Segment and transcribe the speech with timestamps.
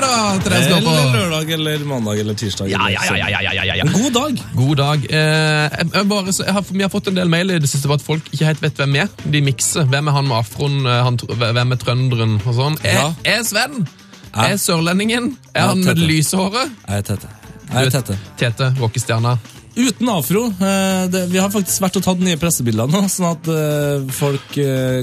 [0.00, 2.68] Fredag til Eller lørdag eller mandag eller tirsdag.
[2.70, 3.84] Ja, ja, ja, ja, ja, ja, ja, ja.
[3.92, 4.40] God dag.
[4.56, 5.04] God dag.
[5.10, 7.88] Eh, jeg, jeg bare, jeg har, vi har fått en del mail i det siste
[7.90, 9.10] på at folk ikke helt vet hvem er.
[9.24, 9.84] De mikser.
[9.90, 12.78] Hvem er han med afroen, eh, han, hvem er trønderen og sånn.
[12.84, 13.06] Er, Ja.
[13.36, 13.82] er Sven?
[14.34, 15.32] Er sørlendingen?
[15.54, 16.70] Er Ja, han med det lyse håret?
[16.88, 17.28] Jeg er Tete.
[17.72, 18.18] Jeg er Tete.
[18.38, 19.38] Tete, rockestjerna.
[19.76, 20.46] Uten afro.
[20.60, 24.56] eh, Det, vi har faktisk vært og tatt nye pressebilder nå, sånn at eh, folk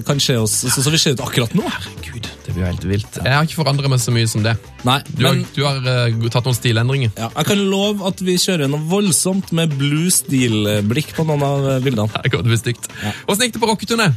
[0.08, 1.64] kan se oss sånn som vi ser ut akkurat nå.
[2.04, 3.20] Gud, det jo helt vilt.
[3.24, 4.56] Jeg har ikke forandret meg så mye som det.
[4.88, 7.14] Nei, Du har, du har uh, tatt noen stilendringer.
[7.18, 11.62] ja, jeg kan love at vi kjører noe voldsomt med blue steel-blikk på noen av
[11.62, 11.86] bildene.
[11.88, 12.24] bildene.
[12.26, 12.90] Det kommer til å bli stygt.
[13.30, 14.10] Åssen gikk det på rocketurné?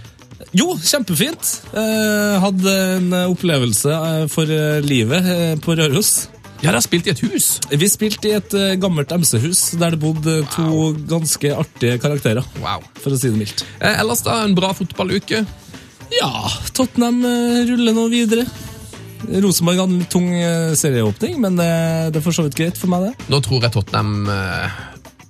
[0.57, 1.51] Jo, kjempefint.
[1.77, 6.29] Eh, hadde en eh, opplevelse eh, for eh, livet eh, på Røros.
[6.61, 7.47] Ja, dere spilte i et hus.
[7.71, 12.83] Vi spilte i et eh, gammelt MC-hus der det bodde to ganske artige karakterer, Wow.
[13.01, 13.63] for å si det mildt.
[13.81, 15.45] Eh, ellers da, en bra fotballuke.
[16.19, 16.31] Ja,
[16.77, 18.47] Tottenham eh, ruller nå videre.
[19.31, 21.69] Rosenborg hadde en litt tung eh, serieåpning, men det,
[22.15, 23.29] det er for så vidt greit for meg, det.
[23.31, 24.81] Nå tror jeg Tottenham eh,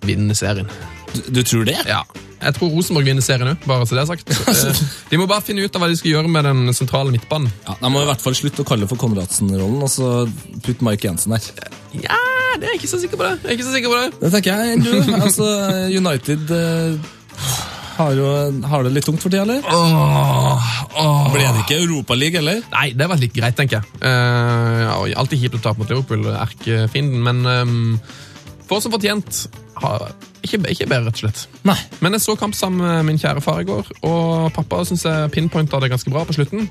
[0.08, 0.70] vinner serien.
[1.11, 1.77] Du, du tror det?
[1.91, 2.05] Ja.
[2.41, 4.31] Jeg tror Rosenborg vinner serien òg, bare så det er sagt.
[4.51, 7.51] Eh, De må bare finne ut av hva de skal gjøre med den sentrale midtbanen.
[7.67, 10.12] Ja, De må i hvert fall slutte å kalle det for Konradsen-rollen, og så
[10.64, 11.51] putte Mike Jensen der.
[12.06, 12.17] Ja,
[12.56, 13.34] det er jeg ikke så sikker på det.
[13.42, 14.08] Jeg er ikke så sikker på det.
[14.23, 15.14] Det tenker jeg du.
[15.19, 15.51] Altså,
[15.98, 17.11] United eh,
[18.01, 19.61] har, du, har det litt tungt for tida, eller?
[19.69, 20.67] Åh,
[21.01, 21.29] åh.
[21.34, 22.61] Ble det ikke Europaliga eller?
[22.73, 24.01] Nei, det var litt greit, tenker jeg.
[24.03, 28.01] Uh, alltid kjipt å tape mot Liverpool, erkefienden, men um,
[28.69, 29.45] for som fortjent
[29.81, 30.09] har,
[30.45, 31.45] ikke, ikke bedre, rett og slett.
[31.69, 31.77] Nei.
[32.05, 35.31] Men jeg så kamp sammen med min kjære far i går, og pappa syns jeg
[35.35, 36.69] pinpointa det ganske bra på slutten.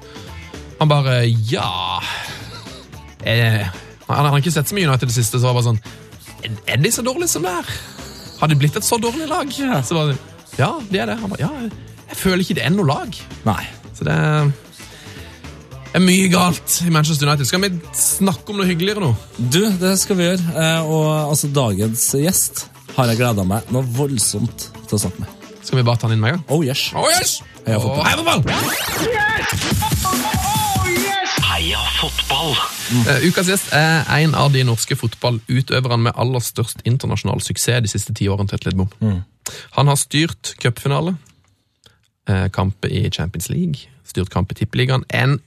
[0.79, 1.21] Han bare
[1.51, 1.99] Ja
[3.27, 3.65] eh,
[4.07, 5.81] Han har ikke sett så mye United i det siste, så var bare sånn
[6.45, 7.65] "Er- Er de så dårlige som det er?
[8.39, 9.51] Har de blitt et så dårlig lag?
[9.59, 9.81] Ja.
[9.83, 10.17] Så var det,
[10.59, 11.17] ja, de er det.
[11.21, 11.69] Han bare, ja,
[12.09, 13.21] jeg føler ikke det er noe lag.
[13.47, 13.61] Nei.
[13.95, 14.49] Så det er,
[15.95, 17.47] er mye galt i Manchester United.
[17.47, 19.13] Skal vi snakke om noe hyggeligere nå?
[19.39, 20.43] Du, det skal vi gjøre.
[20.55, 22.65] Eh, og altså, dagens gjest
[22.97, 25.35] har jeg gleda meg noe voldsomt til å snakke med.
[25.63, 26.45] Skal vi bare ta han inn med en gang?
[26.51, 26.89] Oh yes.
[26.97, 27.39] Oh, yes!
[27.67, 28.03] Heia fotball.
[28.07, 28.61] Heia fotball!
[31.49, 32.53] Heia fotball!
[33.05, 37.91] Eh, ukas gjest er en av de norske fotballutøverne med aller størst internasjonal suksess de
[37.91, 38.49] siste ti årene.
[38.49, 38.89] Tete Lidbom.
[39.77, 41.15] Han har styrt cupfinale,
[42.29, 45.05] eh, kamper i Champions League, styrt kamp i Tippeligaen.
[45.09, 45.39] En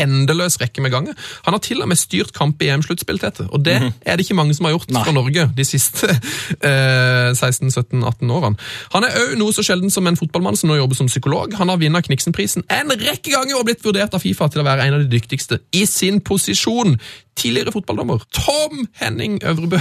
[0.00, 1.16] endeløs rekke med ganger.
[1.46, 3.46] Han har til og med styrt kamp i EM-sluttspill, Tete.
[3.52, 5.04] Og det er det ikke mange som har gjort Nei.
[5.04, 6.08] fra Norge de siste
[6.68, 8.56] eh, 16-17-18 årene.
[8.96, 11.56] Han er òg noe så sjelden som en fotballmann som nå jobber som psykolog.
[11.60, 14.88] Han har vunnet Kniksenprisen en rekke ganger og blitt vurdert av Fifa til å være
[14.88, 16.96] en av de dyktigste i sin posisjon.
[17.38, 19.80] Tidligere fotballdommer Tom Henning Øvrebø,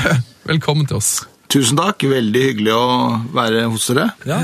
[0.49, 1.21] velkommen til oss.
[1.51, 2.83] Tusen takk, veldig hyggelig å
[3.35, 4.05] være hos dere.
[4.23, 4.37] Ja,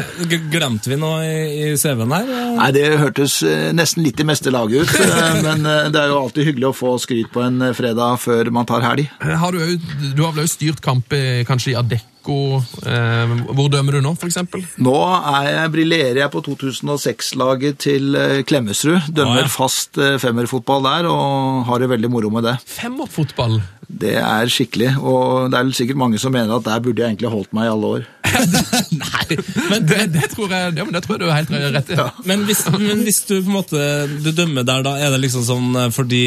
[0.51, 2.31] Glemte vi noe i, CV-en her?
[2.57, 6.11] Nei, Det hørtes eh, nesten litt i meste laget ut, eh, men eh, det er
[6.11, 9.07] jo alltid hyggelig å få skryt på en fredag før man tar helg.
[9.23, 11.15] Har du, du har vel òg styrt kamp
[11.47, 12.16] kanskje i Adecco?
[12.27, 14.65] Eh, hvor dømmer du nå, eksempel?
[14.83, 18.11] Nå er jeg, briljerer jeg på 2006-laget til
[18.47, 19.13] Klemmesrud, Klemetsrud.
[19.15, 19.51] Dømmer ah, ja.
[19.51, 22.57] fast eh, femmerfotball der og har det veldig moro med det.
[22.67, 23.59] Femmerfotball?
[23.87, 27.31] Det er skikkelig, og det er sikkert mange som mener at der burde jeg egentlig
[27.31, 28.07] holdt meg i alle år.
[29.03, 29.37] Nei,
[29.69, 31.99] men, Det, det, tror jeg, ja, men det tror jeg du er helt rett i.
[32.27, 33.83] men, hvis, men hvis du på en måte
[34.25, 36.23] du dømmer der, da er det liksom sånn eh, fordi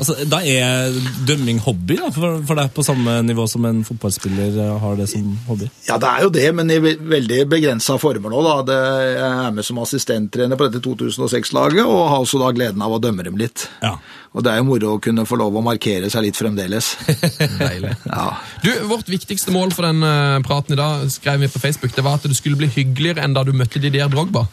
[0.00, 0.94] altså, Da er
[1.28, 5.08] dømming hobby da, for, for er på samme nivå som en fotballspiller eh, har det
[5.12, 5.68] som hobby?
[5.86, 8.40] Ja, det er jo det, men i veldig begrensa former nå.
[8.46, 8.56] da.
[8.70, 8.80] Det,
[9.14, 13.02] jeg er med som assistenttrener på dette 2006-laget, og har også da gleden av å
[13.02, 13.68] dømme dem litt.
[13.84, 13.96] Ja.
[14.30, 16.92] Og det er jo moro å kunne få lov å markere seg litt fremdeles.
[17.60, 17.96] Deilig.
[18.06, 18.26] Ja.
[18.64, 22.06] Du, Vårt viktigste mål for den eh, praten i dag skrev vi på Facebook, det
[22.06, 24.46] var at du skulle bli hyggeligere enn da du møtte Didier Drogba.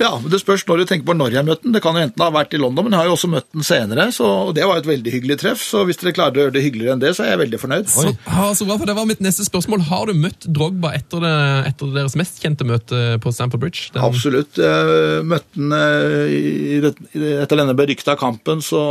[0.00, 1.72] Ja, men Det spørs når du tenker på når jeg møtte den.
[1.76, 3.62] Det kan jo enten ha vært i London, men jeg har jo også møtt den
[3.66, 4.06] senere.
[4.12, 6.64] så og Det var et veldig hyggelig treff, så hvis dere klarer å gjøre det
[6.64, 7.86] hyggeligere enn det, så er jeg veldig fornøyd.
[7.92, 9.84] Så, ha, så bra, for Det var mitt neste spørsmål.
[9.90, 11.34] Har du møtt Drogba etter, det,
[11.70, 13.90] etter deres mest kjente møte på Stamford Bridge?
[13.94, 14.58] Den- Absolutt.
[14.58, 18.82] Jeg møtte den eh, i, etter denne berykta kampen, så,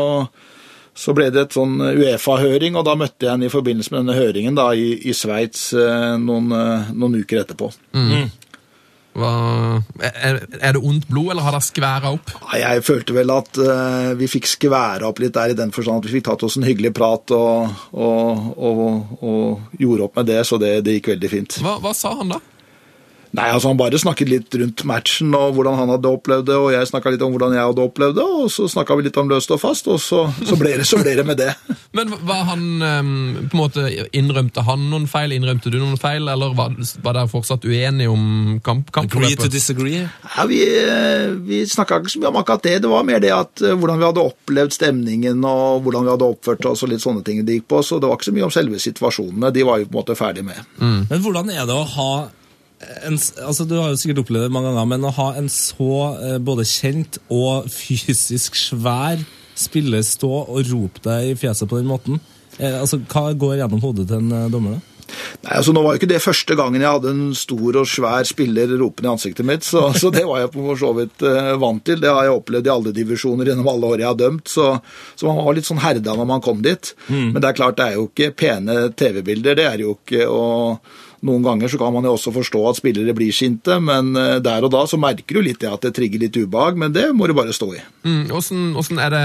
[0.96, 4.18] så ble det et sånn Uefa-høring, og da møtte jeg han i forbindelse med denne
[4.20, 7.72] høringen da, i, i Sveits eh, noen, eh, noen uker etterpå.
[7.94, 8.24] Hva,
[9.22, 10.40] er,
[10.74, 12.34] det ondt blod, eller har det skværa opp?
[12.58, 16.10] Jeg følte vel at eh, vi fikk skværa opp litt der i den forstand at
[16.10, 20.42] vi fikk tatt oss en hyggelig prat og, og, og, og gjorde opp med det,
[20.50, 21.60] så det, det gikk veldig fint.
[21.64, 22.42] Hva, hva sa han da?
[23.34, 26.70] Nei, altså Han bare snakket litt rundt matchen og hvordan han hadde opplevd det, og
[26.76, 29.32] jeg snakka litt om hvordan jeg hadde opplevd det, og så snakka vi litt om
[29.32, 31.50] løst og fast, og så, så, ble, det, så ble det med det.
[31.98, 33.10] Men var han ehm,
[33.50, 33.86] på en måte
[34.18, 36.76] Innrømte han noen feil, innrømte du noen feil, eller var,
[37.06, 40.04] var dere fortsatt uenige om kamp, Agree to disagree.
[40.36, 40.62] Ja, Vi,
[41.48, 43.98] vi snakka ikke så mye om akkurat det, det var mer det at eh, hvordan
[43.98, 47.58] vi hadde opplevd stemningen og hvordan vi hadde oppført oss og litt sånne ting det
[47.58, 49.96] gikk på, så det var ikke så mye om selve situasjonene, de var vi på
[49.96, 50.62] en måte ferdig med.
[50.80, 52.14] Men hvordan er det å ha
[53.08, 55.94] en, altså Du har jo sikkert opplevd det mange ganger, men å ha en så
[56.18, 59.24] eh, både kjent og fysisk svær
[59.58, 62.18] spiller stå og rope deg i fjeset på den måten
[62.58, 64.80] eh, altså Hva går gjennom hodet til en eh, dommer?
[64.80, 64.90] da?
[65.44, 68.26] Nei, altså Nå var jo ikke det første gangen jeg hadde en stor og svær
[68.28, 71.84] spiller ropende i ansiktet mitt, så, så det var jeg for så vidt eh, vant
[71.86, 72.02] til.
[72.02, 74.70] Det har jeg opplevd i alle divisjoner gjennom alle år jeg har dømt, så,
[75.16, 76.94] så man var litt sånn herda når man kom dit.
[77.10, 80.28] Men det er klart, det er jo ikke pene TV-bilder, det er jo ikke.
[80.32, 84.40] og noen ganger så kan man jo også forstå at spillere blir sinte, men eh,
[84.44, 87.08] der og da så merker du litt det at det trigger litt ubehag, men det
[87.16, 87.82] må du bare stå i.
[88.04, 89.22] Mm, hvordan er det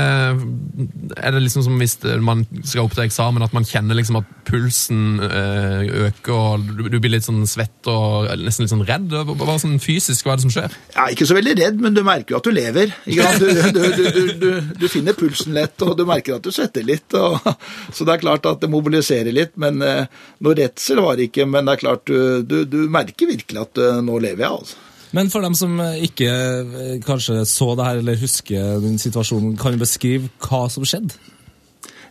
[1.18, 4.30] Er det liksom som hvis man skal opp til eksamen, at man kjenner liksom at
[4.48, 9.10] pulsen eh, øker, og du, blir litt sånn svett og nesten litt sånn redd?
[9.10, 10.78] Hva, hva sånn fysisk, hva er det som skjer?
[10.94, 12.94] Er ikke så veldig redd, men du merker jo at du lever.
[13.08, 14.48] Du, du, du,
[14.78, 17.10] du finner pulsen lett, og du merker at du svetter litt.
[17.18, 17.42] Og,
[17.94, 19.56] så det er klart at det mobiliserer litt.
[19.60, 20.06] men eh,
[20.44, 23.80] Noe redsel var det ikke, men det er klart du, du, du merker virkelig at
[23.82, 24.60] eh, nå lever jeg.
[24.60, 24.84] altså.
[25.16, 29.56] Men for dem som eh, ikke eh, kanskje så det her eller husker den situasjonen,
[29.60, 31.16] kan du beskrive hva som skjedde?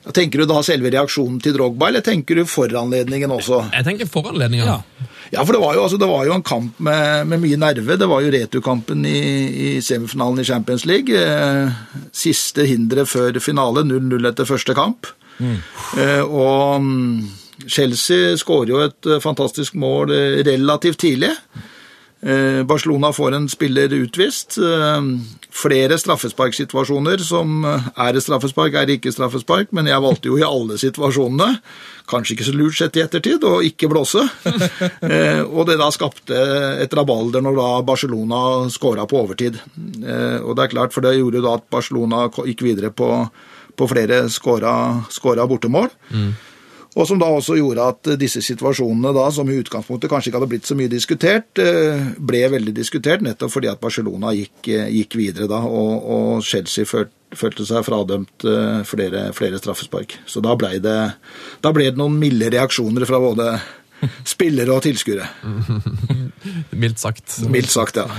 [0.06, 3.68] Ja, Tenker du da selve reaksjonen til Drogba, eller tenker du foranledningen også?
[3.76, 4.70] Jeg tenker foranledningen.
[4.70, 5.08] Ja.
[5.28, 7.98] Ja, for det var jo, altså, det var jo en kamp med, med mye nerve.
[8.00, 9.20] Det var jo returkampen i,
[9.68, 11.12] i semifinalen i Champions League.
[11.12, 15.10] Eh, siste hinderet før finale, 0-0 etter første kamp.
[15.44, 17.28] Eh, og mm,
[17.66, 21.32] Chelsea skårer jo et eh, fantastisk mål eh, relativt tidlig.
[22.22, 24.60] Eh, Barcelona får en spiller utvist.
[25.58, 30.78] Flere straffesparksituasjoner som er et straffespark, er ikke straffespark, men jeg valgte jo i alle
[30.78, 31.62] situasjonene,
[32.10, 34.22] kanskje ikke så lurt sett i ettertid, å ikke blåse.
[35.56, 36.42] Og det da skapte
[36.84, 38.42] et rabalder når da Barcelona
[38.74, 39.58] skåra på overtid.
[39.78, 43.10] Og det er klart, for det gjorde da at Barcelona gikk videre på,
[43.78, 44.76] på flere skåra,
[45.10, 45.50] bortemål.
[45.56, 46.38] bortemål.
[46.98, 50.50] Og som da også gjorde at disse situasjonene, da, som i utgangspunktet kanskje ikke hadde
[50.50, 55.18] blitt så mye diskutert, eh, ble veldig diskutert, nettopp fordi at Barcelona gikk, eh, gikk
[55.20, 57.06] videre da, og, og Chelsea føl,
[57.38, 60.18] følte seg fradømt eh, flere, flere straffespark.
[60.26, 60.98] Så da ble, det,
[61.62, 63.52] da ble det noen milde reaksjoner fra både
[64.26, 65.30] spillere og tilskuere.
[66.82, 67.40] Mildt sagt.
[67.50, 68.10] Mildt sagt, ja.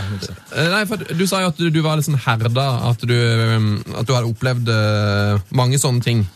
[0.71, 3.15] Nei, for Du sa jo at du, du var litt sånn herda, at du,
[3.95, 4.75] at du hadde opplevd
[5.59, 6.27] mange sånne ting.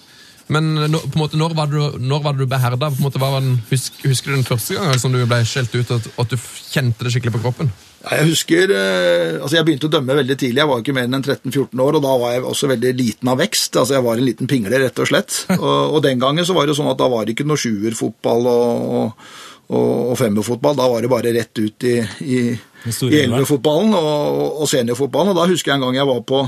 [0.49, 2.91] Men på en måte, når var du, når var det du beherda?
[2.91, 5.39] På en måte, hva var den, husk, husker du den første gangen som du ble
[5.49, 7.71] skjelt ut, at, at du kjente det skikkelig på kroppen?
[8.03, 11.07] Ja, Jeg husker, eh, altså jeg begynte å dømme veldig tidlig, jeg var ikke mer
[11.07, 14.19] enn 13-14 år, og da var jeg også veldig liten av vekst, altså jeg var
[14.19, 15.39] en liten pingle rett og slett.
[15.63, 18.49] Og, og den gangen så var det sånn at da var det ikke noe sjuerfotball
[18.51, 19.27] og,
[19.71, 21.95] og, og femmerfotball, da var det bare rett ut i,
[22.27, 26.43] i, i elverfotballen og, og seniorfotballen, og da husker jeg en gang jeg var på,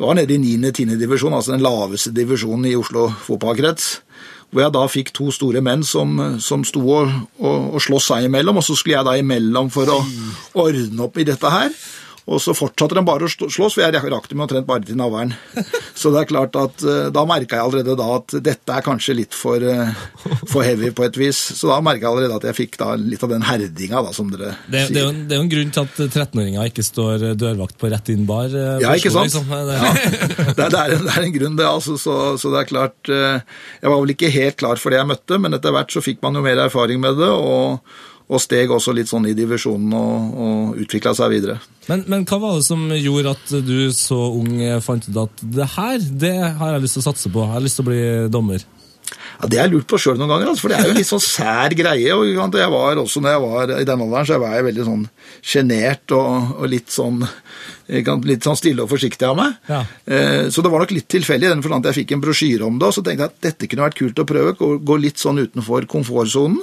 [0.00, 0.96] det var nede i 9.-10.
[0.96, 3.98] divisjon, altså den laveste divisjonen i Oslo fotballkrets,
[4.48, 8.24] hvor jeg da fikk to store menn som, som sto og, og, og sloss seg
[8.24, 9.98] imellom, og så skulle jeg da imellom for å
[10.64, 11.68] ordne opp i dette her.
[12.28, 14.96] Og så fortsatte de bare å slå- slåss, for jeg rakk dem omtrent bare til
[15.00, 15.32] navlen.
[15.96, 19.16] Så det er klart at eh, da merka jeg allerede da at dette er kanskje
[19.16, 19.90] litt for, eh,
[20.46, 21.38] for heavy på et vis.
[21.56, 24.30] Så da merka jeg allerede at jeg fikk da litt av den herdinga, da, som
[24.30, 25.00] dere Det, det, er sier.
[25.08, 28.52] jo, det er jo en grunn til at 13-åringer ikke står dørvakt på rett inn-bar.
[28.52, 29.32] eh, Ja, ikke sant?
[29.32, 29.50] liksom.
[29.50, 29.94] Ja.
[30.54, 31.66] Det, er, det, er en, det er en grunn, det.
[31.66, 35.08] altså, så, så det er klart Jeg var vel ikke helt klar for det jeg
[35.10, 37.80] møtte, men etter hvert så fikk man jo mer erfaring med det, og,
[38.30, 41.56] og steg også litt sånn i divisjonen og, og utvikla seg videre.
[41.90, 44.52] Men, men hva var det som gjorde at du så ung
[44.84, 47.64] fant ut at det her det har jeg lyst til å satse på, jeg har
[47.64, 48.66] lyst til å bli dommer?
[49.40, 50.98] Ja, Det har jeg lurt på sjøl noen ganger, altså, for det er jo en
[51.00, 52.12] litt sånn sær greie.
[52.12, 55.04] og jeg var også når jeg var i den alderen, så var jeg veldig sånn
[55.40, 57.22] sjenert og, og litt sånn
[57.90, 59.54] litt sånn stille og forsiktig av meg.
[59.66, 59.80] Ja.
[60.06, 62.62] Eh, Så det var nok litt tilfeldig, i den forstand at jeg fikk en brosjyre
[62.68, 64.52] om det, og så tenkte jeg at dette kunne vært kult å prøve,
[64.86, 66.60] gå, litt sånn utenfor komfortsonen.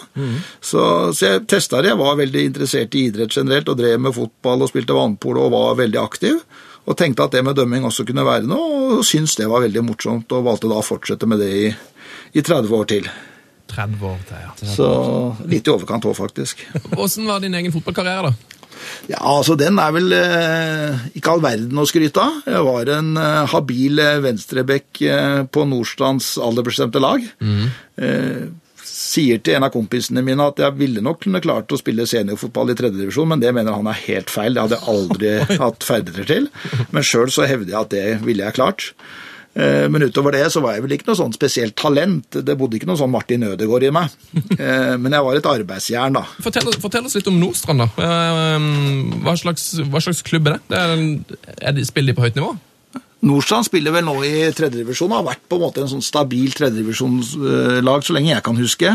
[0.62, 0.86] Så,
[1.18, 1.92] så jeg testa det.
[1.92, 5.52] Jeg var veldig interessert i idrett generelt, og drev med fotball og spilte vannpolo og
[5.58, 6.40] var veldig aktiv.
[6.88, 9.84] Og tenkte at det med dømming også kunne være noe, og syntes det var veldig
[9.90, 11.68] morsomt, og valgte da å fortsette med det i,
[12.34, 13.08] i 30 år til.
[13.72, 14.52] 30 år til, ja.
[14.74, 14.90] Så
[15.52, 16.62] litt i overkant òg, faktisk.
[16.96, 18.58] Åssen var din egen fotballkarriere, da?
[19.10, 22.38] Ja, altså Den er vel eh, ikke all verden å skryte av.
[22.46, 27.26] Jeg var en eh, habil eh, venstrebekk eh, på Nordstrands aldersbestemte lag.
[27.42, 28.48] Eh,
[28.88, 32.72] sier til en av kompisene mine at jeg ville nok kunne klart å spille seniorfotball
[32.72, 34.56] i tredjedivisjon, men det mener han er helt feil.
[34.56, 35.34] Det hadde jeg aldri
[35.66, 36.50] hatt ferdigheter til.
[36.96, 38.92] Men sjøl så hevder jeg at det ville jeg klart.
[39.58, 42.38] Eh, Men utover det så var jeg vel ikke noe sånn spesielt talent.
[42.46, 44.14] Det bodde ikke noe sånn Martin Ødegaard i meg.
[44.58, 46.24] Eh, Men jeg var et arbeidsjern, da.
[46.46, 47.82] Fortell, fortell oss litt om Nordstrand.
[47.86, 47.90] da.
[48.06, 48.70] Eh,
[49.26, 50.62] Hva slags, hva slags klubb er det?
[50.72, 52.54] det er, er de, spiller de på høyt nivå?
[53.26, 58.04] Nordstrand spiller vel nå i tredjedivisjon, har vært på en måte en sånn stabil tredjedivisjonslag
[58.06, 58.92] så lenge jeg kan huske.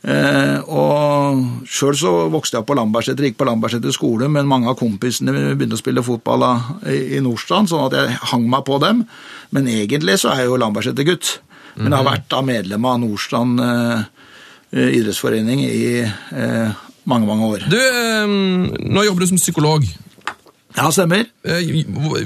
[0.00, 4.70] Eh, og Sjøl så vokste jeg opp på Lambertseter, gikk på Lambertseter skole, men mange
[4.70, 6.46] av kompisene begynte å spille fotball
[6.88, 9.02] i, Nordstrand, sånn at jeg hang meg på dem.
[9.52, 11.34] Men egentlig så er jeg jo Lambertseter-gutt.
[11.76, 14.06] Men jeg har vært da medlem av Nordstrand eh,
[14.74, 16.80] eh, idrettsforening i eh,
[17.10, 17.66] mange, mange år.
[17.70, 18.24] Du, eh,
[18.90, 19.86] Nå jobber du som psykolog.
[20.76, 21.24] Ja, stemmer.
[21.42, 21.60] Eh,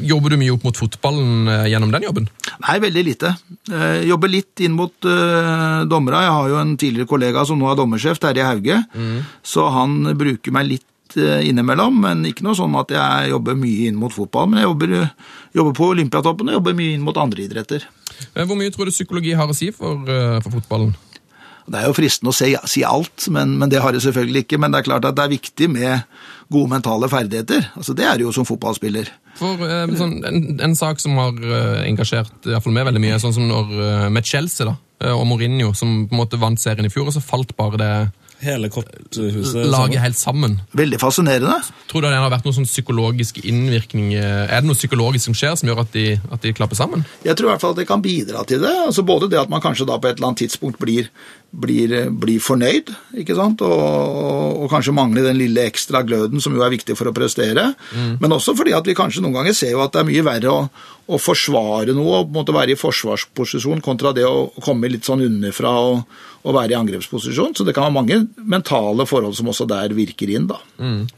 [0.05, 2.27] Jobber du mye opp mot fotballen eh, gjennom den jobben?
[2.67, 3.31] Nei, veldig lite.
[3.71, 6.21] Jeg jobber litt inn mot eh, dommere.
[6.27, 8.81] Jeg har jo en tidligere kollega som nå er dommersjef, Terje Hauge.
[9.47, 13.89] Så han bruker meg litt eh, innimellom, men ikke noe sånn at jeg jobber mye
[13.89, 14.51] inn mot fotball.
[14.53, 14.95] Men jeg jobber,
[15.61, 17.89] jobber på Olympiatoppen og jobber mye inn mot andre idretter.
[18.35, 20.93] Eh, Hvor mye tror du psykologi har å si for, eh, for fotballen?
[21.67, 24.61] Det er jo fristende å si, si alt, men, men det har jeg selvfølgelig ikke.
[24.61, 26.03] Men det er klart at det er viktig med
[26.53, 27.71] gode mentale ferdigheter.
[27.77, 29.11] Altså, det er det jo som fotballspiller.
[29.39, 33.03] For eh, sånn, en, en sak som har eh, engasjert i hvert fall meg veldig
[33.03, 34.77] mye, sånn som når, eh, med Chelsea da,
[35.15, 37.95] og Mourinho, som på en måte vant serien i fjor, og så falt bare det
[38.45, 40.57] Hele korthuset laget helt sammen.
[40.77, 41.55] Veldig fascinerende.
[41.89, 44.11] Tror du det har vært noen sånn psykologisk innvirkning?
[44.19, 47.07] Er det noe psykologisk som skjer som gjør at de, at de klapper sammen?
[47.25, 48.75] Jeg tror i hvert fall at det kan bidra til det.
[48.83, 51.09] Altså Både det at man kanskje da på et eller annet tidspunkt blir,
[51.55, 52.91] blir, blir fornøyd,
[53.23, 53.63] ikke sant?
[53.65, 57.15] Og, og, og kanskje mangler den lille ekstra gløden som jo er viktig for å
[57.17, 57.71] prestere.
[58.21, 60.53] Men også fordi at vi kanskje noen ganger ser jo at det er mye verre
[60.53, 60.61] å,
[61.05, 65.07] å forsvare noe og på en måte være i forsvarsposisjon kontra det å komme litt
[65.07, 66.05] sånn underfra og,
[66.45, 67.55] og være i angrepsposisjon.
[67.57, 70.61] Så det kan være mange mentale forhold som også der virker inn, da.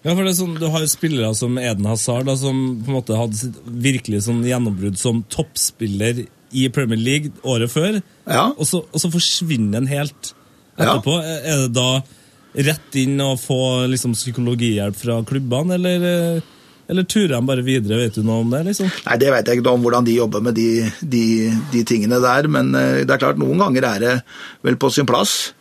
[0.05, 2.93] Ja, for det er sånn, Du har jo spillere som Eden Hazard, da, som på
[2.93, 8.49] en måte hadde sitt virkelig sånn gjennombrudd som toppspiller i Premier League året før, Ja.
[8.57, 10.33] og, så, og så forsvinner han helt
[10.79, 11.17] etterpå.
[11.25, 12.03] Er det da
[12.71, 13.59] rett inn og få
[13.91, 16.41] liksom, psykologihjelp fra klubbene, eller, eh,
[16.89, 17.99] eller turer de bare videre?
[18.05, 18.63] Vet du noe om det?
[18.71, 18.89] liksom?
[19.07, 20.69] Nei, Det vet jeg ikke noe om hvordan de jobber med de,
[21.03, 21.25] de,
[21.73, 24.15] de tingene der, men eh, det er klart noen ganger er det
[24.65, 25.53] vel på sin plass.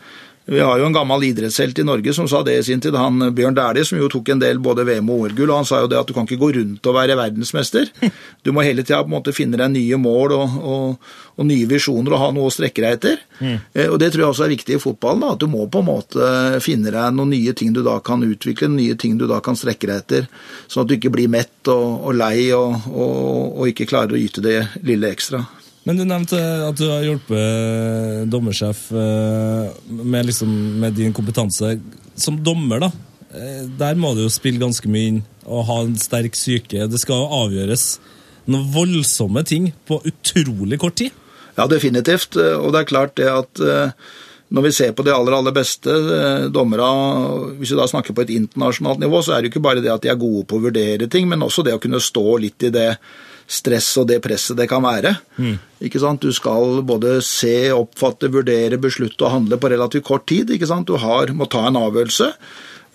[0.45, 3.21] Vi har jo en gammel idrettshelt i Norge som sa det i sin tid, han
[3.21, 5.89] eh, Bjørn Dæhlie, som jo tok en del både VM og OL-gull, han sa jo
[5.89, 7.89] det at du kan ikke gå rundt og være verdensmester.
[8.45, 11.09] Du må hele tida på en måte finne deg nye mål og, og,
[11.41, 13.25] og nye visjoner og ha noe å strekke deg etter.
[13.39, 13.57] Mm.
[13.89, 15.89] Og det tror jeg også er viktig i fotballen, da, at du må på en
[15.89, 16.29] måte
[16.61, 19.89] finne deg noen nye ting du da kan utvikle, nye ting du da kan strekke
[19.89, 20.29] deg etter,
[20.69, 24.21] sånn at du ikke blir mett og, og lei og, og, og ikke klarer å
[24.21, 25.41] yte det lille ekstra.
[25.85, 30.51] Men du nevnte at du har hjulpet dommersjef eh, med, liksom,
[30.81, 31.75] med din kompetanse.
[32.17, 32.89] Som dommer, da,
[33.37, 36.87] eh, der må du jo spille ganske mye inn og ha en sterk psyke.
[36.89, 37.99] Det skal avgjøres
[38.49, 41.13] noen voldsomme ting på utrolig kort tid.
[41.55, 42.33] Ja, definitivt.
[42.33, 43.93] Og det er klart det at eh,
[44.57, 45.93] når vi ser på de aller, aller beste
[46.53, 46.89] dommere,
[47.59, 49.93] hvis vi da snakker på et internasjonalt nivå, så er det jo ikke bare det
[49.93, 52.65] at de er gode på å vurdere ting, men også det å kunne stå litt
[52.65, 52.89] i det
[53.47, 55.15] stress og det presset det kan være.
[55.85, 56.23] Ikke sant?
[56.23, 60.49] Du skal både se, oppfatte, vurdere, beslutte og handle på relativt kort tid.
[60.55, 60.87] Ikke sant?
[60.89, 62.31] Du har, må ta en avgjørelse,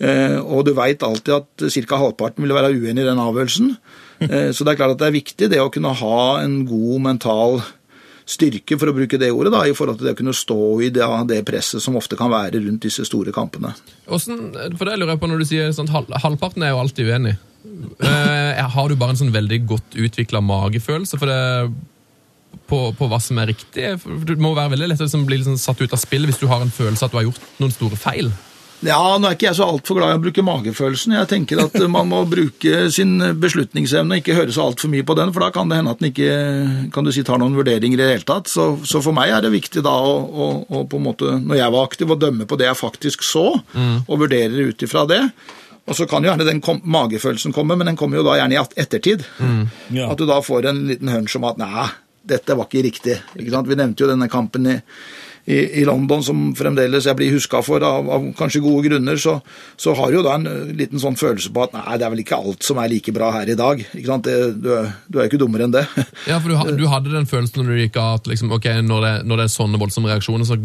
[0.03, 2.01] eh, og du veit alltid at ca.
[2.03, 3.75] halvparten vil være uenig i den avgjørelsen.
[4.21, 6.99] Eh, Så det er klart at det er viktig det å kunne ha en god
[7.01, 7.61] mental
[8.31, 10.89] styrke, for å bruke det ordet, da, i forhold til det å kunne stå i
[10.93, 13.73] det, det presset som ofte kan være rundt disse store kampene.
[14.07, 17.09] Hvordan, for det lurer jeg på når du sier sånn, halv, Halvparten er jo alltid
[17.11, 17.33] uenig.
[17.61, 21.41] Eh, har du bare en sånn veldig godt utvikla magefølelse for det,
[22.71, 23.89] på, på hva som er riktig?
[24.01, 26.47] Det må være veldig lett å liksom bli liksom satt ut av spill hvis du
[26.51, 28.31] har en følelse at du har gjort noen store feil.
[28.81, 31.13] Ja, nå er ikke jeg så altfor glad i å bruke magefølelsen.
[31.13, 35.15] Jeg tenker at man må bruke sin beslutningsevne og ikke høre så altfor mye på
[35.19, 37.99] den, for da kan det hende at den ikke kan du si, tar noen vurderinger
[37.99, 38.49] i det hele tatt.
[38.49, 41.61] Så, så for meg er det viktig da å, å, å på en måte, når
[41.61, 43.45] jeg var aktiv, å dømme på det jeg faktisk så,
[44.07, 45.21] og vurdere ut ifra det.
[45.89, 48.55] Og så kan jo gjerne den kom, magefølelsen komme, men den kommer jo da gjerne
[48.55, 49.25] i ettertid.
[49.41, 49.67] ettertid.
[49.97, 50.11] Ja.
[50.11, 51.87] At du da får en liten hunch om at nei,
[52.27, 53.17] dette var ikke riktig.
[53.35, 53.69] Ikke sant?
[53.69, 54.77] Vi nevnte jo denne kampen i,
[55.45, 59.37] i, i London som fremdeles jeg blir huska for, av, av kanskje gode grunner, så,
[59.79, 62.23] så har jo da en eh, liten sånn følelse på at nei, det er vel
[62.23, 63.81] ikke alt som er like bra her i dag.
[63.81, 64.29] ikke sant?
[64.29, 65.85] Det, du, er, du er ikke dummere enn det.
[66.29, 69.05] Ja, for du, du hadde den følelsen når du gikk av at liksom, ok, når,
[69.05, 70.57] det, når det er sånne voldsomme reaksjoner, så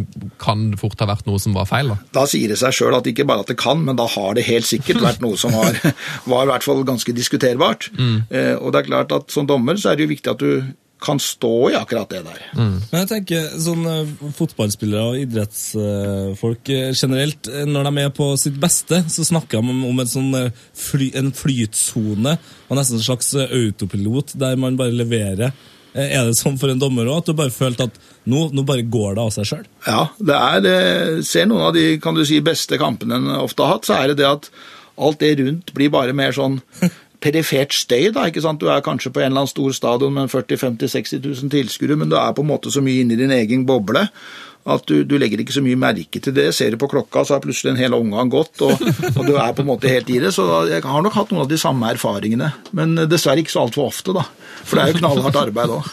[0.42, 1.90] kan det fort ha vært noe som var feil.
[1.94, 1.98] da.
[2.20, 4.46] Da sier det seg sjøl at ikke bare at det kan, men da har det
[4.48, 5.78] helt sikkert vært noe som var,
[6.30, 7.88] var i hvert fall ganske diskuterbart.
[7.96, 10.76] Eh, og det er klart at som dommer så er det jo viktig at du
[11.02, 12.42] kan stå i akkurat det der.
[12.56, 18.30] Men jeg tenker sånn eh, fotballspillere og idrettsfolk eh, generelt, eh, når de er på
[18.40, 20.32] sitt beste, så snakker de om, en sånn
[20.76, 22.36] fly, en flytsone,
[22.66, 25.52] og nesten en slags autopilot, der man bare leverer.
[25.96, 28.84] Er det sånn for en dommer òg, at du bare følte at nå, nå bare
[28.84, 29.68] går det av seg sjøl?
[29.86, 30.80] Ja, det er det.
[31.28, 34.12] Ser noen av de kan du si, beste kampene en ofte har hatt, så er
[34.12, 34.50] det det at
[34.96, 36.58] alt det rundt blir bare mer sånn
[37.26, 38.10] perifert støy.
[38.14, 38.62] da, ikke sant?
[38.62, 41.98] Du er kanskje på en eller annen stor stadion med 40 50 60 000 tilskuere,
[41.98, 44.06] men du er på en måte så mye inni din egen boble
[44.66, 46.48] at du, du legger ikke så mye merke til det.
[46.56, 48.74] Ser du på klokka, så har plutselig en hel omgang gått, og,
[49.12, 50.32] og du er på en måte helt i det.
[50.34, 53.92] Så jeg har nok hatt noen av de samme erfaringene, men dessverre ikke så altfor
[53.92, 54.26] ofte, da.
[54.66, 55.90] For det er jo knallhardt arbeid òg.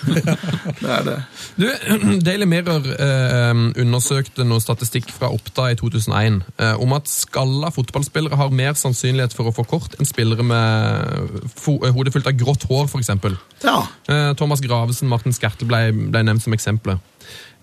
[0.79, 1.17] Det er det.
[1.59, 1.67] Du,
[2.27, 3.51] Daily Mirror eh,
[3.83, 9.35] undersøkte noe statistikk fra Oppda i 2001 eh, om at skalla fotballspillere har mer sannsynlighet
[9.37, 13.13] for å få kort enn spillere med eh, hodet fullt av grått hår, f.eks.
[13.61, 13.77] Ja.
[14.09, 16.97] Eh, Thomas Gravesen, Martin Skertel ble, ble nevnt som eksempler.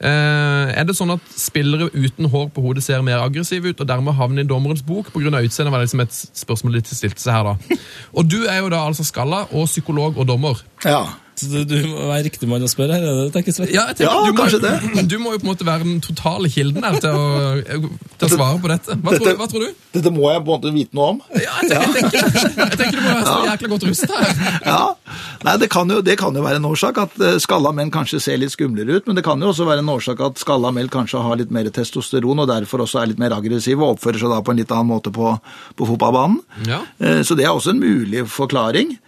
[0.00, 3.88] Eh, er det sånn at spillere uten hår på hodet ser mer aggressive ut og
[3.88, 5.42] dermed havner i dommerens bok pga.
[5.44, 5.72] utseendet?
[5.72, 7.80] var det liksom et spørsmål de stilte seg her da.
[8.16, 10.62] Og du er jo da altså skalla og psykolog og dommer.
[10.84, 11.04] ja.
[11.40, 13.70] Så du, du må være riktig mann å spørre her, er det det tenker, Svett.
[13.72, 15.86] Ja, jeg tenker, Ja, du må, kanskje jo- Du må jo på en måte være
[15.86, 17.86] den totale kilden her til å,
[18.20, 18.96] til å svare på dette.
[19.00, 19.78] Hva tror, hva tror du?
[19.96, 21.20] Dette må jeg på en måte vite noe om.
[21.40, 24.60] Ja, jeg, tenker, jeg, tenker, jeg tenker du må være så jækla godt rusta her.
[24.68, 24.80] Ja,
[25.40, 28.20] Nei, det kan, jo, det kan jo være en årsak at eh, skalla menn kanskje
[28.20, 30.90] ser litt skumlere ut, men det kan jo også være en årsak at skalla menn
[30.92, 34.34] kanskje har litt mer testosteron og derfor også er litt mer aggressive og oppfører seg
[34.34, 35.32] da på en litt annen måte på,
[35.80, 36.42] på fotballbanen.
[36.68, 36.82] Ja.
[37.00, 38.98] Eh, Så det er også en mulig forklaring.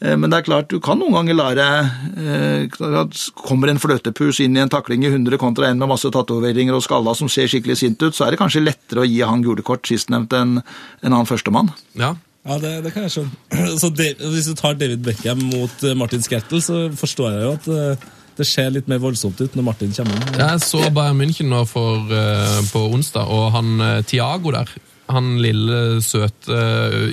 [0.00, 1.90] Eh, Men det er klart, du kan noen ganger la deg
[2.24, 6.08] eh, at Kommer en fløtepus inn i en takling i 100 kontra en med masse
[6.12, 9.20] tatoveringer og skalla som ser skikkelig sint ut, så er det kanskje lettere å gi
[9.20, 11.72] han gule kort sistnevnte enn en annen førstemann.
[12.00, 12.14] Ja.
[12.40, 13.76] Ja, det, det kan jeg skjønne.
[13.82, 17.50] Så det, Hvis du tar David Beckham mot eh, Martin Skertel, så forstår jeg jo
[17.58, 18.06] at eh,
[18.40, 20.38] det ser litt mer voldsomt ut når Martin kommer inn.
[20.40, 23.74] Jeg så Bayern München nå for, eh, på onsdag, og han
[24.08, 24.72] Tiago Thiago der
[25.14, 26.56] han lille, søte,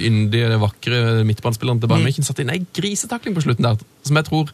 [0.07, 4.29] yndige, vakre midtbanespilleren til Bayern München satte inn ei grisetakling på slutten der, som jeg
[4.29, 4.51] tror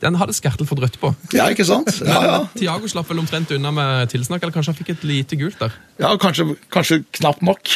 [0.00, 1.10] den hadde Skertel fått rødt på.
[1.36, 1.90] Ja, ikke sant?
[2.08, 2.36] Ja, ja.
[2.56, 5.74] Tiago slapp vel omtrent unna med tilsnakk, eller kanskje han fikk et lite gult der.
[6.00, 7.74] Ja, kanskje, kanskje knapt nok.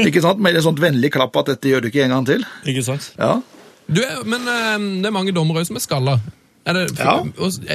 [0.00, 0.40] Ikke sant?
[0.40, 2.46] Med et sånt vennlig klapp at dette gjør du ikke en gang til.
[2.64, 3.10] Ikke sant?
[3.20, 3.36] Ja.
[3.86, 6.16] Du er, men eh, det er mange dommere som er skalla.
[6.66, 7.20] Det, Ja.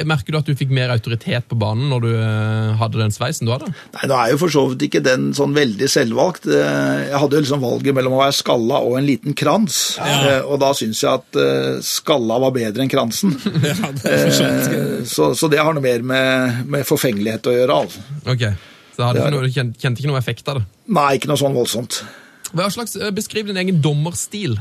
[0.04, 3.48] Merker du at du fikk mer autoritet på banen når du eh, hadde den sveisen
[3.48, 3.70] du hadde?
[3.94, 6.44] Nei, nå er jo for så vidt ikke den sånn veldig selvvalgt.
[6.52, 10.42] Eh, Jeg hadde jo liksom valget mellom å være skalla og en liten krans, ja.
[10.44, 13.32] og da syns jeg at eh, skalla var bedre enn kransen.
[13.72, 14.50] Ja, det så.
[14.50, 17.78] Eh, Så, det har noe mer med, med forfengelighet å gjøre.
[17.86, 18.04] Altså.
[18.28, 18.44] Ok,
[18.96, 20.66] så hadde ikke noe, du kjente, kjente ikke noe effekt av det.
[20.92, 22.02] Nei, ikke noe sånn voldsomt.
[22.52, 24.58] Hva slags, eh, Beskriv din egen dommerstil.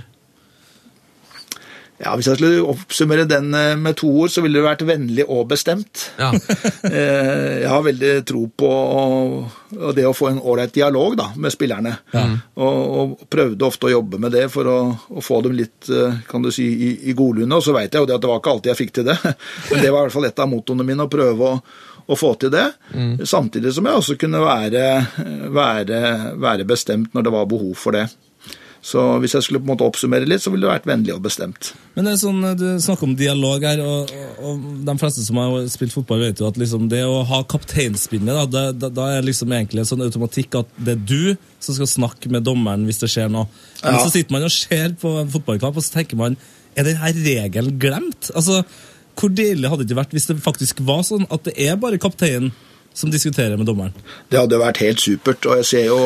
[2.01, 5.25] Ja, Hvis jeg skulle oppsummere den eh, med to ord, så ville det vært vennlig
[5.29, 6.07] og bestemt.
[6.19, 6.31] Ja.
[6.91, 8.69] Eh, Jeg har veldig tro på
[9.95, 11.91] det å få en ålreit dialog da, med spillerne.
[12.57, 14.77] Og, og prøvde ofte å jobbe med det for å,
[15.13, 17.53] å få dem litt eh, kan du si, i, i godlune.
[17.55, 19.15] Og så veit jeg jo det at det var ikke alltid jeg fikk til det,
[19.69, 21.61] men det var i hvert fall et av mottoene mine, å prøve å,
[22.11, 22.65] å få til det.
[23.29, 24.83] Samtidig som jeg også kunne være,
[25.53, 26.01] være,
[26.41, 28.07] være bestemt når det var behov for det.
[28.81, 31.21] Så hvis jeg skulle på en måte oppsummere litt, så ville det vært vennlig og
[31.21, 31.69] bestemt.
[31.93, 35.67] Men det er sånn, Du snakker om dialog her, og, og, de fleste som har
[35.69, 39.53] spilt fotball, vet jo at liksom det å ha kapteinspinnet, da, da, da er liksom
[39.53, 43.11] egentlig en sånn automatikk at det er du som skal snakke med dommeren hvis det
[43.13, 43.45] skjer noe.
[43.83, 44.01] Men Ja.
[44.01, 46.39] så sitter man og ser på en fotballkamp, og så tenker man
[46.75, 48.31] er denne regelen glemt?
[48.33, 48.63] Altså,
[49.13, 51.99] Hvor deilig hadde det ikke vært hvis det faktisk var sånn at det er bare
[52.01, 52.53] kapteinen
[52.93, 53.93] som diskuterer med dommeren?
[54.29, 55.45] Det hadde vært helt supert.
[55.47, 55.99] Og jeg ser jo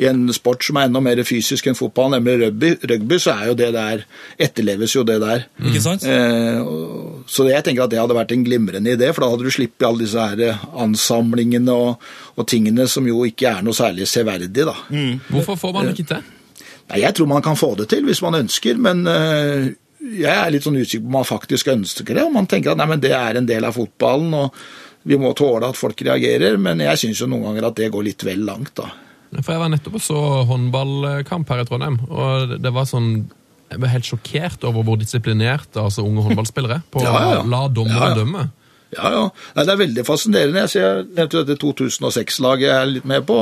[0.00, 3.50] i en sport som er enda mer fysisk enn fotball, nemlig rugby, rugby så er
[3.50, 4.04] jo det der
[4.40, 5.44] Etterleves jo det der.
[5.60, 6.06] Ikke sant?
[6.08, 6.62] Eh,
[7.30, 9.88] så jeg tenker at det hadde vært en glimrende idé, for da hadde du sluppet
[9.88, 14.50] alle disse her eh, ansamlingene og, og tingene som jo ikke er noe særlig severdig,
[14.64, 14.76] da.
[15.30, 16.28] Hvorfor får man det ikke til?
[16.90, 20.52] Nei, Jeg tror man kan få det til hvis man ønsker, men eh, jeg er
[20.52, 22.24] litt sånn usikker på om man faktisk ønsker det.
[22.24, 24.56] Og man tenker at nei, men det er en del av fotballen, og
[25.04, 26.58] vi må tåle at folk reagerer.
[26.60, 28.90] Men jeg syns jo noen ganger at det går litt vel langt, da.
[29.40, 33.28] For Jeg var nettopp og så håndballkamp her i Trondheim, og det- var sånn
[33.70, 37.46] Jeg ble helt sjokkert over hvor disiplinerte altså unge håndballspillere er på Ja, ja, å
[37.48, 38.14] la dommere Ja, ja.
[38.18, 38.50] dømme.
[38.90, 39.20] Ja, ja.
[39.54, 40.64] Nei, det er veldig fascinerende.
[40.64, 43.36] Jeg ser, jeg nevnte dette 2006-laget jeg er litt med på.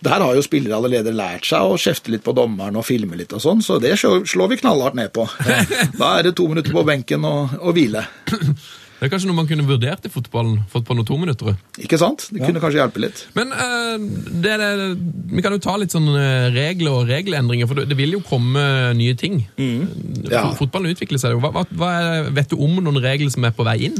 [0.00, 3.34] Der har jo spillere allerede lært seg å kjefte litt på dommeren og filme litt
[3.36, 5.26] og sånn, så det slår slår vi knallhardt ned på.
[6.00, 8.06] Da er det to minutter på benken og, og hvile.
[9.00, 10.58] Det er kanskje noe man kunne vurdert i fotballen?
[10.68, 11.54] Fått på noen to minutter.
[11.80, 12.26] Ikke sant?
[12.28, 13.22] Det kunne kanskje hjelpe litt.
[13.32, 13.96] Men uh,
[14.44, 14.68] det, det,
[15.32, 18.60] vi kan jo ta litt sånne regler og regelendringer, for det, det vil jo komme
[18.98, 19.40] nye ting.
[20.28, 20.44] Ja.
[20.58, 21.40] Fotballen utvikler seg jo.
[21.40, 23.96] Hva, hva, hva er, vet du om noen regler som er på vei inn?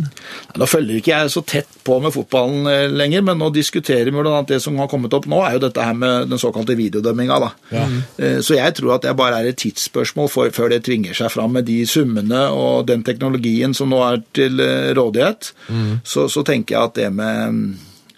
[0.61, 4.15] Nå følger ikke jeg så tett på med fotballen eh, lenger, men nå diskuterer vi
[4.15, 6.77] blant annet det som har kommet opp nå, er jo dette her med den såkalte
[6.79, 7.41] videodømminga.
[7.47, 7.51] da.
[8.21, 11.33] Eh, Så jeg tror at det bare er et tidsspørsmål for, før det tvinger seg
[11.33, 14.61] fram med de summene og den teknologien som nå er til
[14.99, 15.53] rådighet.
[16.05, 17.61] Så, så tenker jeg at det med,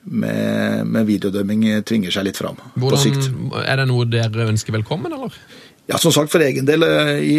[0.04, 3.28] med, med videodømming tvinger seg litt fram på sikt.
[3.64, 5.37] Er det noe dere ønsker velkommen, eller?
[5.87, 7.38] Ja, som sagt, for egen del, eh, i,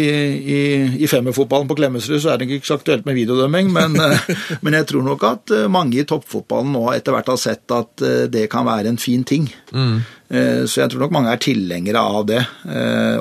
[0.54, 0.58] i,
[1.00, 4.26] i femmerfotballen på Klemetsrud så er det ikke så aktuelt med videodømming, men, eh,
[4.64, 8.04] men jeg tror nok at eh, mange i toppfotballen nå etter hvert har sett at
[8.30, 9.48] det kan være en fin ting.
[9.72, 10.02] Mm.
[10.66, 12.40] Så jeg tror nok mange er tilhengere av det.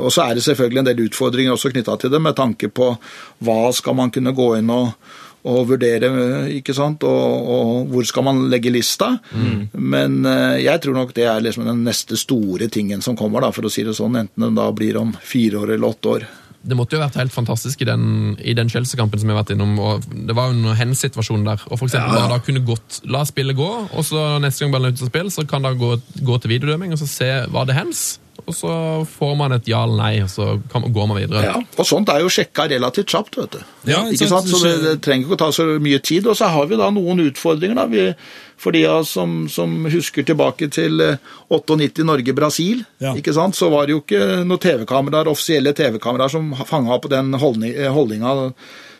[0.02, 2.88] Og så er det selvfølgelig en del utfordringer også knytta til det, med tanke på
[3.45, 4.95] hva skal man kunne gå inn og
[5.43, 6.10] og vurdere,
[6.56, 9.10] ikke sant, og, og hvor skal man legge lista.
[9.73, 13.51] Men eh, jeg tror nok det er liksom den neste store tingen som kommer, da,
[13.56, 16.25] for å si det sånn, enten den da blir om fire år eller åtte år.
[16.63, 18.03] Det måtte jo vært helt fantastisk i den,
[18.39, 19.73] i den Chelsea-kampen som vi har vært innom.
[19.84, 21.60] og Det var jo en hens-situasjon der.
[21.67, 22.29] og for eksempel, Ja.
[22.32, 25.27] da kunne gått, La spillet gå, og så neste gang ballen er ute av spill,
[25.27, 28.19] så kan det gå, gå til videodømming og så se var det hens.
[28.43, 28.69] Og så
[29.08, 31.43] får man et ja eller nei, og så går man videre.
[31.46, 33.60] Ja, og sånt er jo sjekka relativt kjapt, vet du.
[33.88, 34.50] Ja, ikke sant?
[34.50, 36.28] Så det, det trenger ikke å ta så mye tid.
[36.28, 37.86] Og så har vi da noen utfordringer, da.
[37.93, 38.08] Vi,
[38.63, 41.22] for de av oss som, som husker tilbake til eh,
[41.54, 43.13] 98 Norge-Brasil, Ja.
[43.19, 47.32] ikke sant, så var det jo ikke noen TV-kameraer, offisielle TV-kameraer som fanga opp den
[47.39, 48.34] holdning, eh, holdninga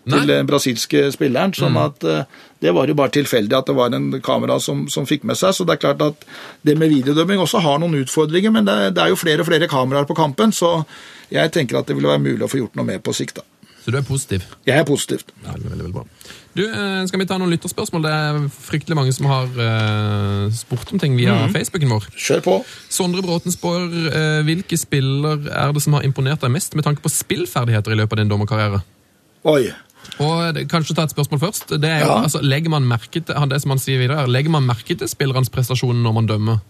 [0.04, 0.26] til Nei.
[0.30, 1.54] den brasilske spilleren.
[1.58, 2.24] Sånn at eh,
[2.64, 5.52] det var jo bare tilfeldig at det var en kamera som, som fikk med seg.
[5.56, 6.28] Så det er klart at
[6.64, 9.68] det med videodømming også har noen utfordringer, men det, det er jo flere og flere
[9.72, 10.78] kameraer på kampen, så
[11.34, 13.42] jeg tenker at det vil være mulig å få gjort noe med på sikt.
[13.42, 13.50] da.
[13.84, 14.46] Så du er positiv.
[14.64, 15.34] Jeg er positivt.
[15.44, 16.06] Veldig, veldig, veldig bra.
[16.56, 18.06] Du, eh, Skal vi ta noen lytterspørsmål?
[18.06, 22.08] Det er fryktelig mange som har uh, spurt om ting via Facebooken vår.
[22.16, 22.58] Kjør på.
[22.88, 27.04] Sondre Bråten spør uh, hvilke spiller er det som har imponert deg mest med tanke
[27.04, 28.80] på spillferdigheter i løpet av din dommerkarriere?
[29.52, 29.74] Oi.
[30.20, 31.74] Og Kanskje ta et spørsmål først.
[31.82, 32.20] Det er jo, Ja.
[32.28, 35.08] altså, legger man merke til han- det som han sier videre, legger man merke til
[35.08, 36.62] spillerens prestasjoner når man dømmer?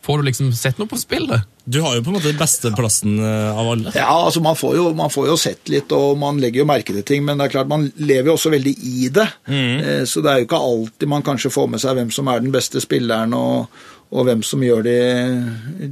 [0.00, 1.42] Får du liksom sett noe på spillet?
[1.68, 3.90] Du har jo på en måte beste plassen eh, av alle.
[3.94, 6.94] Ja, altså man får, jo, man får jo sett litt, og man legger jo merke
[6.94, 9.26] til ting, men det er klart man lever jo også veldig i det.
[9.48, 10.06] Mm.
[10.06, 12.52] Så det er jo ikke alltid man kanskje får med seg hvem som er den
[12.52, 13.66] beste spilleren, og,
[14.08, 14.98] og hvem som gjør de,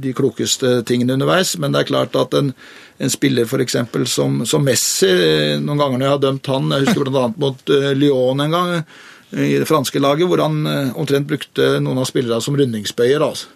[0.01, 1.53] de klokeste tingene underveis.
[1.61, 2.49] Men det er klart at en,
[2.97, 6.87] en spiller eksempel som, som Messi, eh, noen ganger når jeg har dømt han, jeg
[6.87, 10.63] husker annet mot eh, Lyon en gang, eh, i det franske laget, hvor han
[10.97, 13.21] omtrent brukte noen av spillerne som rundingsbøyer.
[13.21, 13.53] altså.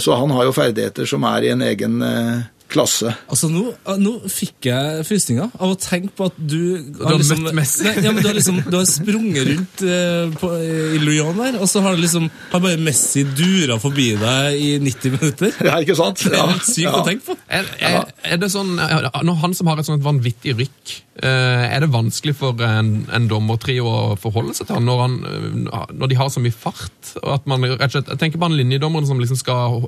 [0.00, 1.98] Så han har jo ferdigheter som er i en egen
[2.72, 3.12] klasse.
[3.30, 3.62] Altså, nå,
[4.02, 6.58] nå fikk jeg frysninger av å tenke på at du
[6.98, 7.84] har møtt Messi.
[7.86, 10.50] Nei, ja, men du har liksom du har sprunget rundt eh, på,
[10.96, 14.70] i Lyon der, og så har, det liksom, har bare Messi dura forbi deg i
[14.82, 15.54] 90 minutter.
[15.68, 16.24] Ja, ikke sant?
[16.26, 16.94] Det er Ja, helt sykt ja.
[16.98, 17.38] å tenke på.
[17.46, 17.98] Er, er,
[18.34, 22.60] er det sånn, Når han som har et sånt vanvittig rykk, er det vanskelig for
[22.60, 26.42] en, en dommertrio å forholde seg til han når, han eh, når de har så
[26.44, 26.92] mye fart?
[27.22, 29.86] og at man rett og slett, Jeg tenker på han linjedommeren som liksom skal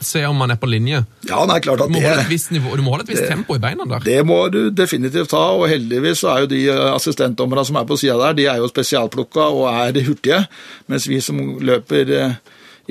[0.00, 1.02] se om han er på linje.
[1.28, 3.62] Ja, nei, klart Du at må det, nivå, du må holde et visst tempo i
[3.62, 4.06] beina der.
[4.06, 7.88] det må du definitivt ha, og heldigvis så er jo de eh, assistentdommerne som er
[7.88, 10.40] på sida der, de er jo spesialplukka og er hurtige,
[10.88, 12.40] mens vi som løper eh,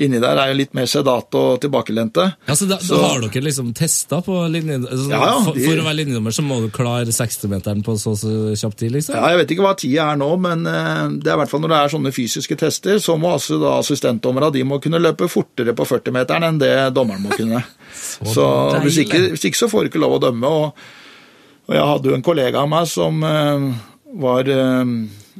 [0.04, 2.24] inni der er jo litt mer sedate og tilbakelente.
[2.46, 4.78] Da, Så- da har dere liksom testa på linje...
[4.82, 7.94] Altså, Ja, ja, for, de- for å være linjedommer så må du klare 60-meteren på
[8.00, 9.16] så, så kjapp tid, liksom?
[9.16, 11.62] Ja, Jeg vet ikke hva tida er nå, men eh, det er i hvert fall
[11.64, 15.28] når det er sånne fysiske tester, så må altså da assistentdommerne de må kunne løpe
[15.32, 17.62] fortere på 40-meteren enn det dommeren må kunne.
[18.34, 18.46] så
[18.82, 20.48] hvis ikke, hvis ikke så får du ikke lov å dømme.
[20.52, 20.84] Og,
[21.68, 23.66] og jeg hadde jo en kollega av meg som eh,
[24.22, 24.96] var, eh,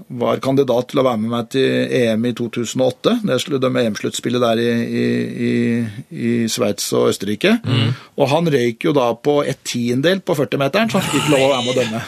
[0.09, 3.18] var kandidat til å være med meg til EM i 2008.
[3.28, 4.70] Det skulle dømme EM-sluttspillet der i,
[5.02, 5.07] i,
[5.48, 5.52] i,
[6.11, 7.59] i Sveits og Østerrike.
[8.16, 11.46] Og han røyk jo da på et tiendedel på 40-meteren, så han fikk ikke lov
[11.46, 12.05] å være med å dømme.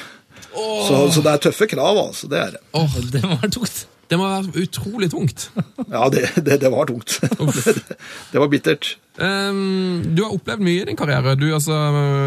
[0.55, 2.31] Så, så det er tøffe krav, altså.
[2.31, 2.63] Det er det.
[2.79, 3.87] Åh, Det var tungt.
[4.11, 5.49] det må være utrolig tungt.
[5.91, 7.19] Ja, det, det, det var tungt.
[8.33, 8.95] det, var bittert.
[9.19, 11.35] Um, du har opplevd mye i din karriere.
[11.41, 11.75] Du, altså,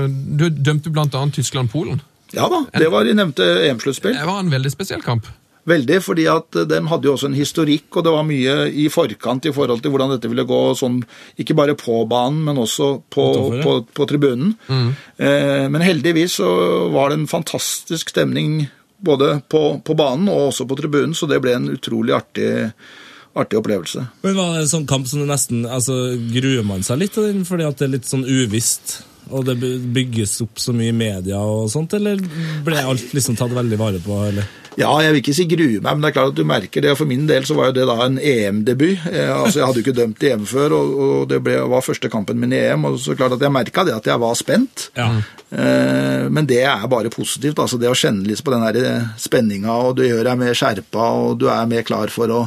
[0.08, 2.02] du dømte annet Tyskland-Polen.
[2.36, 4.17] Ja da, det var i nevnte EM-sluttspill.
[4.17, 5.30] Det var en veldig spesiell kamp.
[5.67, 9.49] Veldig, fordi at de hadde jo også en historikk, og det var mye i forkant
[9.49, 11.01] i forhold til hvordan dette ville gå sånn,
[11.43, 13.25] ikke bare på banen, men også på,
[13.65, 14.53] på, på tribunen.
[14.71, 16.47] Eh, men heldigvis så
[16.93, 18.62] var det en fantastisk stemning
[18.97, 22.47] både på, på banen og også på tribunen, så det ble en utrolig artig,
[23.38, 24.06] artig opplevelse.
[24.23, 25.97] Men Var det en sånn kamp som det nesten altså,
[26.34, 29.01] Gruer man seg litt den fordi at det er litt sånn uvisst?
[29.27, 32.21] Og det bygges opp så mye i media og sånt, eller
[32.63, 34.21] ble alt liksom tatt veldig vare på?
[34.30, 34.47] eller?
[34.78, 36.92] Ja, jeg vil ikke si grue meg, men det er klart at du merker det.
[37.00, 39.08] For min del så var jo det da en EM-debut.
[39.10, 41.86] Eh, altså Jeg hadde jo ikke dømt i EM før, og, og det ble, var
[41.86, 42.86] første kampen min i EM.
[42.86, 44.90] og så klart at Jeg merka det at jeg var spent.
[45.00, 45.10] Ja.
[45.50, 47.58] Eh, men det er bare positivt.
[47.58, 51.10] altså Det å kjenne litt på den der spenninga, og du gjør deg mer skjerpa,
[51.24, 52.46] og du er mer klar for å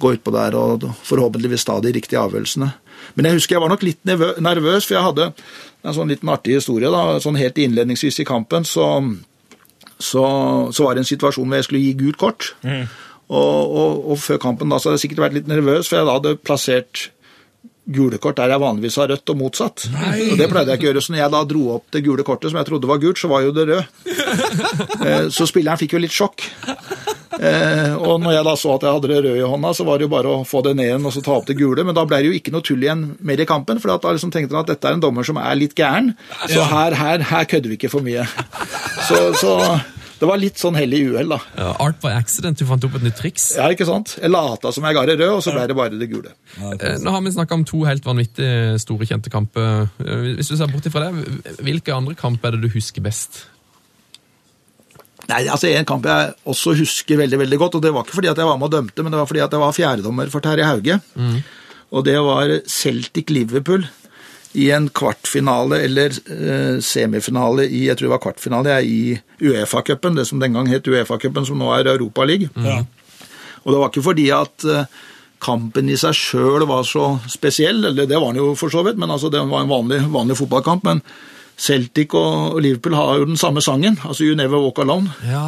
[0.00, 2.72] gå utpå der og forhåpentligvis ta de riktige avgjørelsene.
[3.16, 6.56] Men jeg husker jeg var nok litt nervøs, for jeg hadde en sånn liten artig
[6.58, 6.90] historie.
[6.92, 8.88] da, sånn Helt innledningsvis i kampen så,
[9.98, 10.24] så,
[10.74, 12.52] så var det en situasjon hvor jeg skulle gi gult kort.
[12.66, 12.86] Mm.
[13.26, 16.06] Og, og, og, før kampen da så hadde jeg sikkert vært litt nervøs, for jeg
[16.08, 17.08] da hadde plassert
[17.86, 19.86] gule kort der jeg vanligvis har rødt, og motsatt.
[19.94, 20.30] Nei.
[20.32, 21.04] Og Det pleide jeg ikke å gjøre.
[21.06, 23.30] Så når jeg da dro opp det gule kortet som jeg trodde var gult, så
[23.30, 23.84] var jo det rød.
[25.06, 26.42] Eh, så spilleren fikk jo litt sjokk.
[27.40, 29.98] Eh, og når jeg da så at jeg hadde det røde i hånda, så var
[29.98, 31.84] det jo bare å få det ned igjen og så ta opp det gule.
[31.86, 34.32] Men da ble det jo ikke noe tull igjen mer i kampen, for da liksom
[34.34, 36.14] tenkte han at dette er en dommer som er litt gæren.
[36.48, 38.24] Så her, her, her kødder vi ikke for mye.
[39.06, 39.52] Så, så
[40.16, 41.38] det var litt sånn hell i uhell, da.
[41.60, 43.50] Ja, art by accident, du fant opp et nytt triks.
[43.58, 44.14] Ja, ikke sant?
[44.16, 46.32] Jeg lata som jeg ga det rød, og så ble det bare det gule.
[46.56, 48.48] Eh, Nå har vi snakka om to helt vanvittig
[48.80, 49.90] store, kjente kamper.
[50.00, 53.44] Eh, Hvis du ser bort ifra det, hvilke andre kamper er det du husker best?
[55.26, 58.30] Nei, altså En kamp jeg også husker veldig veldig godt, og det var ikke fordi
[58.30, 60.44] at jeg var med og dømte, men det var fordi at jeg var fjerdedommer for
[60.44, 60.98] Terje Hauge.
[61.94, 63.86] Og det var Celtic Liverpool
[64.56, 70.16] i en kvartfinale eller eh, semifinale i jeg tror det var kvartfinale jeg, i Uefa-cupen,
[70.16, 72.48] det som den gang het Uefa-cupen, som nå er Europaliga.
[72.54, 72.86] Mm.
[73.66, 74.88] Og det var ikke fordi at eh,
[75.44, 78.96] kampen i seg sjøl var så spesiell, eller det var den jo for så vidt,
[79.00, 80.88] men altså det var en vanlig, vanlig fotballkamp.
[80.88, 81.02] men
[81.56, 85.08] Celtic og Liverpool har jo den samme sangen, altså You Never Walk Alone.
[85.24, 85.46] Ja,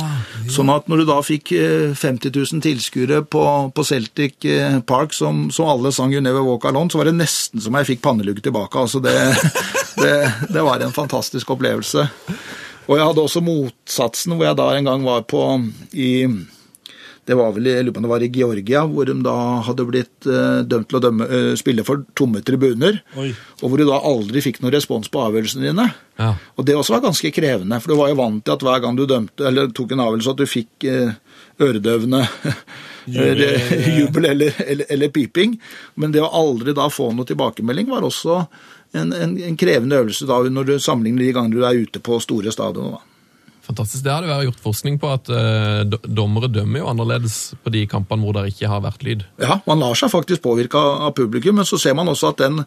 [0.48, 3.42] Sånn at når du da fikk eh, 50 000 tilskuere på,
[3.76, 7.18] på Celtic eh, Park som, som alle sang You Never Walk Alone, så var det
[7.18, 8.80] nesten som jeg fikk pannelugg tilbake.
[8.80, 9.14] Altså det,
[10.02, 10.14] det,
[10.48, 12.08] det var en fantastisk opplevelse.
[12.88, 15.44] Og jeg hadde også motsatsen, hvor jeg da en gang var på
[15.92, 16.12] i
[17.28, 19.36] det var vel, jeg lurer på det var i Georgia, hvor de da
[19.66, 23.02] hadde blitt eh, dømt til å dømme, eh, spille for tomme tribuner.
[23.20, 23.28] Oi.
[23.60, 25.90] Og hvor du da aldri fikk noen respons på avgjørelsene dine.
[26.16, 26.30] Ja.
[26.56, 28.96] Og det også var ganske krevende, for du var jo vant til at hver gang
[28.96, 31.18] du dømte, eller tok en avgjørelse, at du fikk eh,
[31.68, 32.22] øredøvende
[33.08, 33.44] Jubel.
[33.98, 35.58] jubel eller, eller, eller piping.
[36.00, 38.40] Men det å aldri da få noe tilbakemelding var også
[38.96, 42.20] en, en, en krevende øvelse da når du sammenligner de gangene du er ute på
[42.24, 43.04] store stadioner.
[43.68, 44.00] Fantastisk.
[44.04, 47.82] Det har det vært gjort forskning på, at eh, dommere dømmer jo annerledes på de
[47.90, 49.26] kampene hvor det ikke har vært lyd.
[49.42, 52.62] Ja, man lar seg faktisk påvirke av publikum, men så ser man også at den,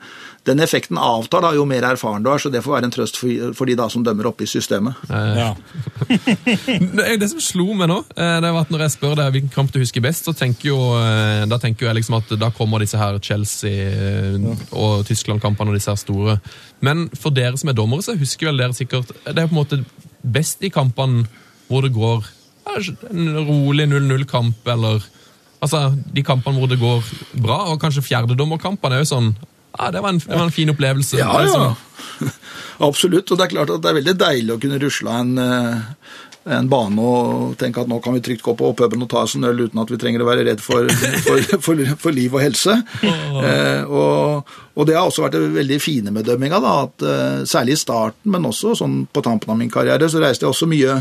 [0.45, 3.17] den effekten avtar da, jo mer erfaren du er, så det får være en trøst
[3.17, 4.99] for, for de da som dømmer oppe i systemet.
[5.09, 5.55] Ja.
[6.91, 9.33] Det, er det som slo meg nå, eh, det var at når jeg spør deg
[9.35, 12.51] hvilken kamp du husker best, så tenker jo, eh, da tenker jeg liksom at da
[12.55, 16.37] kommer disse her Chelsea eh, og Tyskland-kampene og disse her store.
[16.85, 19.61] Men for dere som er dommere, så husker vel dere sikkert Det er på en
[19.61, 19.83] måte
[20.23, 21.25] best i kampene
[21.67, 22.27] hvor det går
[22.71, 25.03] en rolig 0-0-kamp, eller
[25.61, 27.01] altså de kampene hvor det går
[27.41, 29.31] bra, og kanskje fjerdedommerkampene er jo sånn
[29.71, 31.15] ja, det var en, det var en fin opplevelse.
[31.15, 32.27] Ja, ja.
[32.87, 33.31] Absolutt.
[33.31, 36.09] Og det er klart at det er veldig deilig å kunne rusle en, eh,
[36.49, 39.35] en bane og tenke at nå kan vi trygt gå på puben og ta oss
[39.37, 40.89] en øl uten at vi trenger å være redd for,
[41.25, 42.79] for, for, for liv og helse.
[43.01, 47.81] Eh, og, og det har også vært det veldig fine med dømminga, eh, særlig i
[47.83, 50.97] starten, men også sånn på tampen av min karriere, så reiste jeg også mye,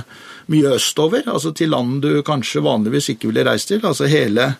[0.52, 3.80] mye østover, altså til land du kanskje vanligvis ikke ville reist til.
[3.84, 4.52] altså hele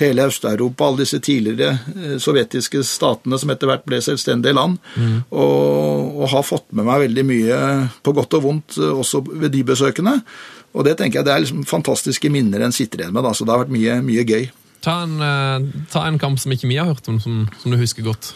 [0.00, 4.78] hele Øst-Europa, alle disse tidligere eh, sovjetiske statene som etter hvert ble selvstendige land,
[5.30, 7.60] og, og har fått med meg veldig mye
[8.02, 10.18] på godt og vondt eh, også ved de besøkene.
[10.72, 13.44] Og det tenker jeg det er liksom fantastiske minner en sitter igjen med, da, så
[13.44, 14.48] det har vært mye, mye gøy.
[14.82, 17.78] Ta en, eh, ta en kamp som ikke vi har hørt om, som, som du
[17.80, 18.32] husker godt.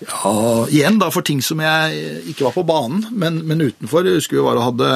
[0.00, 4.06] Ja, igjen da for ting som jeg ikke var på banen, men, men utenfor.
[4.06, 4.90] Jeg husker vi var og hadde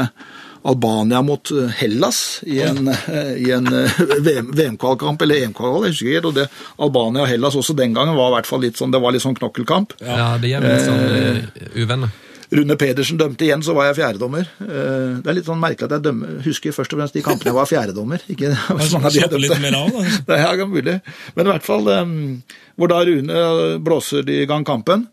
[0.64, 5.92] Albania mot eh, Hellas i en, eh, i en eh, VM VM-kvalkamp, eller EM-kvalkamp, jeg
[5.92, 6.28] husker ikke.
[6.30, 6.46] Og det,
[6.80, 9.24] Albania og Hellas også den gangen var i hvert fall litt sånn, det var litt
[9.24, 9.92] sånn knokkelkamp.
[10.00, 12.20] Ja, det er litt sånn eh, uvenner.
[12.54, 14.46] Rune Pedersen dømte igjen, så var jeg fjerdedommer.
[14.60, 17.56] Det er litt sånn merkelig at jeg dømmer, husker først og fremst de kampene jeg
[17.56, 18.24] var fjerdedommer.
[18.32, 19.64] Ikke så mange av de jeg litt dømte.
[19.64, 20.04] mer av, da.
[20.28, 20.96] Det er mulig.
[21.34, 23.42] Men i hvert fall hvor da Rune
[23.84, 25.08] blåser i gang kampen,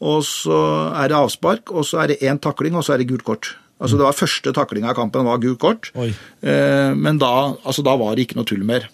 [0.00, 0.60] og så
[0.96, 3.52] er det avspark, og så er det én takling, og så er det gult kort.
[3.80, 6.10] Altså det var Første taklinga av kampen var gult kort, Oi.
[6.44, 8.88] eh, men da, altså da var det ikke noe tull mer.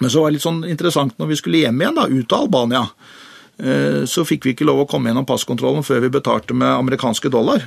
[0.00, 2.46] Men så var det litt sånn interessant når vi skulle hjem igjen, da, ut av
[2.46, 2.84] Albania,
[3.58, 7.30] eh, så fikk vi ikke lov å komme gjennom passkontrollen før vi betalte med amerikanske
[7.30, 7.66] dollar.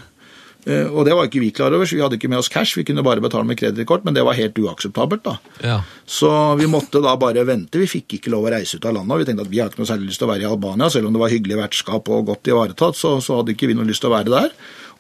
[0.68, 2.76] Eh, Og det var ikke vi klar over, så vi hadde ikke med oss cash.
[2.76, 5.24] Vi kunne bare betale med kredittkort, men det var helt uakseptabelt.
[5.24, 5.38] da.
[5.64, 5.78] Ja.
[6.06, 7.80] Så vi måtte da bare vente.
[7.80, 9.12] Vi fikk ikke lov å reise ut av landet.
[9.14, 10.90] og Vi tenkte at vi hadde ikke noe særlig lyst til å være i Albania,
[10.90, 13.88] selv om det var hyggelig vertskap og godt ivaretatt, så, så hadde ikke vi noe
[13.88, 14.52] lyst til å være der.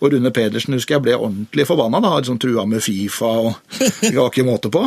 [0.01, 1.99] Og Rune Pedersen husker jeg ble ordentlig forbanna.
[2.03, 3.55] da, liksom Trua med Fifa og
[4.01, 4.83] Det var ikke måte på.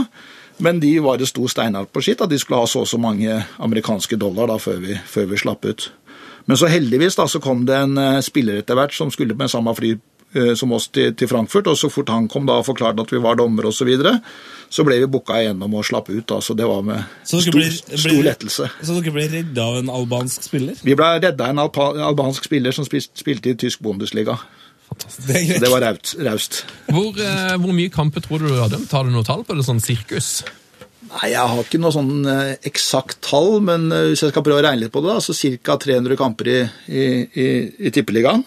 [0.60, 2.98] Men de var det sto steinhardt på sitt, at de skulle ha så og så
[3.00, 5.86] mange amerikanske dollar da før vi, før vi slapp ut.
[6.46, 9.48] Men så heldigvis da, så kom det en eh, spiller etter hvert som skulle med
[9.52, 9.94] samme fly
[10.34, 13.12] eh, som oss til, til Frankfurt, og så fort han kom da og forklarte at
[13.12, 14.14] vi var dommere osv., så, videre,
[14.68, 16.26] så ble vi booka igjennom og slapp ut.
[16.28, 18.68] da, så Det var med stor, ble- ble- stor lettelse.
[18.84, 20.76] Så dere ble redda av en albansk spiller?
[20.84, 24.36] Vi ble redda av en albansk spiller som spil, spilte i tysk Bundesliga.
[25.26, 25.58] Det er.
[25.62, 26.62] Det var raut- raust.
[26.88, 28.90] Hvor, eh, hvor mye kamper tror du du har dømt?
[28.92, 29.64] Har du noe tall på det?
[29.66, 30.42] Sånn sirkus?
[31.10, 34.60] Nei, Jeg har ikke noe sånn eh, eksakt tall, men eh, hvis jeg skal prøve
[34.62, 35.34] å regne litt på det, da, så
[35.64, 35.76] ca.
[35.82, 36.58] 300 kamper i,
[36.88, 37.48] i, i,
[37.88, 38.44] i Tippeligaen.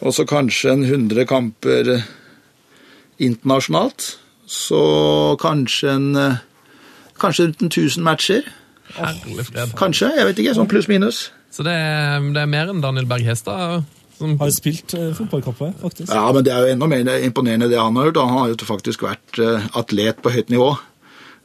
[0.00, 1.90] Og så kanskje en 100 kamper
[3.20, 4.16] internasjonalt.
[4.50, 6.38] Så kanskje en eh,
[7.20, 8.46] Kanskje rundt 1000 matcher.
[8.96, 9.74] Herlig fred.
[9.76, 10.54] Kanskje, jeg vet ikke.
[10.56, 11.18] Sånn pluss-minus.
[11.52, 13.84] Så det er, det er mer enn Daniel Berg Hestad?
[14.20, 16.12] Som, Har spilt uh, fotballkamper, faktisk.
[16.12, 18.20] Ja, men det er jo enda mer imponerende det han har gjort.
[18.20, 20.74] Han har jo faktisk vært eh, atlet på høyt nivå.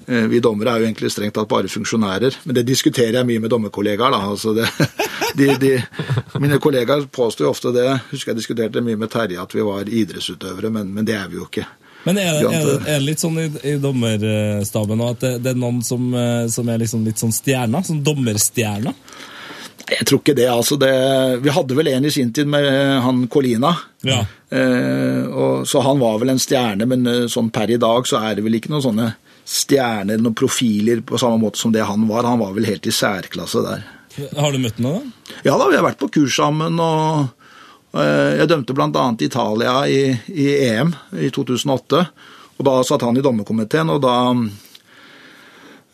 [0.08, 3.46] Eh, Vi dommere er jo egentlig strengt tatt bare funksjonærer, men det diskuterer jeg mye
[3.46, 4.12] med dommerkollegaer.
[4.12, 4.68] da, altså det,
[5.40, 5.72] de, de,
[6.36, 7.88] Mine kollegaer påstår jo ofte det.
[8.12, 11.40] Husker jeg diskuterte mye med Terje at vi var idrettsutøvere, men, men det er vi
[11.40, 11.64] jo ikke.
[12.06, 15.32] Men er det, er det, er det litt sånn i, i dommerstaben nå at det,
[15.42, 17.82] det er noen som, eh, som er liksom litt sånn stjerna?
[17.88, 18.94] Sånn dommerstjerner?
[19.90, 20.48] Jeg tror ikke det.
[20.50, 20.94] altså det,
[21.44, 22.66] Vi hadde vel en i sin tid med
[23.06, 23.74] han Colina.
[24.06, 24.24] Ja.
[24.50, 28.22] Eh, og, så han var vel en stjerne, men eh, sånn per i dag så
[28.24, 29.12] er det vel ikke noen sånne
[29.46, 32.26] stjerner, noen profiler på samme måte som det han var.
[32.26, 33.86] Han var vel helt i særklasse der.
[34.34, 35.34] Har du møtt ham da?
[35.46, 37.28] Ja da, vi har vært på kurs sammen, og
[38.00, 39.10] eh, jeg dømte bl.a.
[39.22, 40.02] Italia i,
[40.34, 42.06] i EM i 2008.
[42.56, 44.16] Og da satt han i dommerkomiteen, og da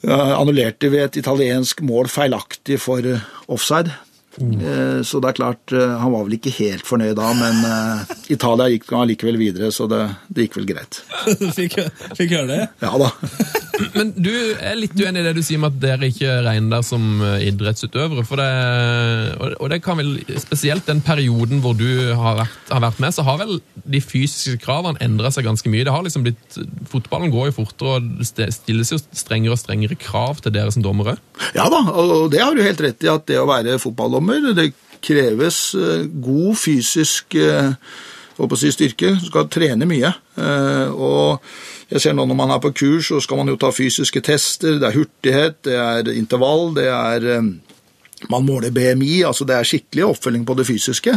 [0.10, 3.94] annullerte vi et italiensk mål feilaktig for eh, offside.
[4.40, 8.14] Eh, Så det er klart, eh, han var vel ikke helt fornøyd da, men eh,
[8.32, 11.02] Italia gikk allikevel videre, så det, det gikk vel greit.
[11.58, 11.76] Fikk,
[12.18, 12.62] fikk høre det?
[12.82, 13.10] Ja da.
[13.98, 16.86] men du er litt uenig i det du sier med at dere ikke regner dere
[16.88, 18.24] som idrettsutøvere.
[18.28, 23.02] For det, og det kan vel, spesielt den perioden hvor du har vært, har vært
[23.04, 25.86] med, så har vel de fysiske kravene endra seg ganske mye.
[25.88, 26.60] Det har liksom blitt,
[26.92, 30.86] Fotballen går jo fortere, og det stilles jo strengere og strengere krav til dere som
[30.86, 31.18] dommere.
[31.58, 34.21] Ja da, og det har du helt rett i at det å være fotballdommer,
[34.56, 37.72] det kreves eh, god fysisk eh,
[38.58, 39.16] si styrke.
[39.20, 40.14] Du skal trene mye.
[40.38, 41.42] Eh, Og
[41.92, 44.80] jeg ser nå når man er på kurs, så skal man jo ta fysiske tester.
[44.80, 47.42] Det er hurtighet, det er intervall, det er
[48.30, 51.16] Man måler BMI, altså det er skikkelig oppfølging på det fysiske.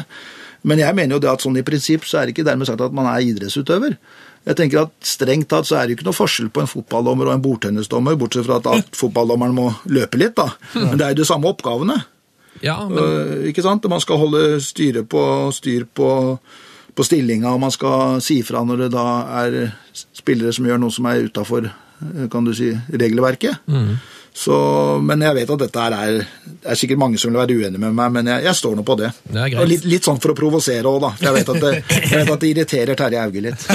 [0.64, 2.81] Men jeg mener jo det at sånn i prinsipp så er det ikke dermed sagt
[2.81, 3.99] at man er idrettsutøver.
[4.45, 7.29] Jeg tenker at Strengt tatt så er det jo ikke noe forskjell på en fotballdommer
[7.29, 10.51] og en bordtennisdommer, bortsett fra at fotballdommeren må løpe litt, da.
[10.77, 11.99] Men det er jo de samme oppgavene.
[12.64, 13.85] Ja, men Øh, ikke sant?
[13.88, 16.38] Man skal holde styre på, styr på,
[16.96, 19.07] på stillinga, og man skal si fra når det da
[19.44, 19.59] er
[20.16, 21.68] spillere som gjør noe som er utafor
[22.31, 23.61] kan du si, regelverket.
[24.35, 24.55] Så,
[25.07, 26.25] men jeg vet at dette er
[26.64, 28.97] er sikkert mange som vil være uenige med meg, men jeg, jeg står nå på
[28.99, 29.11] det.
[29.31, 29.57] Det er.
[29.61, 31.11] Og litt, litt sånn for å provosere òg, da.
[31.18, 31.73] For jeg vet at det,
[32.11, 33.66] jeg vet at det irriterer Terje Hauge litt.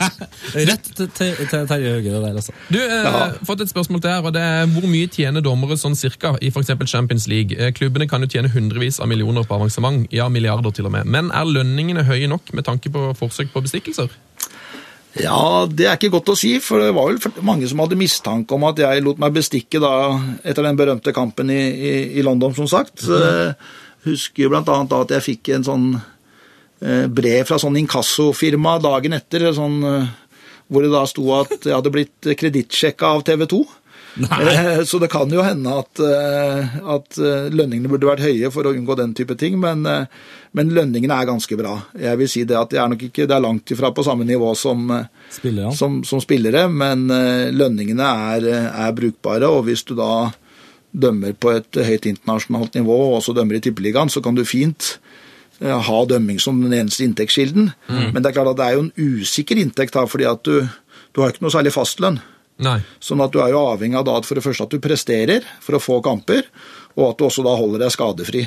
[0.72, 2.56] Rett til, til, til Terje Hauge, det der, altså.
[2.68, 3.22] Du eh, Ja.
[3.46, 6.50] fått et spørsmål til her, og det er hvor mye tjener dommere sånn cirka i
[6.52, 7.56] eksempel Champions League?
[7.56, 11.08] Eh, klubbene kan jo tjene hundrevis av millioner på avansement, ja milliarder til og med.
[11.08, 14.12] Men er lønningene høye nok med tanke på forsøk på bestikkelser?
[15.20, 18.56] Ja, det er ikke godt å si, for det var vel mange som hadde mistanke
[18.56, 19.92] om at jeg lot meg bestikke da
[20.40, 23.04] etter den berømte kampen i, i, i London, som sagt.
[23.04, 23.52] Mm.
[24.06, 29.50] Husker annet da at jeg fikk en sånn eh, brev fra sånn inkassofirma dagen etter,
[29.54, 30.08] sånn, eh,
[30.72, 33.62] hvor det da sto at jeg hadde blitt kredittsjekka av TV 2.
[34.20, 38.68] Eh, Så det kan jo hende at, eh, at eh, lønningene burde vært høye for
[38.68, 39.86] å unngå den type ting, men,
[40.52, 41.78] men lønningene er ganske bra.
[41.98, 44.26] Jeg vil si det at det er nok ikke det er langt ifra på samme
[44.28, 44.90] nivå som,
[45.32, 45.72] Spiller, ja.
[45.76, 47.06] som, som spillere, men
[47.56, 50.28] lønningene er, er brukbare, og hvis du da
[50.92, 54.98] dømmer på et høyt internasjonalt nivå, og også dømmer i Tippeligaen, så kan du fint
[55.62, 57.70] ha dømming som den eneste inntektskilden.
[57.86, 60.66] Men det er klart at det er jo en usikker inntekt da, fordi at du,
[61.14, 62.18] du har ikke noe særlig fastlønn.
[62.62, 62.78] Nei.
[63.02, 65.46] Sånn at du er jo avhengig av da at for det første at du presterer
[65.62, 66.46] for å få kamper,
[66.96, 68.44] og at du også da holder deg skadefri.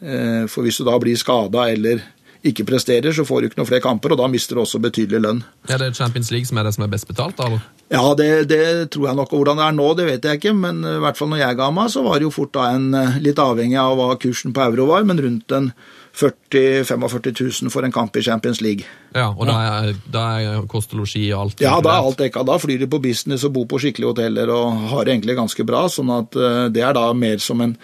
[0.00, 2.00] Eh, For hvis du da blir skada eller
[2.46, 5.18] ikke presterer, så får du ikke noen flere kamper, og da mister du også betydelig
[5.24, 5.40] lønn.
[5.68, 7.64] Er det Champions League som er det som er best betalt, eller?
[7.90, 8.60] Ja, det, det
[8.94, 9.32] tror jeg nok.
[9.34, 11.70] Hvordan det er nå, det vet jeg ikke, men i hvert fall når jeg ga
[11.74, 14.62] meg, så var det jo fort da en eh, litt avhengig av hva kursen på
[14.68, 15.72] euro var, men rundt en
[16.12, 17.32] 40 45
[17.62, 18.86] 000 for en kamp i Champions League.
[19.14, 21.62] Ja, og da er, da er kost og losji og alt?
[21.64, 22.44] Ja, da er alt dekka.
[22.48, 25.66] Da flyr de på business og bor på skikkelige hoteller og har det egentlig ganske
[25.68, 25.86] bra.
[25.92, 27.76] sånn at eh, det er da mer som en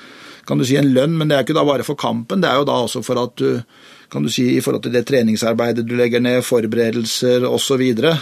[0.45, 2.43] kan du si en lønn, men det er ikke da bare for kampen.
[2.43, 3.63] Det er jo da også for at du
[4.13, 7.63] kan du si, i forhold til det treningsarbeidet du legger ned, forberedelser osv.
[7.65, 8.13] Så videre.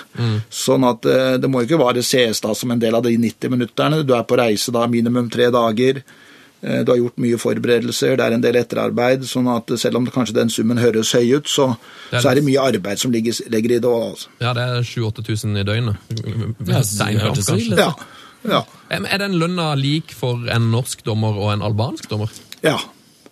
[0.48, 3.52] sånn at eh, det må ikke bare ses da som en del av de 90
[3.52, 4.04] minutterne.
[4.06, 6.00] Du er på reise da minimum tre dager.
[6.62, 9.24] Eh, Du har gjort mye forberedelser, det er en del etterarbeid.
[9.26, 11.76] sånn at selv om kanskje den summen høres høy ut, så,
[12.10, 14.10] Det er så er det mye arbeid som ligger, ligger i det òg.
[14.10, 14.28] Altså.
[14.40, 15.96] Ja, det er 7000-8000 i døgnet.
[16.68, 17.78] Ja, er ille ut.
[17.78, 17.92] Ja.
[18.48, 18.62] Ja.
[18.90, 22.30] Er den lønna lik for en norsk dommer og en albansk dommer?
[22.62, 22.78] ja.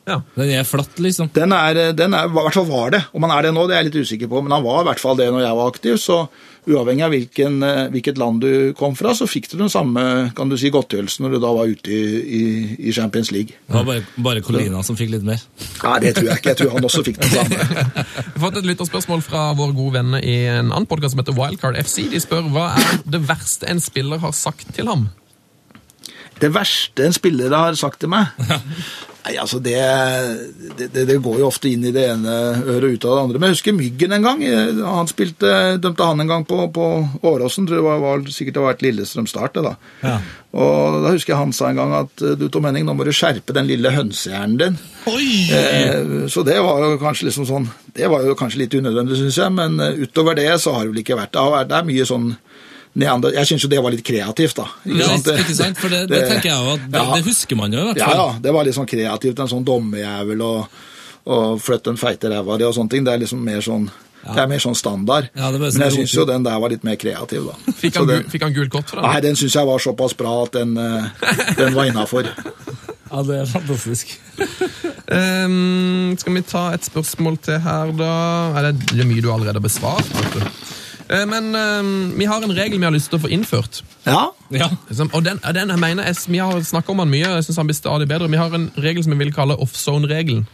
[0.08, 0.20] Ja.
[0.34, 1.28] Den er flatt, liksom.
[1.34, 3.02] Den er, den er, i hvert fall var det.
[3.12, 4.88] Om han er det nå, det er jeg litt usikker på, men han var i
[4.90, 5.98] hvert fall det når jeg var aktiv.
[6.00, 6.22] Så
[6.70, 10.02] uavhengig av hvilken, eh, hvilket land du kom fra, så fikk du den samme
[10.36, 12.42] kan du si, godtgjørelsen når du da var ute i, i,
[12.88, 13.56] i Champions League.
[13.66, 15.42] Det var bare, bare Colina som fikk litt mer.
[15.84, 16.52] Nei, det tror jeg ikke.
[16.52, 17.60] Jeg tror han også fikk den samme.
[18.34, 21.36] Vi har fått et lytterspørsmål fra våre gode venner i en annen podkast som heter
[21.38, 22.02] Wildcard FC.
[22.12, 25.08] De spør hva er det verste en spiller har sagt til ham?
[26.40, 28.30] Det verste en spiller har sagt til meg
[29.20, 29.76] Nei, altså det,
[30.78, 33.40] det, det, går jo ofte inn i det ene øret og ut av det andre.
[33.40, 34.44] Men jeg husker Myggen en gang.
[34.80, 35.50] Han spilte,
[35.82, 36.86] dømte han en gang på, på
[37.28, 37.66] Åråsen.
[37.68, 39.58] Tror det var, var sikkert det var et Lillestrøm Start.
[39.58, 39.74] det da.
[40.00, 40.14] Ja.
[40.50, 43.12] Og da husker jeg han sa en gang at du Tom Henning, nå må du
[43.14, 44.78] skjerpe den lille hønsehjernen din.
[45.06, 49.38] Eh, så det var jo kanskje liksom sånn Det var jo kanskje litt unødvendig, syns
[49.38, 49.52] jeg.
[49.54, 51.44] Men eh, utover det så har det vel ikke vært det.
[51.44, 52.30] har vært- Det er mye sånn
[52.98, 53.32] neander...
[53.38, 54.66] Jeg syns jo det var litt kreativt, da.
[54.90, 55.78] Ja, ikke sant?
[55.78, 57.14] For det, det tenker jeg jo at det, Ja.
[57.16, 58.16] det husker man jo i hvert fall.
[58.18, 59.38] ja, det var litt sånn kreativt.
[59.38, 60.78] En sånn dommerjævel og,
[61.30, 63.04] og flytte en feite ræva di og sånne ting.
[63.06, 65.30] Det er liksom mer sånn det er mer sånn standard.
[65.32, 67.72] Ja, det Men sånn jeg syns jo den der var litt mer kreativ, da.
[67.72, 69.06] Fikk han, den, fikk han gult kort for den?
[69.08, 71.06] nei, den syns jeg var såpass bra at den, eh,
[71.56, 72.28] den var innafor.
[73.10, 74.12] Ja, det er fantastisk.
[75.10, 78.10] um, skal vi ta et spørsmål til her, da?
[78.60, 80.06] Er det, det er mye du allerede har besvart.
[81.10, 83.82] Eh, men ehm, vi har en regel vi har lyst til å få innført.
[84.06, 84.68] Ja, Ja.
[85.12, 87.66] Og den, den jeg mener jeg, Vi har snakka om den mye, jeg synes han
[87.66, 88.30] blir stadig bedre.
[88.30, 90.46] Vi har en regel som vi vil kalle offzone-regelen.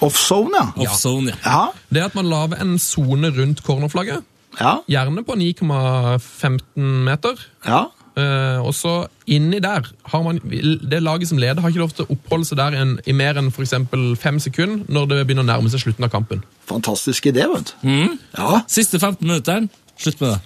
[0.00, 0.86] offzone, ja.
[0.88, 1.50] Offzone, ja.
[1.50, 4.22] Ja, Det er at man lager en sone rundt cornerflagget.
[4.60, 7.36] ja, Gjerne på 9,15 meter.
[7.66, 7.84] ja.
[8.12, 10.36] Uh, og så inni der har man
[10.90, 13.38] Det laget som leder, har ikke lov til å oppholde seg der en, i mer
[13.40, 13.64] enn for
[14.20, 16.42] fem sekunder når det begynner å nærme seg slutten av kampen.
[16.68, 17.88] Fantastisk idé, vet du.
[17.88, 18.18] Mm.
[18.36, 19.70] Ja, Siste 15 minutteren,
[20.04, 20.40] slutt med det.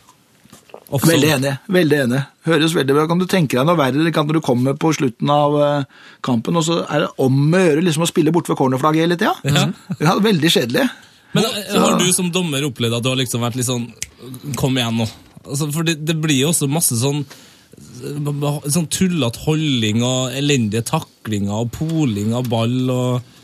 [0.87, 1.17] Offzone.
[1.17, 1.53] Veldig enig.
[1.75, 2.21] veldig enig.
[2.47, 3.07] Høres veldig bra.
[3.11, 6.59] Kan du tenke deg noe verre det kan du kommer på slutten av eh, kampen,
[6.59, 9.35] og så er det om å gjøre liksom å spille bort ved cornerflagget hele tida?
[9.51, 9.67] Ja.
[9.99, 10.87] Ja, veldig kjedelig.
[11.35, 11.83] Men så...
[11.83, 13.91] har du som dommer opplevd at du har liksom vært litt sånn
[14.57, 15.09] Kom igjen nå.
[15.43, 17.25] Altså, for det, det blir jo også masse sånn
[17.77, 23.35] Sånn tullete holding og elendige taklinger og poling av ball og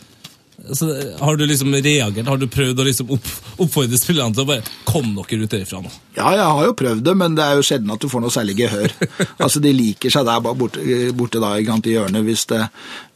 [0.68, 0.88] altså,
[1.20, 2.26] Har du liksom reagert?
[2.26, 5.80] Har du prøvd å liksom opp, oppfordre spillerne til å bare Kom dere ut derifra
[5.82, 5.90] nå.
[6.12, 8.32] Ja, jeg har jo prøvd det, men det er jo sjelden at du får noe
[8.34, 8.92] særlig gehør.
[9.44, 10.82] altså, De liker seg der borte,
[11.16, 12.20] borte da, i hjørnet.
[12.26, 12.60] Hvis, det,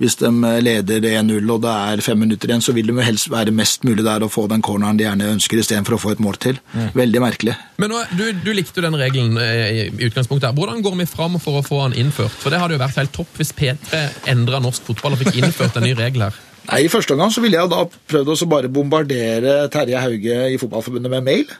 [0.01, 0.31] hvis de
[0.65, 3.85] leder 1-0 og det er fem minutter igjen, så vil de jo helst være mest
[3.85, 6.63] mulig der og få den corneren de gjerne ønsker, istedenfor å få et mål til.
[6.97, 7.59] Veldig merkelig.
[7.83, 10.49] Men nå, du, du likte jo den regelen eh, i utgangspunktet.
[10.49, 10.57] her.
[10.57, 12.33] Hvordan går vi fram for å få den innført?
[12.41, 15.77] For det hadde jo vært helt topp hvis P3 endra norsk fotball og fikk innført
[15.77, 16.46] en ny regel her.
[16.67, 20.59] Nei, I første omgang så ville jeg da prøvd å bare bombardere Terje Hauge i
[20.61, 21.53] Fotballforbundet med mail.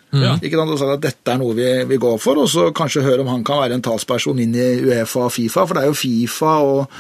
[0.43, 3.05] Ikke sant, og sagt at dette er noe vi, vi går for, og så kanskje
[3.07, 5.67] høre om han kan være en talsperson inn i Uefa og Fifa.
[5.67, 6.97] For det er jo Fifa og,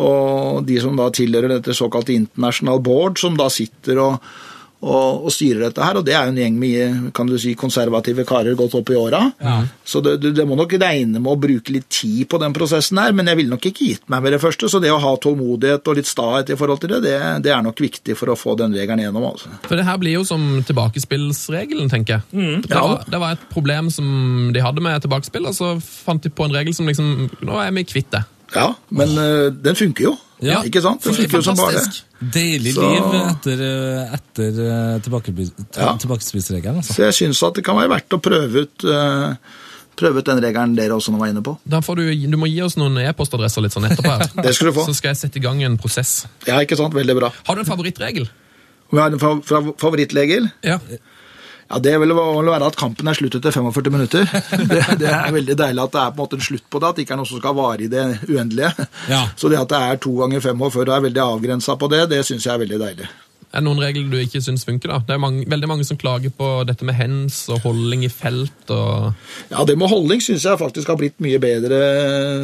[0.00, 4.32] og de som da tilhører dette såkalte International Board, som da sitter og,
[4.80, 5.98] og, og styrer dette her.
[6.00, 8.96] Og det er jo en gjeng med kan du si, konservative karer godt opp i
[8.96, 9.22] åra.
[9.84, 12.98] Så det, det, det må nok regne med å bruke litt tid på den prosessen
[13.02, 14.70] her, men jeg ville nok ikke gitt meg med det første.
[14.72, 17.62] Så det å ha tålmodighet og litt stahet i forhold til det, det, det er
[17.66, 19.28] nok viktig for å få den regelen gjennom.
[19.34, 19.52] altså.
[19.68, 22.62] For det her blir jo som tilbakespillsregelen, tenker jeg.
[22.64, 22.80] det, Ja.
[22.86, 26.46] var, det var et problem som de hadde med tilbakespill, og så fant de på
[26.48, 28.24] en regel som liksom Nå er vi kvitt det.
[28.54, 30.16] Ja, men øh, den funker jo.
[30.42, 31.02] Ja, ikke sant?
[31.04, 31.82] Det funker jo som bare.
[32.20, 34.94] Deilig Så- liv etter, eh, etter eh,
[35.76, 35.92] Ja.
[36.80, 36.94] Altså.
[36.94, 39.34] Så jeg syns at det kan være verdt å prøve ut, øh,
[40.00, 41.58] prøve ut den regelen dere også nå var inne på.
[41.68, 44.26] Får du, du må gi oss noen e-postadresser litt sånn etterpå her.
[44.44, 44.86] Det skal du få.
[44.88, 46.26] Så skal jeg sette i gang en prosess.
[46.46, 46.94] Ja, ikke sant?
[46.94, 47.32] Veldig bra.
[47.46, 48.28] Har du en favorittregel?
[48.90, 50.50] Om jeg har en fa- fa- favorittlegel?
[50.64, 50.78] Ja.
[51.70, 54.26] Ja, Det vil vel være at kampen er slutt etter 45 minutter.
[54.70, 56.88] Det, det er veldig deilig at det er på en måte en slutt på det,
[56.90, 58.88] at det ikke er noe som skal vare i det uendelige.
[59.10, 59.22] Ja.
[59.38, 61.90] Så det at det er to ganger fem år før du er veldig avgrensa på
[61.92, 63.10] det, det syns jeg er veldig deilig.
[63.50, 64.92] Er det noen regler du ikke syns funker?
[64.92, 65.00] da?
[65.06, 68.70] Det er mange, veldig mange som klager på dette med hands og holding i felt.
[68.70, 69.10] og...
[69.50, 71.80] Ja, det med holding syns jeg faktisk har blitt mye bedre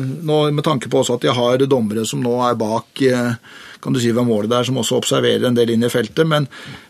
[0.02, 3.36] nå, med tanke på også at de har dommere som nå er bak eh,
[3.82, 6.26] kan du si hvem målet der, som også observerer en del inn i feltet.
[6.26, 6.48] Men,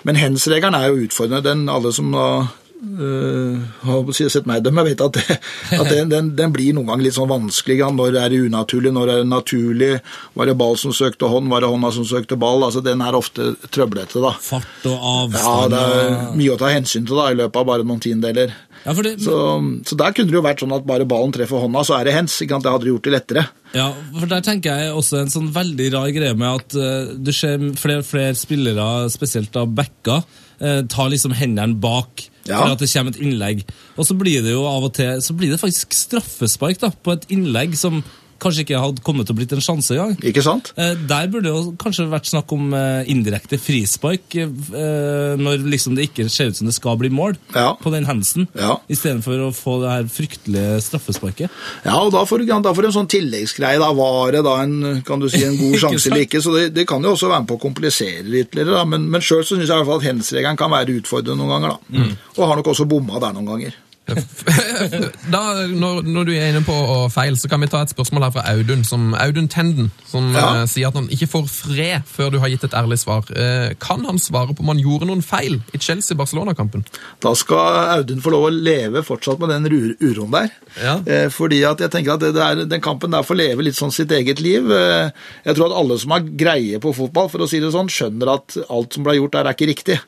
[0.08, 1.44] men hands-regelen er jo utfordrende.
[1.44, 2.28] Den, alle som da
[2.76, 3.56] Uh,
[3.86, 5.36] har sett meg dem, jeg vet at, det,
[5.78, 7.78] at den, den, den, blir noen ganger litt sånn vanskelig.
[7.96, 9.90] Når er det unaturlig, når er det naturlig?
[10.36, 12.66] Var det ball som søkte hånd, var det hånda som søkte ball?
[12.66, 14.20] altså Den er ofte trøblete.
[14.20, 14.34] da.
[14.44, 15.72] Fart og avstand.
[15.72, 18.52] Ja, det er mye å ta hensyn til da, i løpet av bare noen tiendedeler.
[18.84, 19.16] Ja, det...
[19.24, 19.40] så,
[19.88, 22.14] så, der kunne det jo vært sånn at bare ballen treffer hånda, så er det
[22.18, 22.36] hens.
[22.38, 23.48] Det hadde gjort det lettere.
[23.74, 27.32] Ja, for Der tenker jeg også en sånn veldig rar greie med at uh, du
[27.34, 30.22] ser flere og flere spillere, spesielt da backer,
[30.60, 32.60] uh, tar liksom hendene bak ja.
[32.60, 33.64] for at det kommer et innlegg.
[33.96, 37.16] Og så blir det jo av og til så blir det faktisk straffespark da, på
[37.16, 38.02] et innlegg som
[38.42, 40.14] kanskje ikke hadde kommet til å blitt en sjanse engang.
[40.26, 40.72] Ikke sant?
[40.80, 45.96] Eh, der burde det jo kanskje vært snakk om eh, indirekte frispark, eh, når liksom
[45.96, 47.72] det ikke ser ut som det skal bli mål ja.
[47.80, 48.76] på den hendelsen, ja.
[48.92, 51.62] istedenfor å få det her fryktelige straffesparket.
[51.86, 53.80] Ja, og da får, du en sånn tilleggsgreie.
[53.82, 56.42] Da var det da en, kan du si, en god sjanse eller ikke.
[56.44, 58.54] Så det, det, kan jo også være med på å komplisere litt.
[58.56, 58.84] Da.
[58.88, 61.76] Men, men sjøl syns jeg i hvert fall at hens kan være utfordrende noen ganger.
[61.76, 61.98] da.
[61.98, 62.14] Mm.
[62.36, 63.82] Og har nok også bomma der noen ganger.
[65.34, 66.74] da, når, når, du er inne på
[67.10, 70.44] feil, så kan vi ta et spørsmål her fra Audun som, Audun Tenden, som ja.
[70.60, 73.26] uh, sier at han ikke får fred før du har gitt et ærlig svar.
[73.34, 76.86] Uh, kan han svare på om han gjorde noen feil i Chelsea-Barcelona-kampen?
[77.24, 79.66] Da skal Audun få lov å leve fortsatt med den
[79.98, 80.54] uroen der.
[80.78, 80.96] Ja.
[81.02, 83.78] Uh, fordi at jeg tenker at det, det er, den kampen der får leve litt
[83.78, 84.70] sånn sitt eget liv.
[84.70, 88.36] jeg tror at alle som har greie på fotball, for å si det sånn, skjønner
[88.36, 90.00] at alt som ble gjort der, er ikke riktig.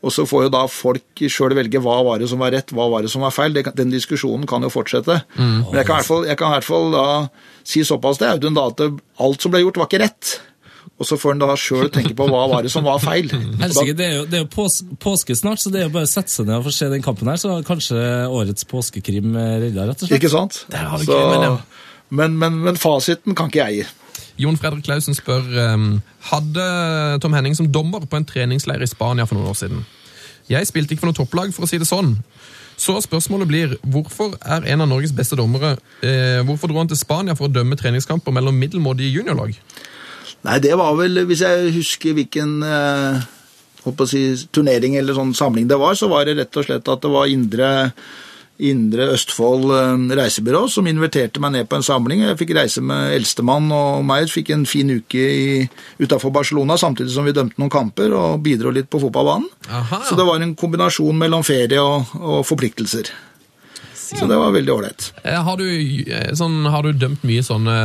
[0.00, 2.86] Og så får jo da folk sjøl velge hva var det som var rett, hva
[2.92, 3.56] var det som var feil.
[3.76, 5.18] Den diskusjonen kan jo fortsette.
[5.36, 5.58] Mm.
[5.66, 7.04] Men jeg kan, fall, jeg kan, i hvert fall, da
[7.68, 8.80] si såpass til Audun da at
[9.20, 10.38] alt som ble gjort, var ikke rett.
[11.00, 13.28] Og så får han da sjøl tenke på hva var det som var feil.
[13.62, 16.08] Helsike, det er jo, det er jo pås påske snart, så det er jo bare
[16.08, 19.92] å sette seg ned og få se den kampen her, så kanskje årets påskekrim redder,
[19.92, 20.16] rett og slett.
[20.16, 20.62] Ikke sant?
[21.04, 21.20] Så,
[22.10, 23.88] men, men, men fasiten kan ikke jeg gi.
[24.40, 25.90] Jon Fredrik Klausen spør um,
[26.30, 26.66] hadde
[27.20, 29.84] Tom Henning som dommer på en treningsleir i Spania for noen år siden.
[30.50, 32.16] Jeg spilte ikke for noe topplag, for å si det sånn.
[32.80, 36.96] Så spørsmålet blir hvorfor er en av Norges beste dommere eh, Hvorfor dro han til
[36.96, 39.52] Spania for å dømme treningskamper mellom middelmådige juniorlag?
[40.48, 43.20] Nei, det var vel, hvis jeg husker hvilken eh,
[44.08, 47.12] si, turnering eller sånn samling det var, så var det rett og slett at det
[47.12, 47.68] var indre
[48.68, 52.24] Indre Østfold eh, reisebyrå, som inviterte meg ned på en samling.
[52.26, 55.24] Jeg fikk reise med eldstemann og meg, fikk en fin uke
[56.00, 59.48] utafor Barcelona, samtidig som vi dømte noen kamper og bidro litt på fotballbanen.
[59.70, 60.02] Aha.
[60.08, 63.12] Så det var en kombinasjon mellom ferie og, og forpliktelser.
[64.10, 65.12] Så det var veldig ålreit.
[65.22, 67.76] Eh, har, eh, sånn, har, du dømt mye sånne,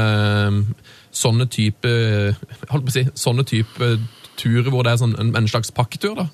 [1.13, 1.91] sånne type
[2.71, 3.91] Holdt på å si, sånne type
[4.39, 6.25] turer hvor det er sånn, en slags pakketur, da?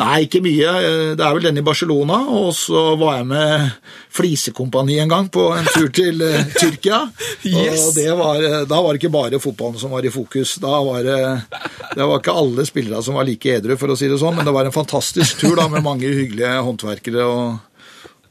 [0.00, 0.72] Nei, ikke mye.
[1.16, 2.18] Det er vel den i Barcelona.
[2.36, 3.70] Og så var jeg med
[4.16, 7.02] Flisekompani en gang på en tur til uh, Tyrkia.
[7.44, 7.88] yes.
[7.96, 10.56] Og var, eh, da var det ikke bare fotballen som var i fokus.
[10.62, 11.20] Da var det,
[11.94, 14.46] det var ikke alle spillere som var like edru, for å si det sånn, men
[14.46, 17.82] det var en fantastisk tur da, med mange hyggelige håndverkere og,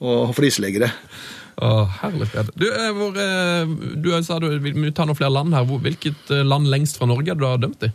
[0.05, 0.91] og fliseleggere.
[1.55, 1.69] Å,
[2.01, 2.49] herlig fred.
[2.59, 2.65] Du,
[2.97, 3.19] hvor,
[4.03, 5.69] du sa du vil ta noen flere land her.
[5.69, 7.93] Hvilket land lengst fra Norge er du har dømt i?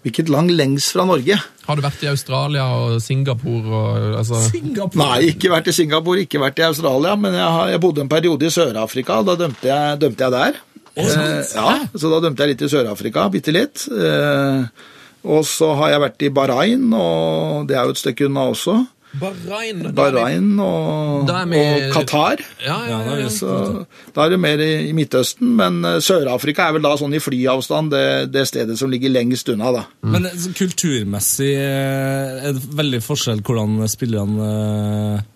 [0.00, 1.36] Hvilket land lengst fra Norge?
[1.66, 3.68] Har du vært i Australia og Singapore?
[3.68, 4.38] Og, altså...
[4.46, 4.96] Singapore?
[5.02, 7.12] Nei, ikke vært i Singapore, ikke vært i Australia.
[7.20, 9.18] Men jeg, har, jeg bodde en periode i Sør-Afrika.
[9.28, 10.62] Da dømte jeg, dømte jeg der.
[11.00, 13.84] Eh, ja, Så da dømte jeg litt i Sør-Afrika, bitte litt.
[13.92, 14.88] Eh,
[15.30, 18.78] og så har jeg vært i Bahrain, og det er jo et stykke unna også.
[19.18, 22.42] Bahrain, Bahrain og, og, Qatar.
[22.62, 23.82] Ja, ja, ja, så,
[24.14, 27.22] da er det mer i, i Midtøsten, men uh, Sør-Afrika er vel da sånn i
[27.22, 29.72] flyavstand det, det, stedet som ligger lengst unna.
[29.74, 29.82] da.
[30.06, 30.14] Mm.
[30.14, 34.50] Men uh, kulturmessig uh, er det veldig forskjell hvordan spillerne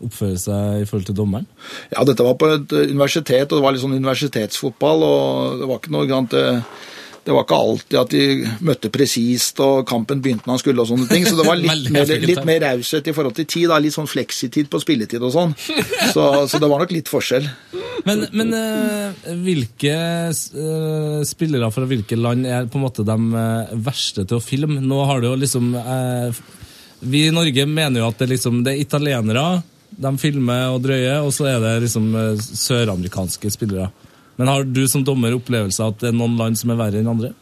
[0.06, 1.50] oppfører seg i forhold til dommeren?
[1.90, 5.82] Ja, dette var på et universitet, og det var litt sånn universitetsfotball, og det var
[5.82, 6.30] ikke noe grann
[7.24, 8.24] det var ikke alltid at de
[8.68, 11.24] møtte presist, og kampen begynte når han skulle, og sånne ting.
[11.24, 13.68] Så det var litt mer, litt mer raushet i forhold til tid.
[13.72, 13.80] Da.
[13.80, 15.54] Litt sånn fleksitid på spilletid og sånn.
[15.56, 17.48] Så, så, det var nok litt forskjell.
[18.04, 19.96] Men, men uh, hvilke
[20.28, 24.82] uh, spillere fra hvilke land er på en måte de uh, verste til å filme?
[24.84, 25.72] Nå har du jo liksom
[27.04, 29.62] Vi i Norge mener jo at det, liksom, det er italienere.
[29.96, 33.88] De filmer og drøyer, og så er det liksom søramerikanske spillere.
[34.36, 37.10] Men har du som dommer opplevelse at det er noen land som er verre enn
[37.10, 37.32] andre?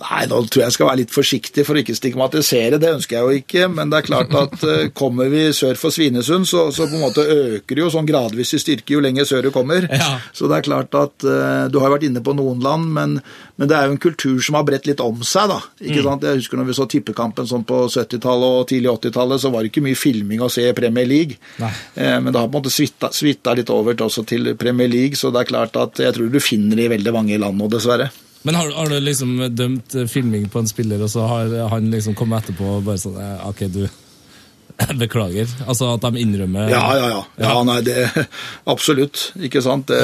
[0.00, 3.14] Nei, nå tror jeg jeg skal være litt forsiktig for å ikke stigmatisere, det ønsker
[3.14, 3.68] jeg jo ikke.
[3.70, 7.04] Men det er klart at eh, kommer vi sør for Svinesund, så, så på en
[7.04, 9.86] måte øker det jo sånn gradvis i styrke jo lenger sør du kommer.
[9.94, 10.16] Ja.
[10.34, 13.14] Så det er klart at eh, Du har vært inne på noen land, men,
[13.60, 15.60] men det er jo en kultur som har bredt litt om seg, da.
[15.84, 16.26] Ikke sant?
[16.26, 19.70] Jeg husker når vi så tippekampen sånn på 70-tallet og tidlig 80-tallet, så var det
[19.70, 21.38] ikke mye filming å se i Premier League.
[21.62, 21.70] Nei.
[21.94, 24.90] Eh, Men det har på en måte svitta, svitta litt over til, også til Premier
[24.90, 27.62] League, så det er klart at jeg tror du finner det i veldig mange land
[27.62, 28.10] nå, dessverre.
[28.44, 31.90] Men har, har du liksom dømt eh, filming på en spiller, og så har han
[31.90, 33.86] liksom kommet etterpå og bare sånn eh, Ok, du
[35.02, 35.48] Beklager.
[35.68, 37.20] Altså at de innrømmer Ja, ja, ja.
[37.38, 38.08] ja nei, det,
[38.72, 39.30] absolutt.
[39.46, 39.88] Ikke sant?
[39.90, 40.00] Det,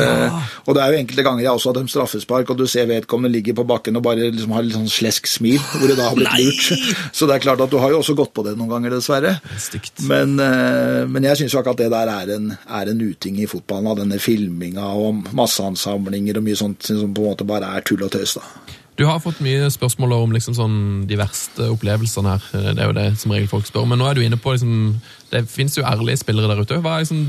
[0.66, 3.34] Og det er jo enkelte ganger jeg også har dem straffespark, og du ser vedkommende
[3.34, 6.18] ligger på bakken og bare liksom har litt sånn slesk smil, hvor det da har
[6.18, 6.90] blitt lurt.
[7.16, 9.36] Så det er klart at du har jo også gått på det noen ganger, dessverre.
[9.60, 10.04] Stygt.
[10.10, 13.48] Men, eh, men jeg syns jo akkurat det der er en, er en uting i
[13.50, 17.86] fotballen, av denne filminga og masseansamlinger og mye sånt som på en måte bare er
[17.86, 18.38] tull og tøys.
[18.38, 18.78] da.
[19.00, 20.76] Du har fått mye spørsmål om liksom sånn,
[21.08, 22.48] de verste opplevelsene her.
[22.52, 23.86] Det er jo det som regel folk spør.
[23.88, 24.98] Men nå er du inne på liksom,
[25.30, 26.76] Det fins jo ærlige spillere der ute.
[26.84, 27.22] Liksom,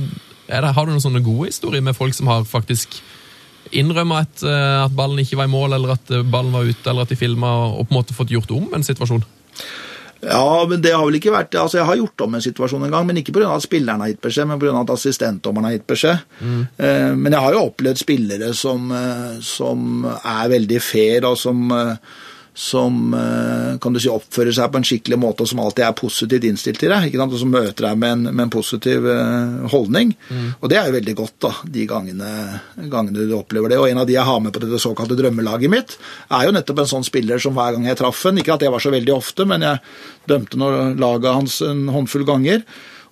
[0.50, 3.00] det, har du noen sånne gode historier med folk som har faktisk
[3.72, 6.84] innrømma at, eh, at ballen ikke var i mål, eller at eh, ballen var ute,
[6.90, 9.24] eller at de filma, og på en måte fått gjort om en situasjon?
[10.22, 12.94] Ja, men det har vel ikke vært Altså, jeg har gjort om en situasjon en
[12.94, 13.56] gang, men ikke pga.
[13.56, 14.74] at spilleren har gitt beskjed, men pga.
[14.82, 16.26] at assistentdommeren har gitt beskjed.
[16.78, 21.72] Eh, men jeg har jo opplevd spillere som, eh, som er veldig fair, og som,
[21.72, 21.96] eh,
[22.54, 25.98] som eh, kan du si, oppfører seg på en skikkelig måte, og som alltid er
[25.98, 27.08] positivt innstilt til deg.
[27.08, 27.36] ikke sant?
[27.36, 29.08] Og som møter deg med en, med en positiv
[29.72, 29.82] holdning.
[29.92, 30.14] holdning.
[30.60, 32.32] Og det er jo veldig godt, da, de gangene,
[32.92, 33.80] gangene du opplever det.
[33.82, 35.98] Og en av de jeg har med på dette såkalte drømmelaget mitt,
[36.32, 38.72] er jo nettopp en sånn spiller som hver gang jeg traff en Ikke at det
[38.72, 39.82] var så veldig ofte, men jeg
[40.30, 40.72] dømte nå
[41.02, 42.66] laget hans en håndfull ganger.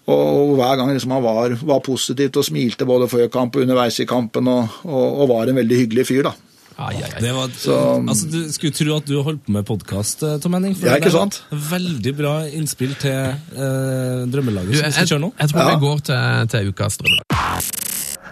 [0.10, 4.00] Og hver gang liksom han var, var positivt og smilte både før kamp og underveis
[4.02, 6.34] i kampen, og, og, og var en veldig hyggelig fyr, da.
[6.80, 7.22] Ai, ai, ai.
[7.22, 10.76] Det var, Så- altså, Du skulle tro at du holdt på med podkast, Tom Henning.
[10.78, 11.42] for Ja, ikke sant?
[11.52, 15.34] Veldig bra innspill til eh, drømmelaget Du, som vi skal kjøre nå.
[15.40, 15.76] jeg tror Ja.
[15.76, 18.30] vi går til, til ukas drømmelag.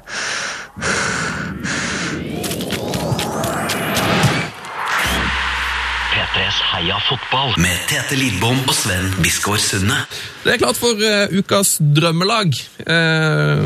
[6.14, 9.98] P3s Heia fotball med Tete Lidbom og Sven Biskår Sunde.
[10.46, 12.56] Det er klart for uh, ukas drømmelag,
[12.88, 13.66] uh,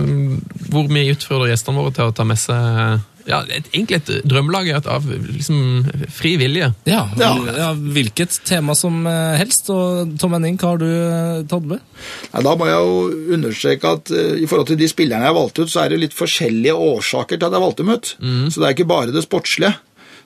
[0.74, 4.70] hvor vi utfordrer gjestene våre til å ta med seg ja, et, egentlig et drømmelag
[4.76, 6.72] er av liksom, fri vilje.
[6.90, 7.32] Ja, Ja.
[7.58, 9.70] ja, Hvilket tema som eh, helst.
[9.74, 11.84] Og Tom Henning, hva har du eh, tatt med?
[12.32, 15.64] Nei, da må jeg jo understreke at uh, i forhold til de spillerne jeg valgte
[15.66, 18.14] ut, så er det litt forskjellige årsaker til at jeg valgte dem ut.
[18.52, 19.76] Så det er ikke bare det sportslige.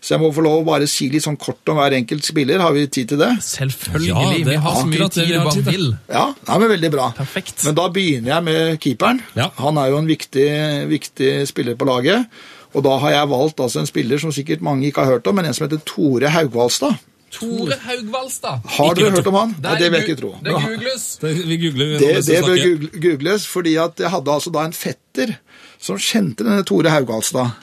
[0.06, 2.62] Så jeg må få lov å bare si litt sånn kort om hver enkelt spiller.
[2.62, 3.32] Har vi tid til det?
[3.42, 4.12] Selvfølgelig.
[4.12, 5.88] Ja, det vi har så mye tid vi bare tid vil.
[6.12, 7.08] Ja, nei, men veldig bra.
[7.18, 7.64] Perfekt.
[7.66, 9.24] Men da begynner jeg med keeperen.
[9.40, 9.48] Ja.
[9.64, 10.50] Han er jo en viktig,
[10.92, 12.30] viktig spiller på laget.
[12.76, 15.38] Og da har jeg valgt altså en spiller som sikkert mange ikke har hørt om,
[15.38, 16.98] men en som heter Tore Haugvalstad.
[17.36, 18.64] Tore Haugvalstad.
[18.78, 19.54] Har dere hørt om han?
[19.56, 20.32] Det, Nei, det vil jeg ikke tro.
[20.44, 21.06] Det googles.
[21.22, 25.36] Det, vi googler Det, det bør googles, fordi at jeg hadde altså da en fetter
[25.82, 27.56] som kjente denne Tore Haugvalstad.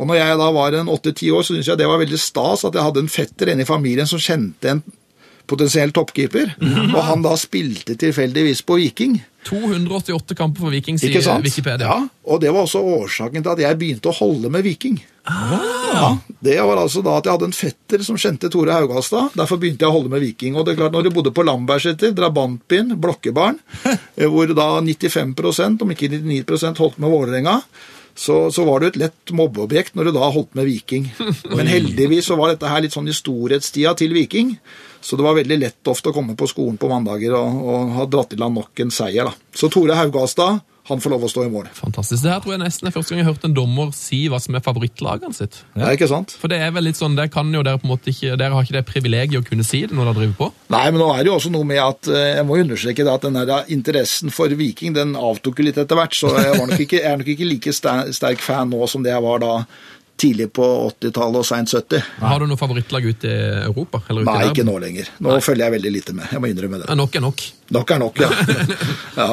[0.00, 2.64] Og når jeg da var en åtte-ti år, så syntes jeg det var veldig stas
[2.66, 4.82] at jeg hadde en fetter inne i familien som kjente en
[5.50, 6.56] potensiell toppkeeper.
[6.58, 6.94] Mhm.
[6.94, 9.20] Og han da spilte tilfeldigvis på Viking.
[9.48, 11.42] 288 kamper for Viking, sier?
[11.42, 11.88] Wikipedia.
[11.88, 15.00] Ja, og det var også årsaken til at jeg begynte å holde med Viking.
[15.24, 15.58] Ah.
[15.92, 19.34] Ja, det var altså da at jeg hadde en fetter som kjente Tore Haugastad.
[19.38, 20.56] Derfor begynte jeg å holde med Viking.
[20.56, 23.58] Og det er klart, når du bodde på Lambertseter, drabantbyen, blokkebarn,
[23.90, 27.58] eh, hvor da 95% om ikke 99% holdt med Vålerenga,
[28.14, 31.08] så, så var du et lett mobbeobjekt når du da holdt med Viking.
[31.56, 34.56] Men heldigvis så var dette her litt sånn i storhetstida til Viking.
[35.02, 38.06] Så det var veldig lett ofte å komme på skolen på mandager og, og ha
[38.10, 39.30] dratt i land nok en seier.
[39.30, 39.56] da.
[39.56, 41.68] Så Tore Haugaldstad, han får lov å stå i mål.
[41.76, 42.24] Fantastisk.
[42.24, 44.40] Det her tror jeg nesten er første gang jeg har hørt en dommer si hva
[44.42, 45.60] som er favorittlagene sitt.
[45.78, 45.92] Ja.
[45.94, 46.34] ikke sant?
[46.40, 48.56] For det er vel litt sånn, der kan jo dere på en måte ikke, dere
[48.56, 50.50] har ikke det privilegiet å kunne si det når dere driver på.
[50.74, 53.14] Nei, men nå er det jo også noe med at eh, jeg må understreke det
[53.14, 56.66] at den her interessen for Viking den avtok jo litt etter hvert, så jeg, var
[56.66, 59.54] nok ikke, jeg er nok ikke like sterk fan nå som det jeg var da
[60.22, 62.02] tidlig på 80-tallet og seint 70.
[62.22, 64.02] Har du noe favorittlag ute i Europa?
[64.08, 65.10] Eller Nei, i ikke nå lenger.
[65.22, 66.30] Nå følger jeg veldig lite med.
[66.32, 66.88] Jeg må innrømme det.
[66.92, 67.42] Ja, nok er nok.
[67.72, 68.28] Nok er nok, ja.
[69.16, 69.28] ja.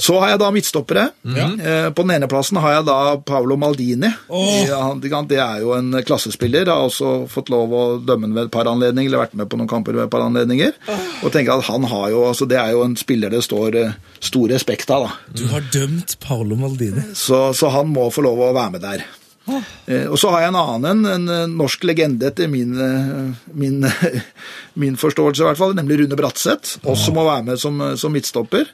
[0.00, 1.02] Så har jeg da midtstoppere.
[1.28, 2.96] Eh, På den ene plassen har jeg da
[3.28, 4.08] Paolo Maldini.
[4.68, 6.64] Ja, han- det er jo en klassespiller.
[6.64, 9.48] Jeg har også fått lov å dømme ham ved et par anledninger, eller vært med
[9.52, 10.72] på noen kamper ved et par anledninger.
[11.22, 13.92] Og tenker at han har jo, altså Det er jo en spiller det står eh,
[14.20, 15.04] stor respekt av.
[15.10, 15.12] da.
[15.36, 17.04] Du har dømt Paolo Maldini.
[17.14, 19.04] Så, så han må få lov å være med der.
[19.86, 23.82] Eh, og så har jeg en annen, en, eh, norsk legende etter min, eh, min,
[24.82, 26.78] min forståelse i hvert fall, nemlig Rune Bratseth.
[26.88, 28.68] Også må være med som, som midtstopper.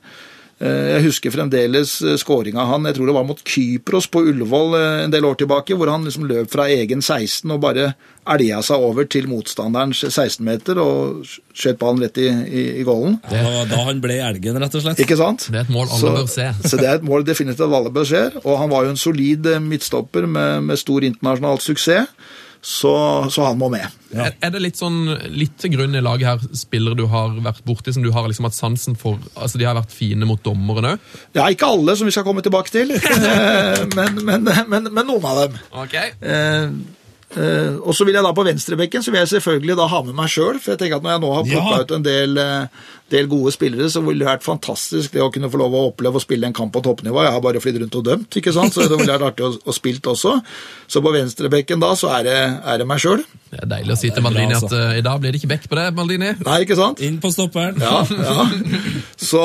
[0.62, 5.04] Eh, Jeg husker fremdeles skåringa han, jeg tror det var mot Kypros på Ullevål eh,
[5.04, 7.88] en del år tilbake, hvor han liksom løp fra egen 16 og bare
[8.30, 13.18] elga seg over til motstanderens 16-meter og skjøt ballen rett i, i, i gålen.
[13.28, 15.02] Det var da han ble elgen, rett og slett.
[15.04, 15.48] Ikke sant?
[15.50, 16.46] Det er et mål alle så, bør se.
[16.70, 18.22] så det er et mål definitivt alle bør se.
[18.44, 22.08] Og han var jo en solid eh, midtstopper med, med stor internasjonal suksess,
[22.64, 22.94] så,
[23.28, 23.84] så han må med.
[24.14, 25.02] Er, er det litt sånn,
[25.34, 28.48] litt til grunn i laget her, spillere du har vært borti som du har liksom
[28.48, 29.20] hatt sansen for?
[29.36, 31.08] Altså De har vært fine mot dommerne òg?
[31.36, 32.94] Ja, ikke alle, som vi skal komme tilbake til,
[33.24, 35.56] Eh, men, men, men, men noen av dem.
[35.84, 36.12] Okay.
[36.24, 36.72] Eh,
[37.36, 40.14] eh, og så vil jeg da På venstrebekken så vil jeg selvfølgelig da ha med
[40.18, 40.58] meg sjøl.
[40.62, 41.80] For jeg tenker at når jeg nå har plukka Ja.
[41.84, 45.50] ut en del, uh, del gode spillere, så ville det vært fantastisk det å kunne
[45.52, 47.22] få lov å oppleve å spille en kamp på toppnivå.
[47.26, 48.74] Jeg har bare flydd rundt og dømt, ikke sant?
[48.74, 50.36] så det ville vært artig å, å spilt også.
[50.90, 53.22] Så på venstrebekken da så er det, er det meg sjøl.
[53.54, 54.80] Det er deilig å si det til Maldini bra, at altså.
[54.90, 56.32] eh, i dag blir det ikke bekk på det, Maldini.
[56.48, 57.02] Nei, ikke sant?
[57.06, 57.78] Inn på stopperen.
[57.78, 58.48] Ja, ja.
[59.20, 59.42] Så,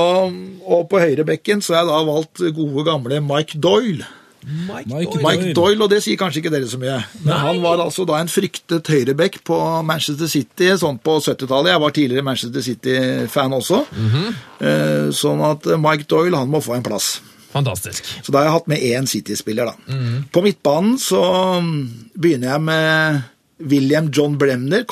[0.65, 4.07] og på høyrebekken så har jeg da valgt gode, gamle Mike Doyle.
[4.45, 6.97] Mike, Mike Doyle, og det sier kanskje ikke dere så mye.
[7.25, 11.71] Men han var altså da en fryktet høyreback på Manchester City sånn på 70-tallet.
[11.73, 13.83] Jeg var tidligere Manchester City-fan også.
[14.61, 17.19] Eh, Sånn at Mike Doyle han må få en plass.
[17.53, 18.05] Fantastisk.
[18.23, 19.99] Så da har jeg hatt med én City-spiller, da.
[20.31, 21.21] På midtbanen så
[22.13, 23.21] begynner jeg med
[23.59, 24.85] William John Bremner,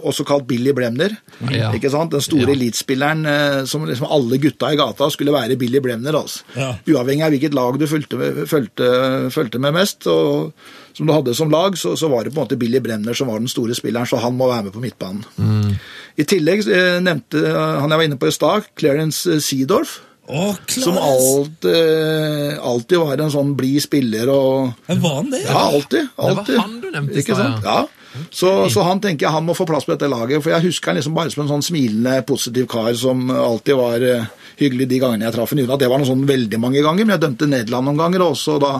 [0.00, 1.12] også kalt Billy Bremner.
[1.52, 1.68] Ja.
[1.76, 2.10] Ikke sant?
[2.14, 2.54] Den store Ja.
[2.56, 6.16] elitespilleren eh, som liksom alle gutta i gata skulle være Billy Bremner.
[6.16, 6.40] Altså.
[6.56, 6.70] Ja.
[6.88, 8.88] Uavhengig av hvilket lag du fulgte med, fulgte,
[9.34, 10.54] fulgte med mest, og
[10.96, 13.28] som du hadde som lag, så, så var det på en måte Billy Bremner som
[13.28, 15.76] var den store spilleren, så han må være med på midtbanen.
[16.16, 19.98] I tillegg eh, nevnte eh, han jeg var inne på i stad, Clarence Seedorf.
[20.24, 25.42] Å, Som alt, eh, alltid var en sånn blid spiller og Men Var han det?
[25.44, 26.08] Ja, alltid.
[26.16, 27.68] Det var han du nevnte i Ikke stad, sant?
[27.68, 28.24] Ja.
[28.30, 30.92] Så, så han tenker jeg han må få plass på dette laget, for jeg husker
[30.92, 34.28] han liksom bare som en sånn smilende, positiv kar som alltid var eh,
[34.60, 35.62] hyggelig de gangene jeg traff ham.
[35.64, 38.24] Uten at det var noe sånn veldig mange ganger, men jeg dømte Nederland noen ganger,
[38.24, 38.78] og også da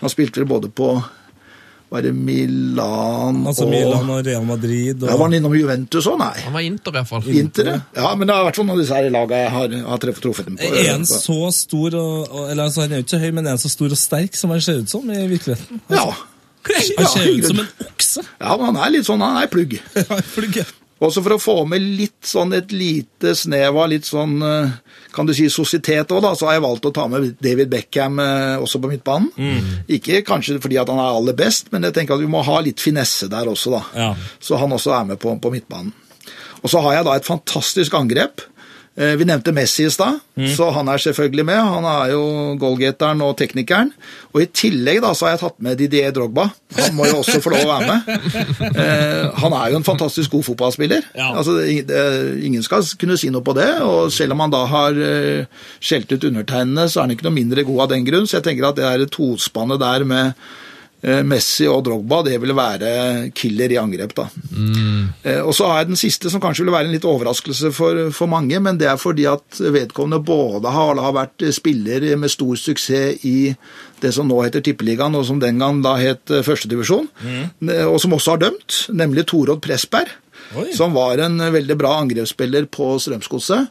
[0.00, 0.94] Han spilte vel både på
[1.90, 6.06] var det Milan Altså og Milan og Real Madrid og Ja, Var han innom Juventus
[6.06, 6.18] òg?
[6.20, 6.32] Nei.
[6.44, 7.28] Han var Inter, i hvert fall.
[7.40, 7.70] Inter?
[7.96, 10.46] Ja, men det har vært sånn av disse her lagene jeg har, har treff- truffet
[10.50, 10.70] dem på.
[10.70, 13.62] Er han så stor og, Eller altså, han er jo ikke høy, men er han
[13.62, 15.82] så stor og sterk som han ser ut som i virkeligheten?
[15.90, 16.06] Ja.
[16.70, 18.22] Han ser ut som en okse!
[18.38, 19.78] Ja, men han er litt sånn, han er plugg.
[19.96, 20.66] Ja, flugge.
[21.00, 24.74] Også for å få med litt sånn et lite snev av litt sånn, eh,
[25.14, 28.20] kan du si, sositet òg, da, så har jeg valgt å ta med David Beckham
[28.20, 29.30] eh, også på midtbanen.
[29.88, 32.60] Ikke kanskje fordi at han er aller best, men jeg tenker at vi må ha
[32.60, 33.82] litt finesse der også, da.
[33.96, 34.12] Ja.
[34.44, 35.94] Så han også er med på, på midtbanen.
[36.60, 38.44] Og så har jeg da et fantastisk angrep.
[39.00, 40.18] Eh, Vi nevnte Messi i stad,
[40.56, 41.56] så han er selvfølgelig med.
[41.56, 42.20] Han er jo
[42.60, 43.90] goalgateren og teknikeren.
[44.34, 46.44] Og i tillegg da, så har jeg tatt med Didier Drogba.
[46.76, 48.70] Han må jo også få lov å være med.
[48.70, 51.06] Eh, han er jo en fantastisk god fotballspiller.
[51.16, 51.30] Ja.
[51.40, 52.04] Altså, det,
[52.44, 53.70] ingen skal kunne si noe på det.
[53.86, 55.48] Og selv om han da har eh,
[55.80, 58.28] skjelt ut undertegnene, så er han ikke noe mindre god av den grunn.
[58.28, 60.34] Så jeg tenker at det er tospannet der med
[61.24, 64.12] Messi og Drogba, det ville være killer i angrep.
[64.18, 64.26] da.
[64.52, 65.06] Mm.
[65.46, 68.28] Og så har jeg den siste, som kanskje ville være en litt overraskelse for, for
[68.28, 73.24] mange, men det er fordi at vedkommende både har, har vært spiller med stor suksess
[73.24, 73.54] i
[74.00, 77.70] det som nå heter Tippeligaen, og som den gang da het eh, Førstedivisjon, Mm.
[77.88, 80.08] og som også har dømt, nemlig Torodd Pressberg,
[80.56, 80.70] Oi.
[80.76, 83.68] som var en veldig bra angrepsspiller på Strømsgodset,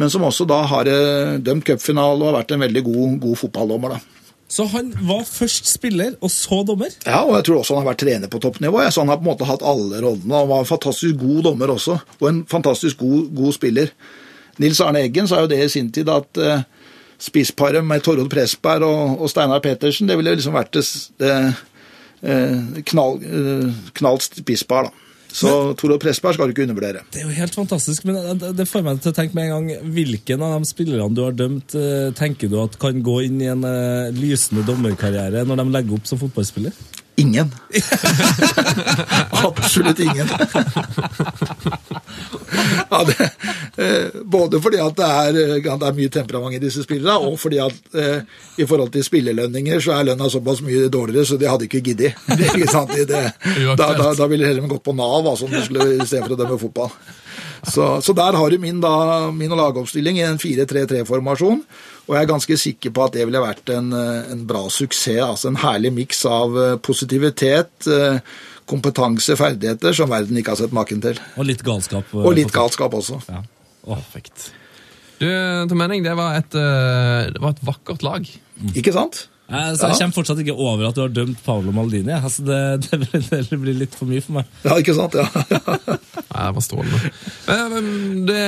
[0.00, 3.38] men som også da har eh, dømt cupfinale og har vært en veldig god, god
[3.42, 3.96] fotballdommer.
[3.96, 4.21] da.
[4.52, 6.92] Så han var først spiller, og så dommer?
[7.06, 8.82] Ja, og jeg tror også han har vært trener på toppnivå.
[8.92, 10.42] Så han har på en måte hatt alle rollene.
[10.42, 13.94] Han var en fantastisk god dommer også, og en fantastisk god, god spiller.
[14.60, 16.66] Nils Arne Eggen sa jo det i sin tid at eh,
[17.22, 20.84] spissparet med Torrod Presberg og, og Steinar Petersen, det ville liksom vært det,
[21.22, 21.32] det
[22.20, 25.11] eh, knall, eh, knalt spisspar, da.
[25.32, 27.02] Så Torrod Pressberg skal du ikke undervurdere.
[27.10, 29.66] Det er jo helt fantastisk, men det- det får meg til å tenke med en
[29.68, 33.40] gang Hvilken av de spillerne du har dømt, eh, tenker du at kan gå inn
[33.40, 36.72] i en eh, lysende dommerkarriere når de legger opp som fotballspiller?
[37.16, 37.54] Ingen.
[39.30, 40.28] Absolutt ingen.
[42.90, 43.30] ja, det,
[43.76, 47.36] eh, både fordi at det er, eh, det er mye temperament i disse spillerne, og
[47.40, 48.22] fordi at eh,
[48.56, 52.16] i forhold til spillelønninger så er lønna såpass mye dårligere, så de hadde ikke giddet.
[52.52, 52.92] Ikke sant?
[52.96, 53.06] Det,
[53.76, 56.24] da, da, da ville de heller gått på Nav altså, om de skulle, i stedet
[56.26, 56.96] for å dømme fotball.
[57.62, 61.60] Så, så der har du min, da, min lagoppstilling i en 4-3-3-formasjon.
[62.08, 65.20] Og jeg er ganske sikker på at det ville vært en, en bra suksess.
[65.22, 68.18] altså En herlig miks av eh, positivitet, eh,
[68.66, 71.20] kompetanse, ferdigheter som verden ikke har sett maken til.
[71.38, 72.10] Og litt galskap.
[72.10, 73.20] eh, Og litt galskap også.
[73.30, 73.44] Ja.
[73.86, 74.48] Perfekt.
[75.22, 75.28] Du,
[75.70, 78.26] Tom Henning, det var et, det var et vakkert lag.
[78.74, 79.28] Ikke sant?
[79.52, 82.14] Jeg, så jeg kommer fortsatt ikke over at du har dømt Paolo Maldini.
[82.16, 84.48] Altså det, det, blir- det blir litt for mye for meg.
[84.64, 85.14] Ja, ikke sant?
[85.18, 85.26] Ja.
[86.32, 87.12] Nei, det var strålende.
[87.52, 87.76] Eh,
[88.32, 88.40] Det,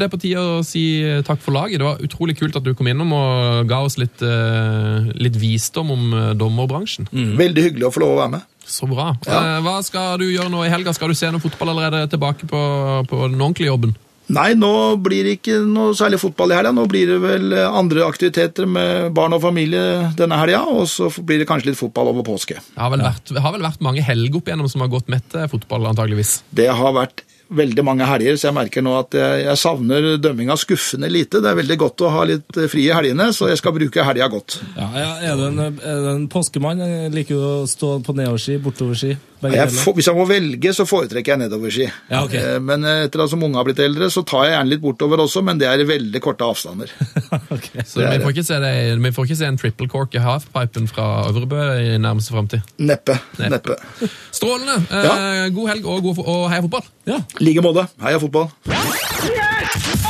[0.00, 0.84] det er på tide å si
[1.26, 1.80] takk for laget.
[1.82, 5.92] Det var utrolig kult at du kom innom og ga oss litt, eh, litt visdom
[5.92, 6.04] om
[6.38, 7.08] dommerbransjen.
[7.12, 7.36] dommerbransjen.
[7.38, 8.46] Veldig hyggelig å få lov å være med.
[8.66, 9.12] Så bra.
[9.28, 9.36] Ja.
[9.58, 10.94] Eh, Hva skal du gjøre nå i helga?
[10.96, 12.62] Skal du se noe fotball allerede tilbake på,
[13.10, 13.92] på den ordentlige jobben?
[14.34, 14.72] Nei, nå
[15.02, 16.72] blir det ikke noe særlig fotball i helga.
[16.74, 21.42] Nå blir det vel andre aktiviteter med barn og familie denne helga, og så blir
[21.42, 22.58] det kanskje litt fotball over påske.
[22.58, 25.26] Det har vel, vært, har vel vært mange helger opp igjennom som har gått med
[25.30, 26.40] til fotball, antageligvis.
[26.50, 30.56] Det har vært veldig mange helger, så jeg merker nå at jeg, jeg savner dømminga
[30.58, 31.40] skuffende lite.
[31.42, 34.28] Det er veldig godt å ha litt fri i helgene, så jeg skal bruke helga
[34.32, 34.58] godt.
[34.74, 36.82] Ja, ja, er, du en, er du en påskemann?
[36.82, 39.14] Jeg liker jo å stå på nedoverski, bortoverski.
[39.42, 41.86] Jeg hvis jeg må velge, så foretrekker jeg nedoverski.
[42.10, 42.34] Ja, ok.
[42.40, 45.22] Eh, Men etter at som unge har blitt eldre, så tar jeg gjerne litt bortover
[45.26, 46.92] også, men det er i veldig korte avstander.
[47.56, 47.84] okay.
[47.84, 48.72] Så vi får, ikke se det,
[49.04, 52.64] vi får ikke se en triple cork i halfpipen fra Øvrebø i nærmeste framtid.
[52.78, 53.18] Neppe.
[53.42, 53.76] Neppe.
[53.76, 54.10] Neppe.
[54.32, 54.80] Strålende!
[54.88, 56.90] Eh, God helg og, god, og heia fotball!
[57.06, 57.20] Ja.
[57.40, 57.86] I like måte.
[58.02, 58.50] Heia fotball.
[58.72, 60.05] Heia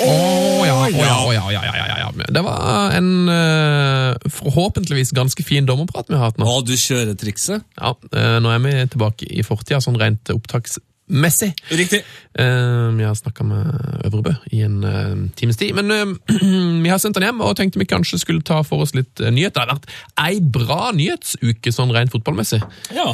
[0.00, 0.74] Å ja.
[0.80, 2.28] Å ja, oh, ja, å ja, ja, ja, ja, ja.
[2.32, 6.46] Det var en uh, forhåpentligvis ganske fin dommerprat vi har hatt nå.
[6.48, 7.64] Å, du kjører trikset?
[7.78, 11.50] Ja, uh, Nå er vi tilbake i fortida, sånn rent opptaksmessig.
[11.74, 12.00] Riktig.
[12.38, 15.74] Eh, Vi har snakka med Øvrebø i en times tid.
[15.78, 16.16] Men
[16.84, 19.66] vi har sendt han hjem og tenkte vi kanskje skulle ta for oss litt nyheter.
[19.66, 19.90] Det har vært
[20.26, 22.62] ei bra nyhetsuke sånn rent fotballmessig.
[22.96, 23.12] Ja.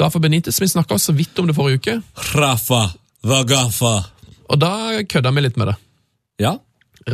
[0.00, 1.96] Rafa Benitez, vi snakka så vidt om det forrige uke,
[2.34, 2.84] Rafa
[3.24, 3.96] Vagafa.
[4.50, 5.76] og da kødda vi litt med det.
[6.40, 6.56] Ja,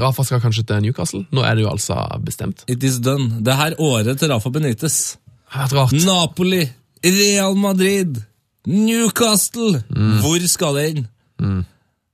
[0.00, 1.24] Rafa skal kanskje til Newcastle.
[1.34, 2.64] Nå er det jo altså bestemt.
[2.68, 3.40] it is done.
[3.42, 4.50] Det her året til Rafa
[5.74, 5.92] rart.
[6.06, 6.62] Napoli,
[7.04, 8.20] Real Madrid,
[8.66, 9.82] Newcastle.
[10.22, 11.04] Hvor skal det inn?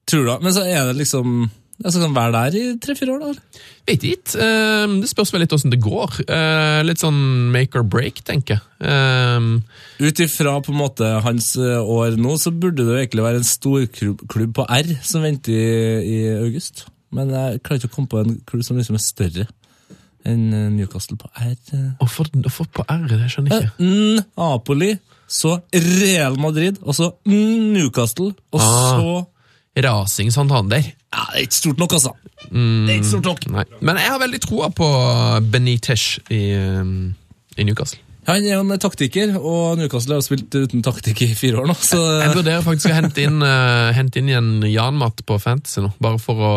[0.07, 0.35] Tror du?
[0.45, 1.51] Men så er det liksom
[1.83, 3.61] Jeg skal være der i tre-fire år, da?
[3.91, 4.39] Vet ikke.
[4.41, 6.15] Eh, Det spørs vel litt åssen det går.
[6.25, 7.19] Eh, Litt sånn
[7.53, 8.63] make or break, tenker jeg.
[8.81, 13.27] Eh, Ut ifra på en måte hans eh, år nå, så burde det jo egentlig
[13.27, 15.69] være en storklubb klubb på R som venter i,
[16.09, 16.87] i august.
[17.15, 19.47] Men jeg klarer ikke å komme på en klubb som liksom er større
[20.27, 21.53] enn eh, Newcastle på R.
[21.73, 21.85] eh.
[22.01, 23.05] Hvorfor hvorfor på R?
[23.07, 23.87] Det skjønner jeg ikke.
[23.87, 24.89] N Napoli,
[25.31, 28.99] så Real Madrid, og så Newcastle, og Ah.
[28.99, 29.27] så
[29.87, 30.83] Rasing Santander.
[31.13, 32.13] Ja, det er ikke stort nok, altså.
[32.51, 33.47] Det er ikke stort nok.
[33.53, 33.65] Nei.
[33.81, 34.87] Men jeg har veldig troa på
[35.53, 36.41] Benitez i,
[36.81, 37.15] um,
[37.59, 38.01] i Newcastle.
[38.27, 41.77] Han er jo en taktiker, og Newcastle har spilt uten taktikk i fire år nå.
[41.79, 45.93] Så Jeg vurderer faktisk å hente inn, uh, hente inn igjen Jan-Matt på Fantasy nå,
[46.03, 46.55] bare for å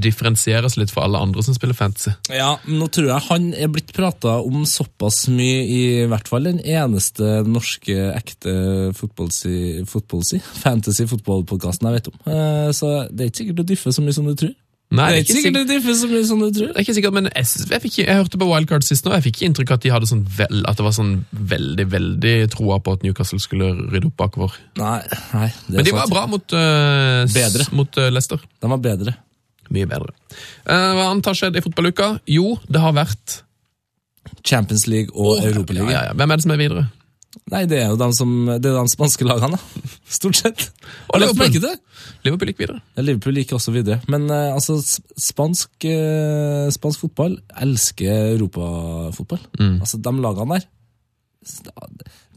[0.00, 2.14] differensieres litt for alle andre som spiller Fantasy.
[2.32, 6.62] ja, nå tror jeg han er blitt prata om såpass mye, i hvert fall den
[6.64, 8.54] eneste norske ekte
[8.96, 12.18] fotballsi, fotballsi fantasy fotballpodkasten jeg vet om.
[12.24, 14.56] Uh, Så det er ikke sikkert du differ så mye som du tror.
[14.90, 16.70] Nei, det er ikke sikkert det differ så mye som du tror.
[16.72, 19.22] Det er ikke sikkert, men jeg, jeg, fikk, jeg hørte på Wildcard sist nå, jeg
[19.28, 21.12] fikk ikke inntrykk av at de hadde sånn vel, at det var sånn
[21.52, 24.56] veldig, veldig troa på at Newcastle skulle rydde opp bakover.
[24.80, 24.98] Nei,
[25.30, 27.68] nei det Men de var bra mot, uh, Bedre.
[27.78, 28.42] mot uh, Leicester.
[28.58, 29.14] De var bedre.
[29.70, 30.16] Mye bedre.
[30.66, 32.16] Uh, hva annet har skjedd i fotballuka?
[32.26, 33.44] Jo, det har vært
[34.42, 35.94] Champions League og Europaligaen.
[35.94, 36.18] ja, ja.
[36.18, 36.88] Hvem er det som er videre?
[37.50, 39.58] Nei, det er jo de, som, det er de spanske lagene.
[40.18, 40.64] Stort sett.
[41.12, 41.46] Og Liverpool.
[41.46, 41.76] Ikke det?
[42.26, 42.80] Liverpool gikk videre.
[42.96, 44.00] Ja, Liverpool gikk også videre.
[44.10, 44.78] Men eh, altså,
[45.30, 49.42] spansk, eh, spansk fotball elsker europafotball.
[49.78, 50.68] Altså, de lagene der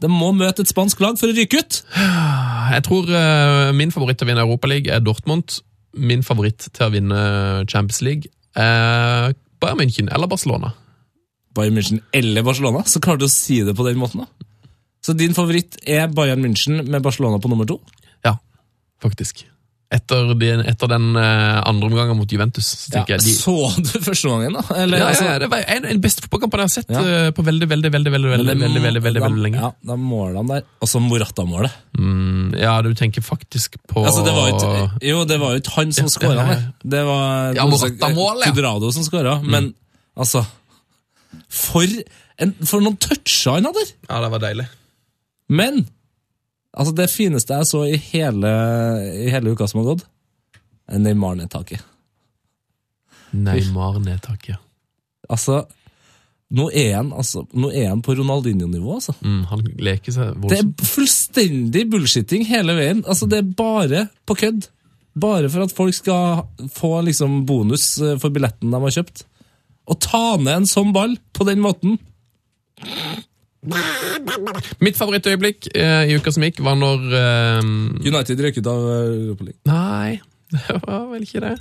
[0.00, 1.80] De må møte et spansk lag for å ryke ut!
[1.92, 5.58] Jeg tror eh, min favoritt til å vinne Europaligaen er Dortmund.
[5.94, 7.18] Min favoritt til å vinne
[7.68, 10.72] Champions League er Bayern München eller Barcelona.
[11.54, 14.24] Bayern München eller Barcelona, så klarer du å si det på den måten.
[14.24, 14.48] da.
[15.04, 17.80] Så din favoritt er Bayern München med Barcelona på nummer to?
[18.24, 18.38] Ja,
[19.04, 19.44] faktisk.
[19.94, 23.52] Etter, den, etter den eh, andre omgangen mot Juventus, så Ja, jeg de, Så
[23.84, 24.62] du første gangen, da?
[24.80, 27.02] Eller, ja, altså, ja, Det var en de beste fotballkampen jeg har sett Ja.
[27.04, 29.60] eh, på veldig, veldig, veldig, veldig, veldig, veldig, veldig, veldig, veldig lenge.
[29.60, 30.64] Ja, Da måler han der.
[30.82, 31.76] Og så Morata-målet.
[32.00, 35.62] Mm, ja, du tenker faktisk på Altså, det var jo ikke, jo, det var jo
[35.62, 36.90] ikke han som Ja, skåra det-.
[36.96, 38.48] Det var Ja, Morata-målet!
[38.50, 39.36] Cudrado som skåra.
[39.44, 39.74] Men
[40.16, 40.42] altså
[41.48, 41.86] For,
[42.40, 43.86] en, for noen toucher han hadde!
[44.08, 44.66] Ja, det var deilig.
[45.48, 45.84] Men
[46.74, 48.50] altså det fineste jeg så i hele,
[49.26, 50.04] i hele uka som har gått,
[50.90, 51.82] er Neymar-nedtaket.
[53.34, 54.60] Neymar-nedtaket.
[55.32, 55.62] Altså,
[56.54, 59.14] nå er han, altså, nå er han på Ronaldinho-nivå, altså.
[59.24, 63.02] Mm, han leker seg Det er fullstendig bullshitting hele veien.
[63.08, 64.68] Altså, det er bare på kødd.
[65.20, 69.24] Bare for at folk skal få liksom bonus eh, for billetten de har kjøpt.
[69.84, 71.98] Å ta ned en sånn ball på den måten
[74.84, 77.60] Mitt favorittøyeblikk eh, i uka som gikk, var når eh,
[78.04, 79.60] United røk ut av eh, Europa League.
[79.70, 80.20] Nei,
[80.54, 81.54] det var vel ikke det.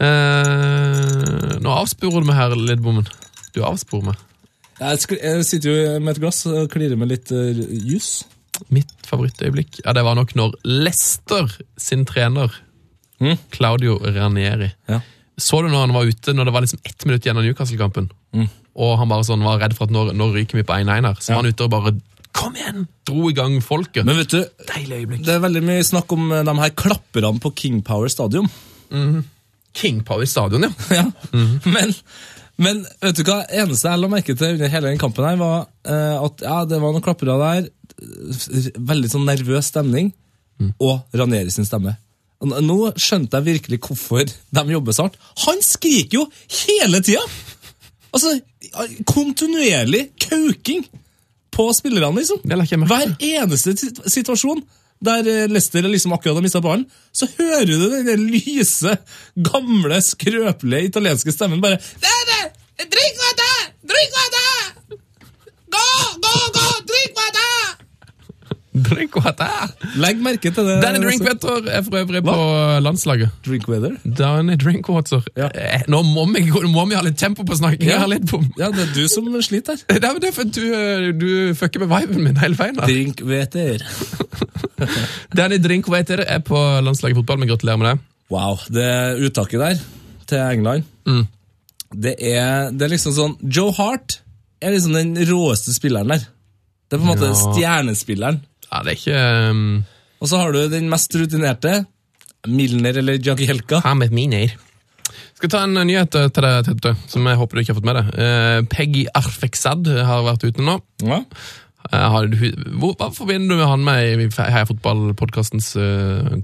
[0.00, 3.08] Eh, nå avsporer du meg her, Lidbommen.
[3.56, 4.26] Du avsporer meg.
[4.80, 7.50] Jeg, sitter jo med et glass og klirer med litt uh,
[7.84, 8.22] jus.
[8.72, 11.50] Mitt favorittøyeblikk ja, det var nok når Lester
[11.80, 12.54] sin trener,
[13.20, 13.36] Mm.
[13.52, 15.00] Claudio Ranieri Ja.
[15.36, 18.10] Så du når han var ute, når det var liksom ett minutt igjen av Newcastle-kampen,
[18.76, 21.18] og han bare sånn var redd for at nå, nå ryker vi på 1-1 her,
[21.18, 21.34] så Mm.
[21.36, 21.92] Var han ute og bare
[22.32, 22.84] Kom igjen!
[23.08, 24.04] Dro i gang folket.
[24.06, 25.24] Men vet du, Deilig øyeblikk.
[25.26, 28.46] det er veldig mye snakk om eh, de her klapperne på King Power Stadium.
[29.74, 30.70] King Power Stadion, ja.
[31.00, 31.04] Ja.
[31.66, 31.90] Men,
[32.56, 33.40] men vet du hva?
[33.50, 36.78] eneste jeg la merke til under hele den kampen, her var uh, at ja, det
[36.82, 37.66] var noen klappere der.
[38.78, 40.12] Veldig sånn nervøs stemning.
[40.78, 41.96] Og Ranieri sin stemme.
[42.40, 45.18] Nå skjønte jeg virkelig hvorfor de jobber så hardt.
[45.48, 46.26] Han skriker jo
[46.62, 47.26] hele tida!
[48.14, 48.36] Altså,
[49.06, 50.84] kontinuerlig kauking
[51.50, 52.86] på spillerne, liksom.
[52.86, 53.74] Hver eneste
[54.06, 54.62] situasjon
[55.00, 58.96] der Lester Leicester liksom akkurat har mista ballen, så hører du den lyse,
[59.34, 62.40] gamle, skrøpelige italienske stemmen bare Dere!
[62.80, 63.72] Drikk vann!
[63.88, 64.98] Drikk vann!
[65.72, 65.86] Gå,
[66.20, 66.66] gå, gå!
[66.92, 67.86] Drikk vann!
[68.86, 69.72] Drinkwater!
[70.00, 70.76] Legg merke til det.
[70.82, 72.34] Danny Drinkwater er for øvrig på
[72.84, 73.30] landslaget.
[73.46, 73.96] Drinkwater?
[74.18, 75.22] Danny Drinkwater.
[75.36, 75.48] Ja.
[75.54, 77.90] Eh, Nå må vi, må vi ha litt tempo på snakkinga.
[77.90, 78.06] Ja.
[78.60, 80.00] Ja, det er du som sliter her.
[80.00, 82.80] Det er det er for du, eh, du fucker med viben min hele veien.
[82.80, 83.84] Drinkwater.
[85.36, 87.98] Danny Drinkwater er på landslaget i fotball, men gratulerer med det.
[88.30, 88.88] Wow, det
[89.26, 89.80] uttaket der
[90.30, 91.24] til England Mm.
[91.96, 94.20] det, er, det er liksom sånn Joe Hart
[94.62, 96.20] er liksom den råeste spilleren der.
[96.90, 97.38] Det er på en måte Ja.
[97.54, 98.40] stjernespilleren.
[98.70, 99.62] Ja, det er ikke um,
[100.22, 101.84] Og så har du den mest rutinerte,
[102.48, 103.82] Milner eller Jagielka.
[103.84, 104.52] Hamed Miner.
[105.36, 107.88] Skal ta en nyhet eh, til deg, Tete, som jeg håper du ikke har fått
[107.88, 108.12] med deg.
[108.14, 110.78] Uh, Peggy Arfeksad har vært ute nå.
[111.04, 111.24] Ja.
[111.90, 112.36] Har du,
[112.78, 115.72] hvor, hva forbinder du med han med i Heia Fotball-podkastens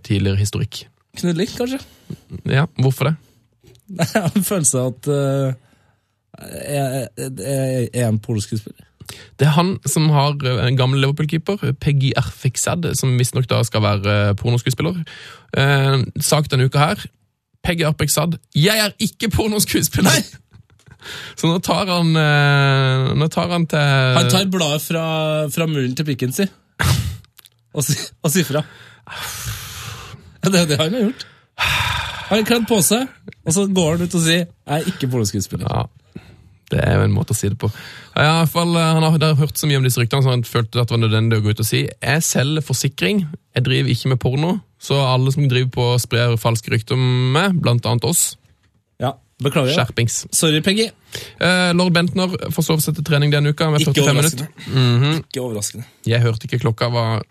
[0.03, 0.81] tidligere historikk?
[1.21, 1.81] Knulling, kanskje?
[2.49, 3.15] Ja, hvorfor det?
[4.01, 5.67] Jeg har en følelse av at uh,
[6.43, 8.86] jeg, jeg, jeg er en polsk skuespiller.
[9.39, 13.85] Det er han som har eh, en gammel Liverpool-keeper, Peggy Erfixad, som visstnok da skal
[13.85, 15.03] være eh, pornoskuespiller.
[15.57, 17.07] Eh, sak denne uka her.
[17.65, 20.21] Peggy Erfixad, Jeg er ikke pornoskuespiller!
[21.39, 23.79] Så nå tar han eh, Nå tar han til
[24.19, 25.05] Han tar bladet fra,
[25.55, 26.51] fra munnen til pikken sin
[27.77, 28.63] og, si, og sier fra.
[30.41, 31.25] Ja, det er det han har gjort.
[32.31, 33.11] Han har kledd på seg,
[33.45, 35.69] og så går han ut og sier 'jeg er ikke pornoskuespiller'.
[35.69, 35.83] Ja,
[36.71, 37.71] det er jo en måte å si det på.
[38.17, 40.81] Ja, fall, eh, Han har har hørt så mye om disse ryktene, så han følte
[40.81, 44.09] at det var nødvendig å gå ut og si jeg selger forsikring, jeg driver ikke
[44.09, 48.05] med porno, så alle som driver på og sprer falske rykter om meg, blant annet
[48.05, 48.37] oss,
[49.01, 49.13] Ja,
[49.43, 49.75] Beklager.
[49.77, 50.27] skjerpings.
[50.33, 50.91] Sorry, Peggy.
[51.41, 54.49] Eh, Lord Bentner får sove seg til trening denne uka med Ikke 45 overraskende.
[54.67, 55.19] -hmm.
[55.19, 55.85] Ikke overraskende.
[56.07, 57.23] Jeg hørte ikke klokka var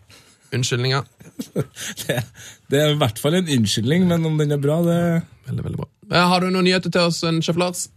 [0.53, 1.03] unnskyldninga.
[2.07, 2.23] Det,
[2.71, 5.77] det er i hvert fall en unnskyldning, men om den er bra, det Veldig, veldig
[5.77, 5.87] bra.
[6.11, 7.87] Eh, har du noen nyheter til oss, en sjef Lars?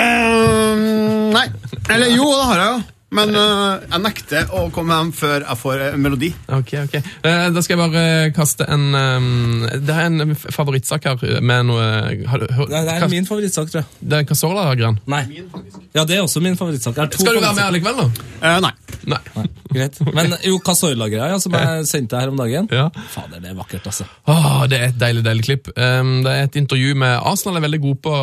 [0.00, 1.46] Ehm, nei.
[1.90, 2.80] Eller jo, det har jeg jo.
[3.10, 6.28] Men uh, jeg nekter å komme hjem før jeg får en melodi.
[6.46, 6.94] Ok, ok.
[7.24, 8.04] Uh, da skal jeg bare
[8.36, 11.88] kaste en um, Det er en favorittsak her med noe
[12.30, 13.88] har, du- hør- Nei, Det er min favorittsak, tror jeg.
[14.12, 15.00] Det er Casola-gran.
[15.10, 15.24] Nei.
[15.96, 16.94] Ja, det er også min favorittsak.
[17.18, 18.28] Skal du være med allikevel, da?
[18.46, 18.72] Eh, nei.
[19.10, 19.20] Nei.
[19.74, 19.98] Greit.
[20.14, 22.68] Men jo, Casola-greia ja, som jeg sendte her om dagen.
[22.70, 22.88] Ja.
[23.10, 24.06] Fader, det er vakkert, altså.
[24.30, 25.70] Oh, det er et deilig, deilig klipp.
[25.74, 28.14] Um, det er et intervju med Arsenal er veldig god på,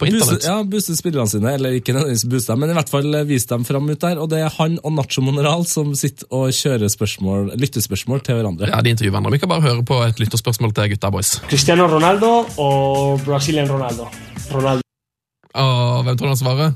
[0.00, 0.46] på internett.
[0.46, 3.58] ja, booste spillerne sine, eller ikke nødvendigvis booste dem, men i hvert fall eh, vise
[3.58, 4.18] dem fram ut der.
[4.18, 8.70] Og det er han og Nacho Moneral som sitter og kjører spørsmål, lyttespørsmål til hverandre.
[8.70, 9.32] Ja, de intervjuer hverandre.
[9.32, 11.40] Vi kan bare høre på et lytterspørsmål til gutta boys.
[11.48, 14.08] Cristiano Ronaldo og Brazilian Ronaldo?
[14.52, 14.82] Ronaldo.
[15.54, 16.72] Og hvem tror du han svarer?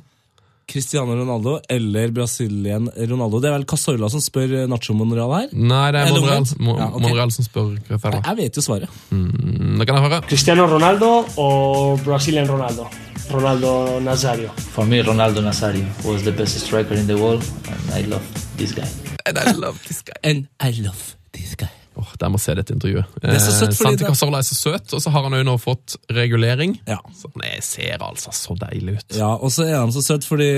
[0.67, 3.39] Cristiano Ronaldo eller Brasilien Ronaldo.
[3.41, 5.49] Det er vel Casorla som spør eh, Nacho Monreal her?
[5.55, 6.47] Nei, det er Monreal.
[6.59, 7.03] Mo Ja, okay.
[7.07, 8.21] Monreal som spør Cristiano.
[8.27, 8.89] Jeg vet jo svaret.
[9.15, 10.21] Mm, Det kan jeg høre.
[10.27, 12.89] Cristiano Ronaldo og Brazilian Ronaldo?
[13.31, 14.51] Ronaldo Nazario.
[14.59, 18.23] For me, Ronaldo Nazario was the best striker in the world, and I love
[18.57, 18.87] this guy.
[19.27, 20.15] And I love this guy.
[20.23, 21.71] And I love this guy.
[21.97, 23.07] Åh, der må se dette intervjuet.
[23.23, 25.33] er så søtt, Eh, fordi Santi det- Casola er så søt, og så har han
[25.33, 26.79] jo nå fått regulering.
[26.87, 26.99] Ja.
[27.17, 29.17] Så han ser altså så deilig ut.
[29.17, 30.49] Ja, og så er han så søt fordi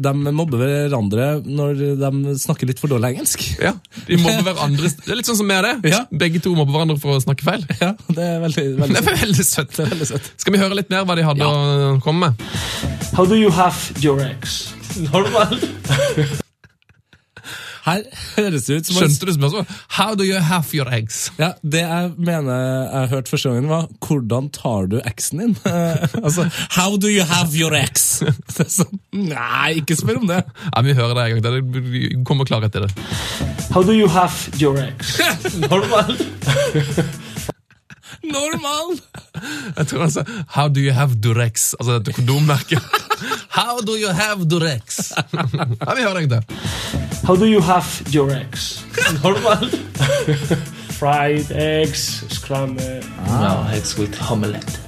[0.00, 3.42] de mobber hverandre når de snakker litt for dårlig engelsk.
[3.60, 3.72] Ja,
[4.06, 4.88] De mobber hverandre.
[5.04, 5.90] Det er litt sånn som vi er det.
[5.90, 6.04] Ja.
[6.12, 7.66] Begge to mobber hverandre for å snakke feil.
[7.80, 9.74] Ja, det er veldig, Det er veldig søtt.
[9.76, 10.30] Det er veldig søtt.
[10.38, 12.40] Skal vi høre litt mer hva de hadde å komme med?
[13.16, 14.72] How do you have your ex?
[15.12, 15.58] Normal.
[17.90, 18.02] Her
[18.36, 19.66] høres det ut som Skjønte du spørsmålet?
[19.98, 21.32] How do you have your eggs?
[21.38, 22.60] Ja, Det jeg mener
[23.00, 25.56] jeg hørte første gangen, var 'Hvordan tar du eksen din?'
[26.26, 28.20] Altså, 'How do you have your ex?'
[28.56, 30.44] Det er sånn, Nei, ikke spør om det.
[30.74, 31.82] Nei, Vi hører det en gang til.
[31.90, 32.90] Det kommer klarhet i det.
[33.70, 35.18] How do you have your ex?
[35.70, 36.16] Normal.
[38.22, 38.98] Normal!
[39.78, 40.24] Jeg tror han sa
[40.56, 41.74] How do you have Durex?
[41.80, 42.82] Altså dette kondommerket.
[43.58, 45.12] How do you have Durex?
[45.86, 46.42] ja, vi hører deg til.
[47.24, 48.84] How do you have your eggs?
[49.22, 49.68] Normal.
[51.00, 53.04] Fried eggs, scrambled.
[53.26, 54.80] No, it's with omelette.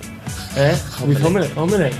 [0.56, 0.76] Eh?
[1.06, 1.56] With omelette.
[1.56, 1.94] omelette.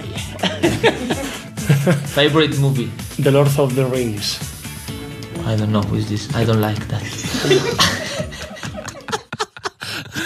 [2.14, 2.90] Favorite movie?
[3.18, 4.38] The Lord of the Rings.
[5.46, 6.34] I don't know who is this.
[6.34, 8.48] I don't like that.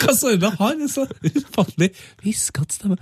[0.03, 1.91] Casorla har en så ufattelig
[2.23, 2.99] hviskete stemme.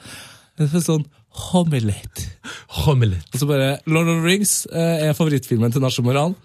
[0.59, 1.07] Det er sånn
[1.51, 2.26] homilet.
[2.84, 3.26] Homilet.
[3.34, 6.36] Og så bare Lord of the Rings eh, er favorittfilmen til Nacho Moran.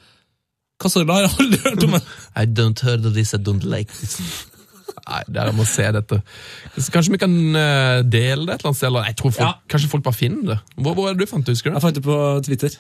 [0.82, 1.98] Casorla har jeg aldri hørt om.
[1.98, 2.08] den.
[2.36, 4.18] I don't heard of this, I don't like this.
[5.10, 6.22] Nei, dere må se dette.
[6.94, 8.88] Kanskje vi kan eh, dele det et eller annet sted?
[8.90, 9.52] Eller jeg tror folk, Ja.
[9.70, 10.58] Kanskje folk bare finner det?
[10.78, 11.78] Hvor, hvor er det du fant det, husker du?
[11.78, 12.80] Jeg fant det på Twitter.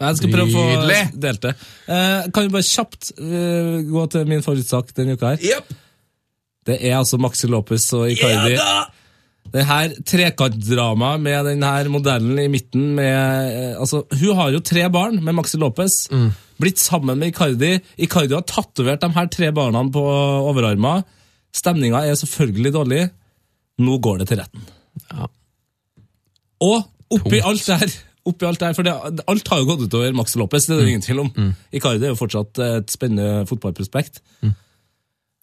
[0.00, 0.84] Jeg skal prøve å få
[1.20, 1.54] delt det.
[1.92, 5.42] Eh, kan vi bare kjapt uh, gå til min favorittsak denne uka her?
[5.44, 5.74] Yep.
[6.64, 8.54] Det er altså Maxi Lopez og Icardi.
[9.54, 14.62] det her trekantdramaet med den her modellen i midten med eh, Altså, hun har jo
[14.64, 16.08] tre barn med Maxi Lopez.
[16.60, 17.76] Blitt sammen med Icardi.
[17.98, 20.04] Icardi har tatovert de her tre barna på
[20.48, 21.04] overarmer.
[21.54, 23.04] Stemninga er selvfølgelig dårlig.
[23.84, 24.66] Nå går det til retten.
[25.12, 25.28] Ja.
[26.64, 27.48] Og oppi Tomt.
[27.50, 27.94] alt det her
[28.24, 30.78] oppi alt det her, for det, alt har jo gått utover Maxi Lopez, det er
[30.80, 31.32] det ingen tvil om.
[31.76, 34.22] Icardi er jo fortsatt et spennende fotballprospekt.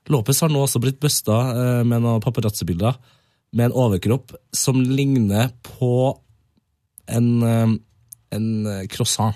[0.10, 2.96] Lopez har nå også blitt busta eh, med noen paparazzi-bilder
[3.54, 5.92] med en overkropp som ligner på
[7.12, 7.74] en, eh,
[8.38, 9.36] en eh, croissant.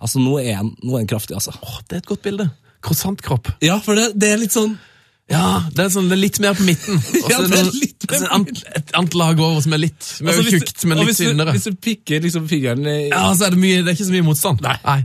[0.00, 1.52] Altså, nå er han, nå er han kraftig, altså.
[1.60, 2.46] Åh, det er et godt bilde.
[2.80, 3.50] Croissantkropp.
[3.60, 4.78] Ja, for det, det er litt sånn
[5.30, 6.96] Ja, det er, sånn, det er litt mer på midten.
[7.30, 8.08] Ja, det er litt mer midten.
[8.08, 11.20] på ant- Et annet lag over som er litt som er altså, tjukt, men litt
[11.20, 11.52] tynnere.
[11.54, 14.16] Hvis du pikker liksom fingeren i Ja, så er det, mye, det er ikke så
[14.16, 14.64] mye motstand.
[14.64, 14.74] Nei.
[14.88, 14.98] Nei.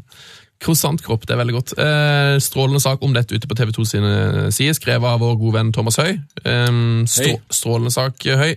[0.63, 1.73] Croissantkropp, det er veldig godt.
[1.81, 4.13] Eh, strålende sak om dette ute på TV 2 sine
[4.55, 6.15] sider, skrevet av vår gode venn Thomas Høy.
[6.43, 6.79] Eh,
[7.11, 8.55] strå, strålende sak, eh, Høy.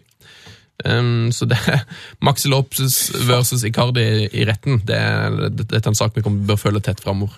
[0.85, 1.81] Um, så det er
[2.23, 4.79] Maxi Lopez versus Icardi i, i retten.
[4.87, 7.35] Det er, det, er en sak vi kommer, bør følge tett framover.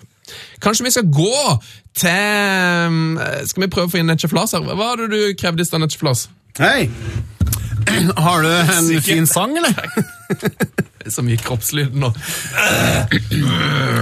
[0.61, 1.57] Kanskje vi skal gå
[1.97, 3.17] til um,
[3.49, 4.61] Skal vi prøve å få inn Netche Flas her?
[4.63, 6.27] Hva var det du krevde i stad, Netche Flas?
[6.59, 6.85] Hei!
[8.25, 9.89] Har du en fin sang, eller?
[11.09, 12.11] Så mye kroppslyd nå.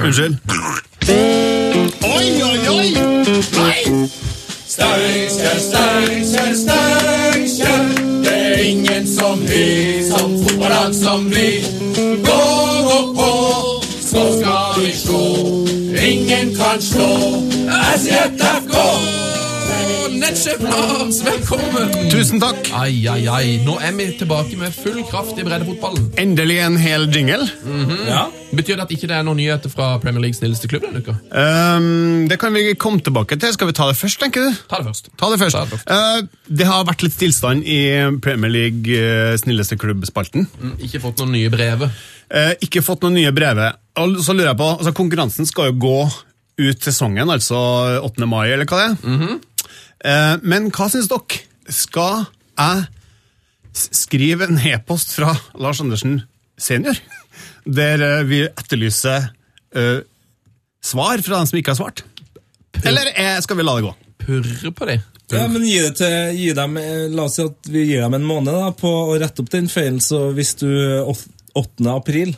[0.03, 0.37] Unnskyld.
[2.03, 2.89] Oi, oi, oi!
[3.55, 4.09] Nei!
[4.69, 7.85] Steinkjer, Steinkjer, Steinkjer.
[8.23, 11.63] Det er ingen som vi, som fotballag som vi.
[12.25, 12.41] Gå,
[12.89, 13.31] gå på,
[14.11, 15.23] så skal vi slå.
[16.09, 17.11] Ingen kan slå
[17.95, 18.75] SJFK.
[20.09, 21.91] Netche Lars, velkommen!
[22.09, 22.69] Tusen takk.
[22.73, 23.47] Ai, ai, ai.
[23.65, 26.07] Nå er vi tilbake med full kraft i breddefotballen.
[26.19, 27.45] Endelig en hel jingle.
[28.07, 28.23] Ja.
[28.55, 31.13] Betyr det at ikke det er noen nyheter fra Premier Leagues snilleste klubb denne uka?
[31.29, 33.53] Um, det kan vi komme tilbake til.
[33.53, 34.57] Skal vi ta det først, tenker du?
[34.71, 35.11] Ta det først.
[35.19, 35.57] Ta det først.
[35.59, 35.91] Ta det først.
[35.93, 37.79] Uh, det har vært litt stillstand i
[38.25, 40.47] Premier League eh, snilleste klubb-spalten.
[40.57, 41.85] Mm, Ikke fått noen nye brev.
[42.33, 43.77] Uh, ikke fått noen nye brevet.
[44.01, 45.95] Og så lurer jeg på, altså Konkurransen skal jo gå
[46.59, 47.55] ut sesongen, altså
[48.03, 48.25] 8.
[48.27, 49.13] mai, eller hva det er.
[49.13, 49.37] eh,
[49.99, 51.41] men hva syns dere?
[51.69, 52.23] Skal
[52.57, 52.85] jeg
[53.73, 56.21] skrive en e-post fra Lars Andersen
[56.59, 56.97] senior,
[57.65, 59.29] der eh, vi etterlyser
[59.77, 59.99] uh,
[60.81, 62.03] svar fra dem som ikke har svart?
[62.83, 63.93] Eller eh, skal vi la det gå?
[64.25, 65.05] Purre på dem.
[65.29, 68.17] Ja, men gi, det til, gi dem, eh, La oss si at vi gir dem
[68.17, 69.99] en måned da, på å rette opp den feilen.
[70.01, 70.69] Så hvis du
[71.05, 71.85] 8.
[71.93, 72.33] april,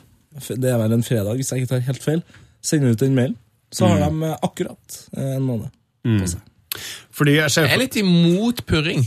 [0.49, 2.23] det er vel en fredag hvis jeg ikke tar helt feil,
[2.63, 3.37] sender ut den mailen,
[3.71, 5.71] så har de eh, akkurat eh, en måned
[6.03, 6.47] på seg.
[7.11, 9.03] Fordi jeg ser Jeg er litt imot purring.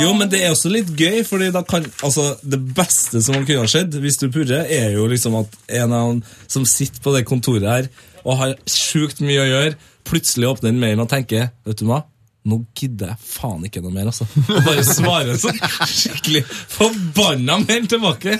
[0.00, 3.64] Jo, men det er også litt gøy, fordi da kan Altså, det beste som kunne
[3.64, 7.14] ha skjedd hvis du purrer, er jo liksom at en av dem som sitter på
[7.16, 7.88] det kontoret her
[8.26, 12.02] og har sjukt mye å gjøre, plutselig åpner en mail og tenker Vet du hva?
[12.46, 14.26] Nå gidder jeg faen ikke noe mer, altså.
[14.54, 15.56] Og bare svarer sånn
[15.90, 18.36] skikkelig forbanna mail tilbake.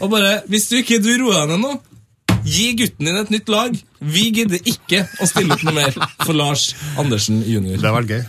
[0.00, 1.74] Og bare Hvis du ikke du roer deg ned nå,
[2.44, 3.76] gi gutten din et nytt lag.
[4.00, 6.70] Vi gidder ikke å stille opp noe mer for Lars
[7.00, 7.76] Andersen jr.
[7.76, 8.22] Det har vært gøy.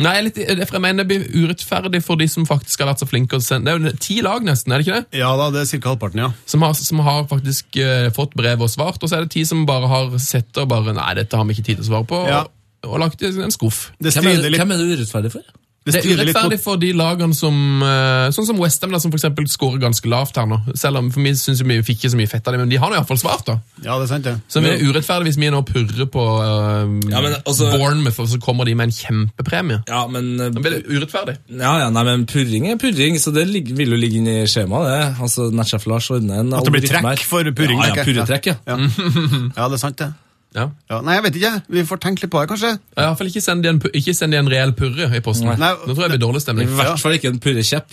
[0.00, 2.88] Nei, jeg, er litt, for jeg mener det blir urettferdig for de som faktisk har
[2.88, 5.18] vært så flinke å sende Det er jo ti lag, nesten, er det ikke det?
[5.20, 5.90] Ja da, det er ca.
[5.92, 6.30] halvparten, ja.
[6.48, 9.42] Som har, som har faktisk eh, fått brev og svart, og så er det ti
[9.48, 11.90] som bare har sett det og bare Nei, dette har vi ikke tid til å
[11.90, 12.40] svare på, Ja.
[12.46, 13.90] og, og lagt i en skuff.
[14.00, 15.52] Det Hvem er, strider litt, hvem er det urettferdig for?
[15.90, 19.48] Det Det er urettferdig for de lagene som eh, Sånn som Westham, som for eksempel
[19.50, 20.58] scorer ganske lavt her nå.
[20.78, 22.78] Selv om for vi synes vi fikk ikke så mye fett av det, men de
[22.80, 23.58] har nå iallfall svart, da.
[23.84, 24.36] Ja, det er sant, ja.
[24.48, 28.30] Så det er urettferdig hvis vi nå purrer på uh, Ja, men altså- Bournemouth, og
[28.32, 29.82] så kommer de med en kjempepremie.
[29.88, 31.36] Ja, men eh, Da blir det urettferdig.
[31.58, 34.48] Ja, ja, nei, men purring er purring, så det ligger, vil jo ligge inne i
[34.50, 35.02] skjemaet, det.
[35.26, 38.58] Altså, Netchef Lars ordner en At det blir trekk for purring, Ja, ja, purretrekk, ja.
[38.70, 40.12] Ja, det er sant, det.
[40.56, 40.64] Ja.
[40.90, 41.52] Ja, nei, jeg vet ikke.
[41.70, 42.72] Vi får tenke litt på det, kanskje.
[42.74, 45.46] I hvert fall ikke send de en, ikke send de en reell purre i posten.
[45.46, 45.58] Nei.
[45.62, 46.66] Nei, Nå tror jeg det blir dårlig stemning.
[46.66, 47.88] I hvert fall ikke en purrekjepp.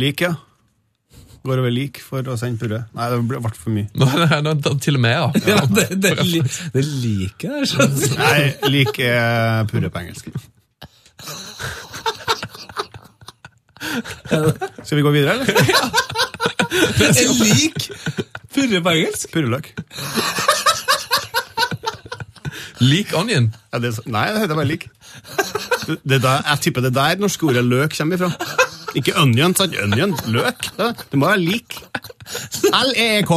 [0.00, 0.32] Lik, ja.
[1.44, 2.80] Går over lik for å sende purre.
[2.96, 3.88] Nei, det ble ble for mye.
[4.00, 5.26] Nå nei, er til og med, ja.
[5.52, 6.40] Ja, det, det, li,
[6.72, 7.68] det liker jeg.
[7.74, 8.16] skjønner du.
[8.24, 8.42] Nei,
[8.72, 10.24] lik er purre på engelsk.
[14.88, 15.44] Skal vi gå videre, eller?
[17.12, 17.92] Jeg lik
[18.56, 19.28] purre på engelsk.
[19.36, 19.74] Purreløk.
[22.82, 23.50] Lik onion.
[23.72, 24.88] Ja, det, nei, det heter bare lik.
[25.86, 28.30] Det, der, jeg tipper det der norske ordet løk kommer ifra.
[28.98, 29.74] Ikke onion, sant?
[29.82, 30.70] Onion, løk.
[30.78, 31.76] Det, det må være lik.
[32.70, 33.30] L-E-E-K.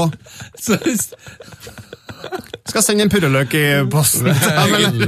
[2.67, 4.27] Skal sende en purreløk i posten.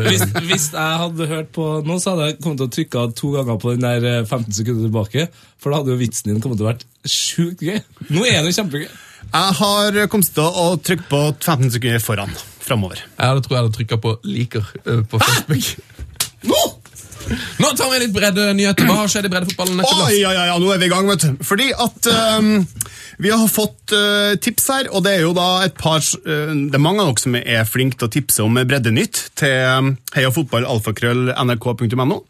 [0.05, 3.33] Hvis, hvis jeg hadde hørt på nå, så hadde jeg kommet til å trykke to
[3.35, 5.27] ganger på den der eh, 15 sekunder tilbake.
[5.59, 7.81] For da hadde jo vitsen din kommet til å vært sjukt gøy.
[8.13, 8.87] Nå er det kjempegøy.
[9.33, 12.33] jeg har kommet til å trykke på 15 sekunder foran.
[12.69, 13.01] Framover.
[13.01, 15.73] Jeg hadde, tror jeg hadde trykka på 'liker' eh, på Facebook.
[16.49, 16.61] Nå!
[17.59, 18.87] Nå tar vi litt breddenyheter.
[18.89, 19.81] Hva har skjedd i breddefotballen?
[19.83, 21.43] Oi, ja, ja, ja, nå er vi i gang, vet du.
[21.45, 22.09] Fordi at
[22.39, 22.63] um,
[23.21, 26.79] vi har fått uh, tips her, og det er jo da et par uh, Det
[26.79, 31.33] er mange av dere som er flinke til å tipse om breddenytt til um, heiafotballalfakrøll
[31.35, 32.21] nrk.no.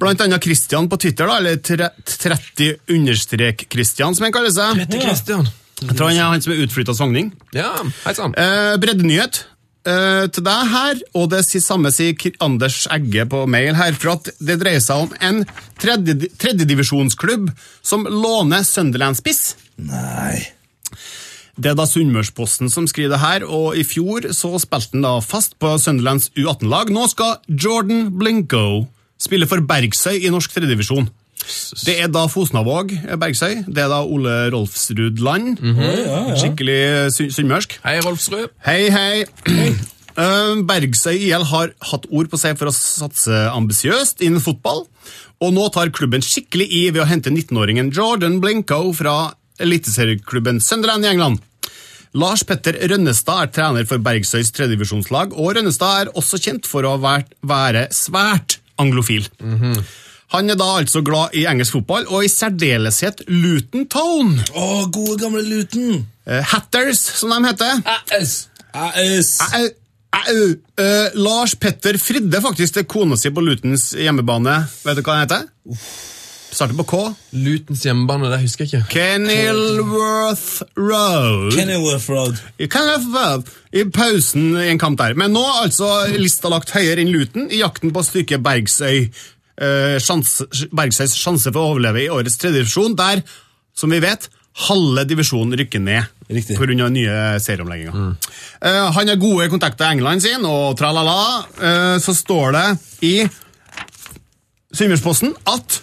[0.00, 4.84] Blant annet Christian på Twitter, da, eller 30 understrek Christian, som han kaller seg.
[4.84, 5.50] 30 Christian.
[5.80, 7.30] Jeg tror han er han som er utflytta Sogning.
[7.56, 7.72] Ja,
[8.04, 8.34] hei sann.
[8.36, 9.46] Eh, breddenyhet
[9.88, 14.30] eh, til deg her, og det samme sier Anders Egge på mail her, for at
[14.38, 15.42] det dreier seg om en
[15.80, 17.50] tredje- tredjedivisjonsklubb
[17.82, 19.54] som låner Sunderland-spiss.
[19.76, 20.40] Nei.
[21.60, 25.18] Det er da Sunnmørsposten som skriver det her, og i fjor så spilte han da
[25.24, 26.88] fast på Sunderlands U18-lag.
[26.94, 28.86] Nå skal Jordan Blinko
[29.20, 31.10] spille for Bergsøy i norsk tredjedivisjon.
[31.86, 33.62] Det er da Fosnavåg eh, Bergsøy.
[33.66, 35.58] Det er da Ole Rolfsrud Land.
[36.40, 36.80] Skikkelig
[37.16, 37.78] sy- sunnmørsk.
[37.84, 38.50] Hei, Rolfsrud.
[38.66, 39.24] Hei, hei.
[39.48, 39.70] hei.
[40.68, 44.82] Bergsøy IL har hatt ord på seg for å satse ambisiøst innen fotball,
[45.40, 49.30] og nå tar klubben skikkelig i ved å hente 19-åringen Jordan Blinko fra
[49.62, 51.40] eliteserieklubben Sunderland i England.
[52.20, 56.96] Lars Petter Rønnestad er trener for Bergsøys tredjevisjonslag, og Rønnestad er også kjent for å
[57.00, 59.28] være svært anglofil.
[60.30, 64.36] Han er da altså glad i engelsk fotball, og i særdeleshet Luton Town.
[64.54, 66.04] Å, gode gamle Luton!
[66.26, 67.80] Eh, Hatters, som de heter.
[68.14, 68.36] Æs!
[68.70, 69.32] Æs!
[70.10, 74.56] Eh, Lars Petter fridde faktisk til kona si på Lutens hjemmebane.
[74.86, 75.48] Vet du hva han heter?
[76.50, 77.00] Starter på K.
[77.38, 78.94] Lutens hjemmebane, det husker jeg ikke.
[78.94, 81.50] Kenilworth Road.
[81.54, 82.40] Kenilworth Road.
[82.58, 83.50] I Kenilworth Road.
[83.70, 85.14] I pausen i en kamp der.
[85.18, 89.06] Men nå er altså lista lagt høyere enn Luton i jakten på stykket Bergsøy.
[89.60, 90.40] Eh, sjans,
[90.72, 93.22] Bergsøys sjanse for å overleve i årets tredje divisjon, der,
[93.76, 94.28] som vi vet,
[94.66, 96.56] halve divisjonen rykker ned Riktig.
[96.58, 96.88] pga.
[96.90, 98.16] nye serieomlegginger.
[98.62, 101.44] Eh, han har gode kontakter i England sin, og tralala.
[101.60, 102.66] eh, så står det
[103.06, 103.14] i
[104.72, 105.80] Sunnmørsposten at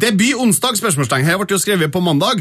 [0.00, 1.24] debut onsdag, spørsmålstegn.
[1.28, 2.40] Her ble det jo skrevet på mandag.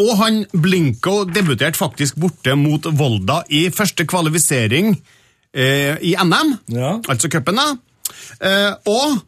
[0.00, 4.92] Og han Blinko debuterte faktisk borte mot Volda i første kvalifisering
[5.54, 6.98] eh, i NM, Ja.
[7.08, 7.56] altså cupen.
[7.56, 7.74] da.
[8.40, 9.20] Eh, og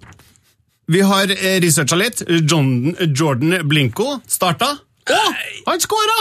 [0.93, 2.25] vi har eh, researcha litt.
[2.43, 4.75] John, Jordan Blinko starta.
[5.03, 5.21] Å!
[5.67, 6.17] han skåra!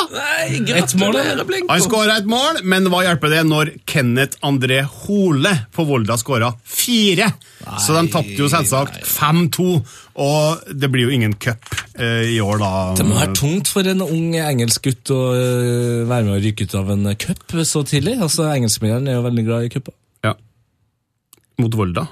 [0.50, 1.70] Et mål, gratulerer, Blinko.
[1.70, 6.50] Han skåra et mål, men hva hjelper det når Kenneth André Hole på Volda skåra
[6.66, 7.28] fire?
[7.82, 9.68] Så de tapte jo selvsagt 5-2,
[10.26, 12.72] og det blir jo ingen cup eh, i år, da.
[12.98, 16.66] Det må være tungt for en ung engelsk gutt å øh, være med å ryke
[16.66, 18.18] ut av en cup så tidlig.
[18.18, 19.94] Altså, Engelskmennene er jo veldig glad i cuper.
[20.26, 20.34] Ja.
[21.62, 22.08] Mot Volda.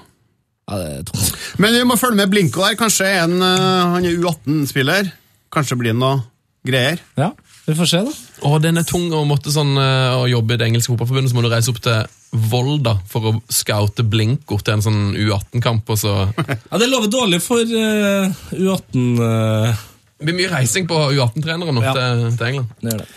[0.68, 1.38] Ja, det er tungt.
[1.62, 2.76] Men vi må følge med Blinko der.
[2.78, 5.08] Kanskje en, han, eh, er U18-spiller.
[5.50, 6.20] Kanskje blir det noe
[6.66, 7.00] greier.
[7.18, 7.30] Ja,
[7.66, 8.12] vi får se, da.
[8.46, 11.38] Å, den er tung å måtte sånn, eh, å jobbe i det engelske fotballforbundet, så
[11.38, 12.04] må du reise opp til
[12.50, 16.12] Volda for å scoute Blinko til en sånn U18-kamp, og så
[16.70, 19.18] Ja, Det lover dårlig for uh, U18.
[19.18, 19.86] uh...
[20.20, 21.96] Det blir mye reising på U18-trenere nå Ja.
[21.96, 22.70] til, til England.
[22.84, 23.10] det gjør det.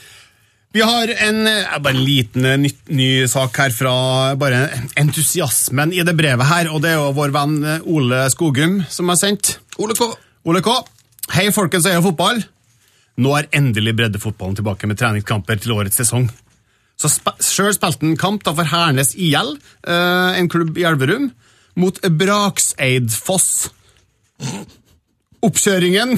[0.73, 3.93] Vi har en, eh, bare en liten eh, ny, ny sak her fra
[4.41, 4.63] bare
[4.97, 9.11] entusiasmen i det brevet her, og det er jo vår venn eh, Ole Skogum som
[9.13, 9.59] har sendt.
[9.77, 10.07] Ole K.
[10.49, 10.73] Ole K.
[11.35, 12.41] Hei, folkens eier fotball.
[13.21, 16.25] Nå er endelig breddefotballen tilbake med treningskamper til årets sesong.
[16.97, 19.53] Så sp Sjøl spilte han kamp da for Hernes IL,
[19.85, 21.29] eh, en klubb i Elverum,
[21.77, 23.69] mot Brakseidfoss.
[25.45, 26.17] Oppkjøringen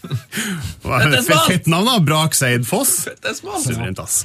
[1.48, 1.98] Fett navn, da?
[2.04, 3.06] Brak Seid Foss.
[3.64, 4.24] Suverent, ass.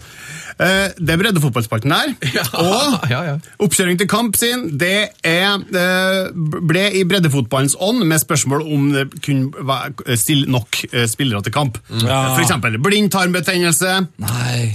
[0.58, 2.14] Eh, Det er breddefotballspalten her.
[2.62, 3.36] Og ja, ja.
[3.62, 4.94] oppkjøring til kamp sin, det
[5.28, 11.06] er, eh, ble i breddefotballens ånd med spørsmål om det kunne være- stille nok eh,
[11.12, 11.80] spillere til kamp.
[12.02, 12.22] Ja.
[12.36, 13.98] For eksempel blindtarmbetennelse,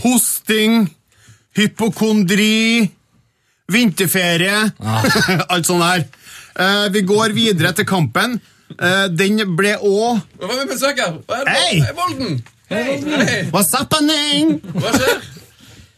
[0.04, 0.84] hosting,
[1.56, 2.90] hypokondri,
[3.70, 4.64] vinterferie,
[5.52, 6.06] alt sånt der.
[6.60, 8.40] Eh, Vi går videre til kampen.
[8.78, 11.16] Eh, Den ble òg Hva er vi besøk her?
[11.26, 11.56] Hva er det?
[11.56, 11.80] Hei!
[11.82, 12.40] Hei, Volden!
[13.50, 14.60] What's happening?
[14.76, 15.24] Hva skjer?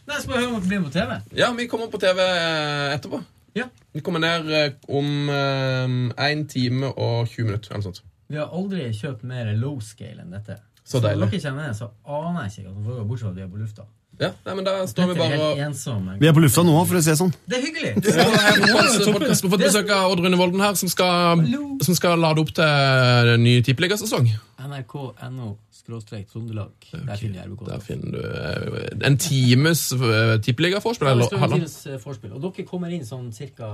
[0.09, 1.13] Nei, skal høre om dere blir med på TV.
[1.37, 3.21] Ja, vi kommer på TV eh, etterpå.
[3.55, 3.67] Ja.
[3.93, 7.75] Vi kommer ned eh, om én time og 20 minutter.
[7.75, 8.01] eller sånt.
[8.27, 10.57] Vi har aldri kjøpt mer low scale enn dette.
[10.83, 11.27] Så deilig.
[11.29, 13.51] Når dere ned, så aner jeg ikke hva som foregår, bortsett fra at vi er
[13.53, 13.85] på lufta.
[14.21, 16.15] Ja, nei, men Da står vi Dette bare og ensomme.
[16.21, 17.33] Vi er på lufta nå, for å si det sånn.
[17.49, 17.93] Det er hyggelig!
[18.03, 21.41] Vi har fått besøk av Odd Rune Volden her, som skal,
[21.83, 24.29] som skal lade opp til ny tippeligasesong.
[24.63, 26.71] NRK.no skråstrek Trøndelag.
[26.93, 27.65] Der finner jeg RBK.
[27.67, 31.25] Der finner du eh, en times eh, tippeligaforspill.
[31.25, 32.31] Ja, en times eh, forspill.
[32.37, 33.73] Og dere kommer inn sånn cirka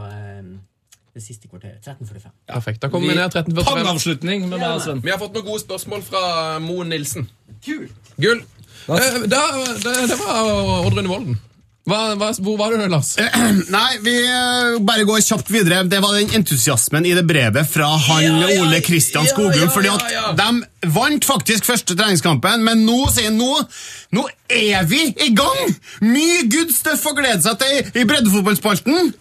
[1.13, 1.83] det siste kvarteret.
[1.85, 2.33] 13.45.
[2.49, 2.81] Perfekt.
[2.81, 3.65] Da kommer vi ned 13.45.
[3.69, 5.03] Pangavslutning med meg.
[5.05, 6.23] Vi har fått noen gode spørsmål fra
[6.63, 7.29] Moen Nilsen.
[7.65, 8.13] Kult!
[8.17, 8.41] Gull.
[8.89, 9.43] Eh, da,
[9.83, 10.41] det, det var
[10.85, 11.37] Odd Rune Volden.
[11.89, 13.15] Hva, hva, hvor var du, Lars?
[13.75, 15.81] Nei, vi eh, bare går kjapt videre.
[15.89, 19.57] Det var den entusiasmen i det brevet fra han Ja, ja, Ole Kristian ja, Skogum.
[19.57, 23.63] ja, fordi at de vant faktisk første treningskampen, men nå sier han nå
[24.17, 25.73] Nå er vi i gang!
[26.05, 29.11] Mye good stuff å glede seg til i breddefotballspalten.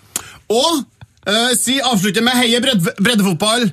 [0.49, 0.79] Og
[1.29, 3.69] uh, si avslutte med heie bredde, breddefotball.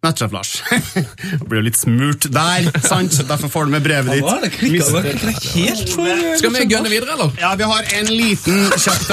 [0.00, 0.62] Nettsjef Lars.
[1.48, 3.18] Blir jo litt smurt der, sant?
[3.28, 4.24] Derfor får du med brevet ditt.
[4.24, 6.08] Er det det helt for
[6.40, 7.34] Skal vi gønne videre, eller?
[7.40, 9.10] Ja, vi har en liten kjapp.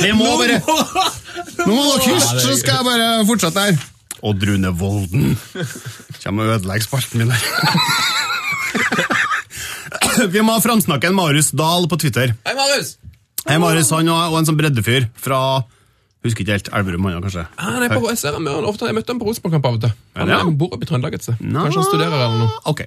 [0.00, 0.58] Vi må bare
[1.62, 3.78] Nå må dere hysje, så skal jeg bare fortsette her.
[4.26, 5.36] Odd Rune Volden
[6.22, 7.42] kommer og ødelegger spalten min der.
[10.34, 12.34] Vi må framsnakke en Marius Dahl på Twitter.
[12.46, 12.96] Hei, Marius!
[13.46, 15.62] Hei, Marius, han og en sånn breddefyr fra
[16.22, 16.68] Husker ikke helt.
[16.70, 17.42] Elverum, han kanskje.
[17.58, 19.92] Han er på, jeg, ser han ofte, jeg møtte ham på Rosenborg-kamp av og til.
[20.20, 20.38] Han Ja.
[20.44, 21.40] bor oppe i Trøndelag et sted.
[21.42, 21.64] Nå.
[21.64, 22.60] Kanskje han studerer eller noe.
[22.70, 22.84] Ok.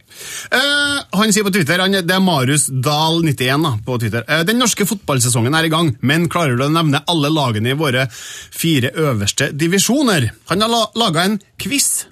[0.56, 4.24] Uh, han sier på Twitter, han, det er Marius Dahl91 da, på Twitter.
[4.30, 7.80] uh, den norske fotballsesongen er i gang, men klarer du å nevne alle lagene i
[7.80, 10.30] våre fire øverste divisjoner?
[10.54, 12.06] Han har la laga en quiz,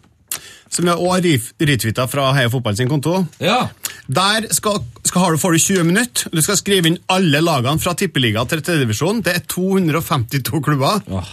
[0.74, 3.20] som jeg også har retweeta fra Heia Fotball sin konto.
[3.44, 3.68] Ja.
[4.12, 6.30] Der skal, skal, har du, får du 20 minutter.
[6.34, 9.22] Du skal skrive inn alle lagene fra tippeliga til tredjedivisjon.
[9.24, 11.00] Det er 252 klubber.
[11.14, 11.30] Åh.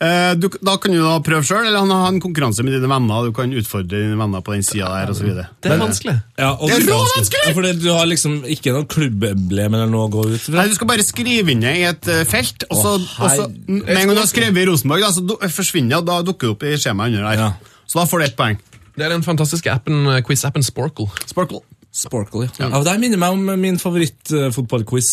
[0.00, 2.88] Eh, du, da kan du da prøve sjøl, eller han har en konkurranse med dine
[2.88, 3.26] venner.
[3.28, 5.28] Du kan utfordre dine venner på den sida der, osv.
[5.60, 6.16] Det er vanskelig.
[6.40, 7.42] Ja, og Det er råvanskelig!
[7.50, 10.56] Ja, fordi du har liksom ikke noe klubbemblem eller noe å gå ut fra?
[10.60, 13.34] Nei, Du skal bare skrive inn det i et eh, felt, og så, Å, og
[13.36, 16.08] så med en gang du har skrevet i Rosenborg, da, så du- forsvinner det, og
[16.08, 17.44] da dukker det opp i skjemaet under der.
[17.44, 17.76] Ja.
[17.90, 18.58] Så da får du ett poeng.
[18.94, 21.08] Det er den fantastiske appen, eh, quiz-appen Sporkle.
[21.26, 21.64] Sporkle.
[21.90, 22.68] Sporkle, ja.
[22.70, 22.82] ja.
[22.86, 25.08] Det minner meg om min favorittfotballquiz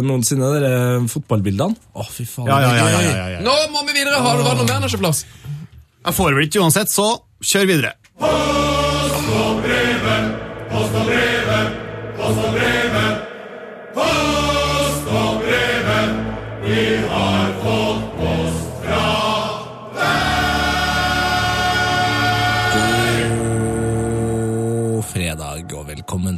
[0.00, 0.48] noensinne.
[0.54, 1.76] De der, eh, fotballbildene.
[1.92, 2.48] Å, fy faen.
[2.48, 3.42] Ja, ja, det ja, ja, ja, ja.
[3.44, 4.22] Nå må vi videre!
[4.24, 5.24] Har du vært noe mer?
[6.02, 7.10] Jeg får vel ikke uansett, så
[7.52, 7.92] kjør videre.
[10.72, 11.31] God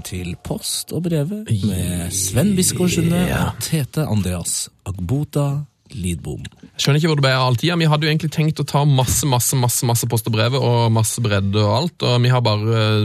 [0.05, 5.65] til Post og brevet med Sven Biskår Sunde og Tete Andreas Agbota
[5.95, 6.43] Lidbom.
[6.45, 7.77] Jeg Skjønner ikke hvor det ble av all tida.
[7.79, 10.91] Vi hadde jo egentlig tenkt å ta masse masse, masse, masse post og brev og
[10.93, 12.87] masse bredde og alt, og vi har bare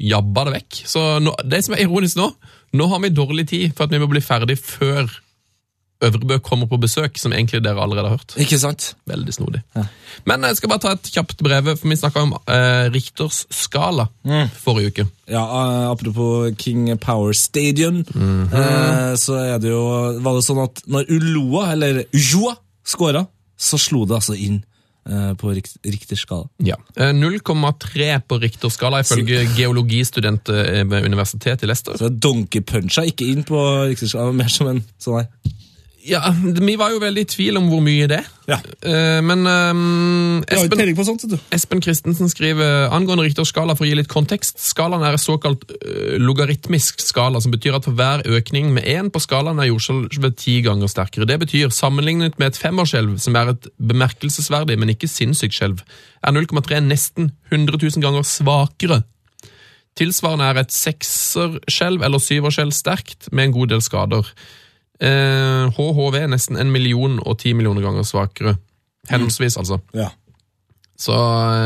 [0.00, 0.80] jabba det vekk.
[0.94, 2.30] Så nå, det som er ironisk nå,
[2.78, 5.10] nå har vi dårlig tid for at vi må bli ferdig før
[6.02, 8.34] Øvrebø kommer på besøk, som egentlig dere allerede har hørt.
[8.42, 8.92] Ikke sant?
[9.06, 9.62] Veldig snodig.
[10.28, 14.08] Men jeg skal bare ta et kjapt brev, for vi snakka om eh, Richters skala
[14.64, 15.06] forrige uke.
[15.30, 19.84] Ja, eh, Apropos King Power Stadium, eh, så er det jo
[20.22, 23.24] Var det sånn at når Uloa, eller Ujoa, skåra,
[23.58, 24.60] så slo det altså inn
[25.08, 26.48] eh, på rikt, riktig skala.
[26.66, 26.76] Ja.
[26.96, 31.98] Eh, 0,3 på Richters skala ifølge geologistudent eh, ved Universitetet i Leicester.
[32.00, 35.30] Så Donkey puncha ikke inn på riktig skala, mer som en sånn her.
[36.02, 38.20] Ja, Vi var jo veldig i tvil om hvor mye det.
[38.50, 38.56] Ja.
[38.58, 39.44] Eh, men
[40.42, 41.36] ikke Espen, sånt.
[41.54, 44.58] Espen Christensen skriver angående Richters skala for å gi litt kontekst.
[44.62, 49.12] Skalaen er en såkalt uh, logaritmisk skala, som betyr at for hver økning med én
[49.14, 51.28] på skalaen er jordskjelvet ti ganger sterkere.
[51.30, 55.84] Det betyr, sammenlignet med et femårsskjelv, som er et bemerkelsesverdig, men ikke sinnssykt skjelv,
[56.22, 59.02] er 0,3 nesten 100 000 ganger svakere.
[59.98, 64.34] Tilsvarende er et sekserskjelv eller syverskjelv sterkt, med en god del skader.
[65.02, 68.56] Eh, HHV er nesten en million og ti millioner ganger svakere.
[69.10, 69.80] Henholdsvis, altså.
[69.98, 70.12] Ja.
[71.02, 71.16] Så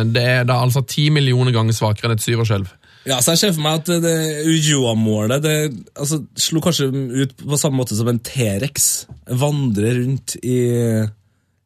[0.08, 2.70] det er da altså ti millioner ganger svakere enn et syverskjelv.
[3.06, 4.14] Ja, så jeg ser for meg at det
[4.50, 5.58] Ujoa-målet det
[5.94, 9.06] altså, slo kanskje ut på samme måte som en T-rex.
[9.30, 10.56] Vandrer rundt i,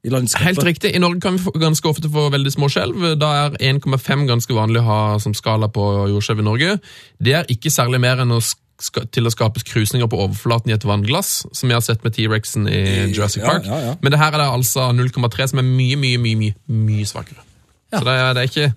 [0.05, 0.51] i landskapet.
[0.51, 0.93] Helt riktig.
[0.93, 3.15] I Norge kan vi ganske ofte få veldig små skjelv.
[3.21, 6.77] Da er 1,5 ganske vanlig å ha som skala på jordskjelv i Norge.
[7.23, 8.43] Det er ikke særlig mer enn å
[8.81, 12.69] til å skape krusninger på overflaten i et vannglass, som vi har sett med T-rexen
[12.71, 12.81] i
[13.13, 13.69] Jurassic Park.
[13.69, 13.95] ja, ja.
[14.01, 17.43] Men det her er det altså 0,3, som er mye, mye, mye mye, mye svakere.
[17.91, 18.69] Så det er, det er ikke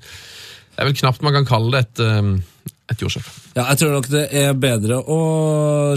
[0.74, 2.32] Det er vel knapt man kan kalle det et, um,
[2.90, 3.28] et jordskjelv.
[3.54, 5.18] Ja, jeg tror nok det er bedre å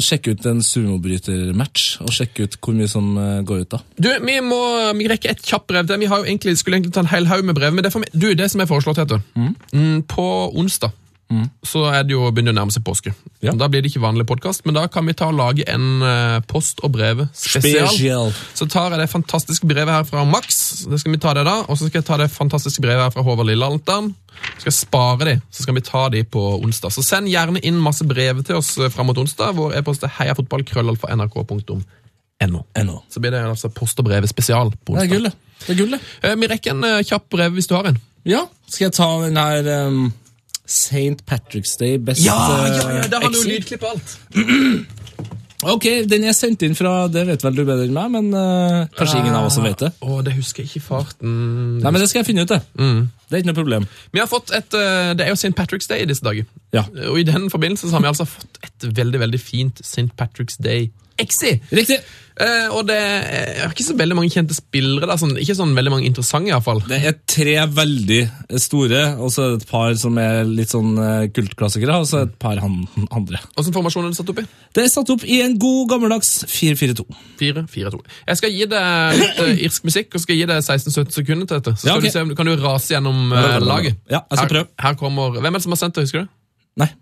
[0.05, 3.81] sjekke ut en sumobrytermatch, og sjekke ut hvor mye som eh, går ut da.
[3.97, 4.61] Du, Vi må
[4.99, 5.89] vi rekke et kjapt brev.
[5.89, 7.73] Vi egentlig, skulle egentlig ta en hel haug med brev.
[7.73, 10.93] men det, for du, det som er foreslått, heter mm, På onsdag
[11.67, 13.11] så er det jo begynner å nærme seg påske.
[13.43, 13.51] Ja.
[13.59, 16.37] Da blir det ikke vanlig podkast, men da kan vi ta og lage en eh,
[16.47, 17.89] post og brevet spesial.
[17.91, 18.31] Spesial.
[18.55, 21.57] Så tar jeg det fantastiske brevet her fra Max, det skal vi ta det da,
[21.67, 24.13] og så skal jeg ta det fantastiske brevet her fra Håvard Lillealteren.
[24.61, 26.93] Skal jeg spare de, så skal vi ta de på onsdag.
[26.95, 29.57] Så send gjerne inn masse brev til oss eh, fram mot onsdag.
[29.59, 31.81] Vår e-post er heiafotballkrøllalfa.nrk.no.
[32.47, 32.97] .no.
[33.09, 35.33] Så blir det altså post og brevet spesial på Det er onsdag.
[35.33, 35.73] det.
[35.73, 36.01] Er gullet.
[36.23, 37.99] Eh, Vi rekker en kjapp brev hvis du har en.
[38.29, 40.13] Ja, skal jeg ta den her um,
[40.67, 41.23] St.
[41.27, 42.35] Patrick's Day Best ja,
[42.67, 43.47] ja, det har exit?
[43.53, 44.17] lydklipp og alt.
[45.67, 48.83] Ok, den er sendt inn fra Det vet vel du bedre enn meg, men eh,
[48.95, 49.89] kanskje ingen av oss som vet det.
[50.05, 51.33] Å, det husker jeg ikke i farten.
[51.81, 52.53] Nei, men Det skal jeg finne ut.
[52.53, 52.61] det.
[52.77, 53.87] Det er ikke noe problem.
[54.13, 55.55] Vi har fått et, eh, Det er jo St.
[55.57, 56.45] Patrick's Day i disse dager.
[56.77, 56.85] Ja.
[57.09, 60.11] Og i den forbindelse så har vi altså fått et veldig veldig fint St.
[60.21, 60.91] Patrick's Day
[61.23, 61.57] Exi.
[61.73, 62.01] Riktig.
[62.37, 65.09] Uh, og det er ikke så veldig mange kjente spillere.
[65.09, 66.83] Da, sånn, ikke sånn veldig mange interessante, iallfall.
[66.85, 68.19] Det er tre veldig
[68.61, 72.19] store, og så er det et par som er litt sånn eh, kultklassikere, og så
[72.19, 73.41] er det et par han, andre.
[73.57, 74.45] Åssen formasjon er det satt opp i?
[74.77, 77.09] Det er satt opp i en god gammeldags 4-4-2.
[77.41, 78.03] 4-4-2.
[78.29, 81.63] Jeg skal gi deg litt uh, irsk musikk, og skal gi deg 16-17 sekunder til
[81.63, 81.77] dette.
[81.81, 82.13] Så Ja, okay.
[82.13, 83.97] du se, om du kan du rase gjennom uh, laget.
[84.13, 84.73] Ja, jeg skal her, prøve.
[84.85, 86.33] Her kommer, Hvem er det som har sendt det, husker du?
[86.85, 86.93] Nei,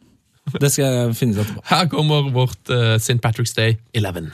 [0.61, 1.63] det skal jeg finne ut etterpå.
[1.71, 3.21] Her kommer vårt uh, St.
[3.25, 4.31] Patrick's Day 11.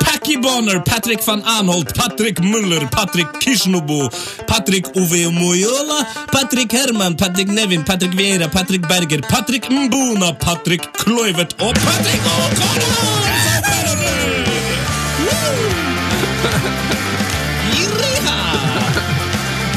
[0.00, 4.08] Packy Bonner, Patrick van Anholt, Patrick Muller, Patrick Kishnobo,
[4.46, 11.56] Patrick Ove Moyola, Patrick Herman, Patrick Nevin, Patrick Vera, Patrick Berger, Patrick Mbona, Patrick Kluivert
[11.60, 13.40] og Patrick O'Connor!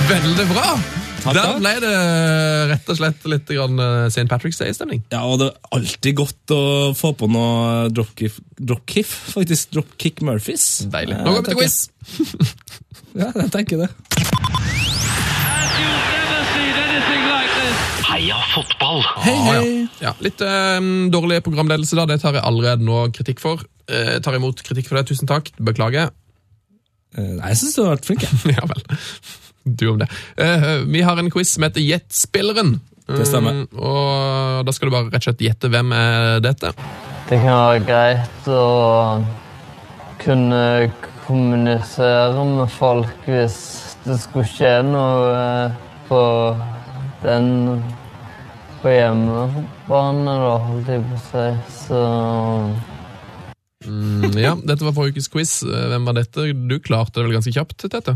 [0.09, 1.02] Veldig bra!
[1.23, 1.91] Takk, Der ble det
[2.73, 4.25] rett og slett litt eh, St.
[4.27, 5.05] Patrick's Day-stemning.
[5.13, 6.63] Ja, og det er alltid godt å
[6.99, 9.71] få på noe dropkick, dropkick faktisk.
[9.71, 10.83] Dropkick Murphys.
[10.91, 11.21] Deilig.
[11.23, 11.79] Nå går vi til quiz.
[13.13, 13.91] Ja, jeg tenker det.
[18.07, 19.03] Heia fotball!
[19.21, 19.51] Hei, hei.
[19.53, 20.07] ja.
[20.07, 22.07] ja, Litt eh, dårlig programledelse, da.
[22.09, 23.61] Det tar jeg allerede nå kritikk for.
[23.85, 25.05] Uh, tar imot kritikk for det.
[25.11, 25.53] Tusen takk.
[25.61, 26.09] Beklager.
[27.13, 28.25] Eh, Nei, jeg syns du har vært flink.
[28.57, 28.85] ja vel.
[29.63, 30.09] Du om det.
[30.37, 32.75] Eh, vi har en quiz som heter Gjett-spilleren.
[33.07, 33.63] Det stemmer.
[33.63, 36.71] Mm, og da skal du bare rett og slett gjette hvem er dette.
[37.29, 38.61] Det kan være greit å
[40.23, 40.61] kunne
[41.25, 43.57] kommunisere med folk hvis
[44.05, 45.75] det skulle skje noe eh,
[46.07, 46.21] på
[47.23, 47.51] den
[48.83, 51.45] på hjemmebane, da, holdt jeg på å si.
[51.85, 52.01] Så
[53.83, 55.57] Mm, ja, Dette var forrige ukes quiz.
[55.67, 56.45] Eh, Hvem var dette?
[56.55, 58.13] Du klarte det vel ganske kjapt, Tete?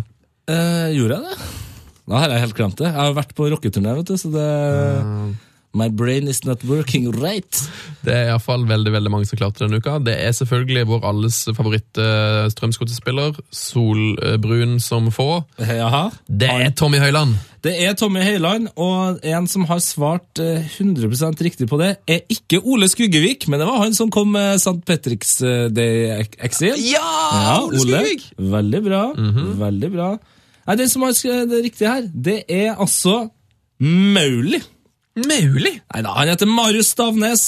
[0.47, 1.49] Eh, gjorde jeg det?
[2.07, 2.87] Nå har jeg helt glemt det.
[2.87, 4.47] Jeg har vært på rocketurné, vet du, så det
[5.77, 7.59] My brain is not working right.
[8.01, 9.97] Det er iallfall veldig veldig mange som klarte denne uka.
[10.01, 15.43] Det er selvfølgelig vår alles favoritt-strømskuterspiller, Solbrun som få.
[15.59, 16.07] Jaha.
[16.25, 17.35] Det er Tommy Høiland.
[17.67, 22.23] Det er Tommy Høiland, og en som har svart eh, 100% riktig på det, er
[22.31, 24.79] ikke Ole Skuggevik, men det var han som kom med St.
[24.87, 26.79] Patrick's eh, Day-exil.
[26.87, 27.59] Ja!
[27.67, 28.25] Ole Skuggevik!
[28.55, 29.03] Veldig bra.
[29.67, 30.09] Veldig bra.
[30.67, 33.29] Nei, det som er det riktige her, det er altså
[33.79, 34.59] Mauli.
[35.15, 35.77] Mauli?
[35.79, 37.47] Nei da, han heter Marius Stavnes.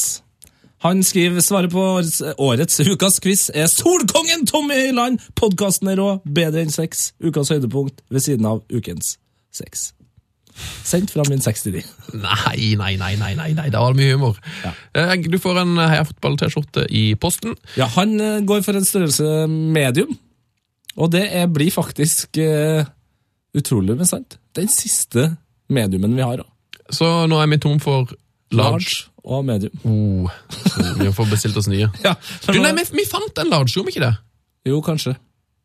[0.85, 5.19] Han skriver svaret på årets, årets ukas quiz er Solkongen Tommy Høiland!
[5.35, 7.09] Podkasten er rå, bedre enn sex.
[7.19, 9.17] Ukas høydepunkt ved siden av ukens
[9.51, 9.89] sex.
[10.87, 11.83] Sendt fra min 69.
[12.15, 14.39] Nei, nei, nei, nei, nei, nei, det var mye humor.
[14.63, 14.71] Ja.
[15.19, 17.57] Du får en Heia Fotball-T-skjorte i posten.
[17.79, 20.15] Ja, han eh, går for en størrelse medium,
[20.95, 22.87] og det er, blir faktisk eh,
[23.57, 25.29] utrolig, men sant, den siste
[25.69, 26.41] mediumen vi har.
[26.41, 26.83] Da.
[26.93, 28.09] Så nå er vi tom for
[28.51, 28.59] large.
[28.59, 29.73] Large og medium.
[29.85, 30.29] Oh,
[30.97, 31.89] vi får bestilt oss nye.
[32.05, 32.15] Ja,
[32.47, 34.15] Du, nei, vi, vi fant en large, gjorde vi ikke det?
[34.69, 35.15] Jo, kanskje.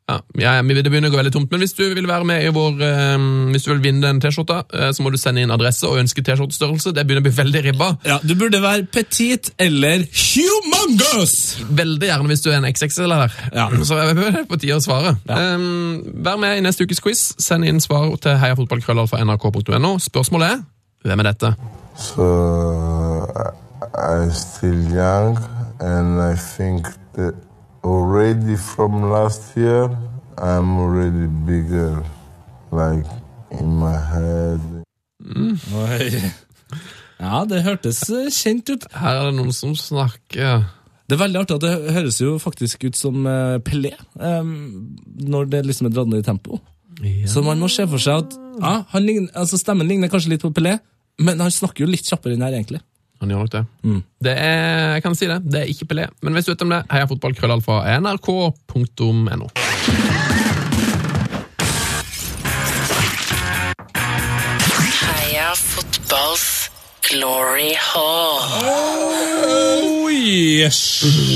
[0.04, 2.44] Ja, ja, men Det begynner å gå veldig tomt, men hvis du vil være med
[2.44, 3.22] i vår eh,
[3.54, 6.20] Hvis du vil vinne den T-skjorta, eh, så må du sende inn adresse og ønske
[6.20, 6.92] T-skjortestørrelse.
[6.92, 7.88] Det begynner å bli veldig ribba.
[8.04, 11.36] Ja, Du burde være petit eller humongous!
[11.72, 13.38] Veldig gjerne hvis du er en XXL her.
[13.56, 13.70] Ja.
[13.88, 15.14] Så er det på tide å svare.
[15.24, 15.40] Ja.
[15.56, 17.24] Um, vær med i neste ukes quiz.
[17.40, 19.96] Send inn svar til heiafotballkrøllalfa.nrk.no.
[20.04, 20.62] Spørsmålet er
[21.08, 21.54] hvem er dette?
[21.96, 22.28] So
[23.32, 23.48] I,
[23.94, 25.36] I'm still young,
[25.80, 27.36] and I think that
[27.84, 29.90] already from last year,
[30.38, 32.02] I'm already bigger,
[32.72, 33.06] like
[33.50, 34.60] in my head.
[35.24, 36.10] Oi.
[37.24, 38.82] Ja, det hørtes eh, kjent ut.
[38.92, 40.64] Her er det noen som snakker
[41.06, 45.46] Det er veldig artig at det høres jo faktisk ut som eh, Pelé, um, når
[45.52, 46.58] det liksom er dratt ned i tempo.
[47.30, 50.44] Så man må se for seg at ja, han ligner, altså stemmen ligner kanskje litt
[50.44, 50.74] på Pelé,
[51.22, 52.82] men han snakker jo litt kjappere enn her, egentlig.
[53.20, 53.64] Han gjør nok det.
[53.82, 54.00] Mm.
[54.26, 56.08] Det er, jeg kan si det, det er ikke Pelé.
[56.22, 59.48] Men hvis du vet om det, heia fotballkrøllalfa nrk.no.
[65.04, 66.48] Heia fotballs
[67.08, 68.42] glory hall.
[68.64, 70.78] Oh, yes.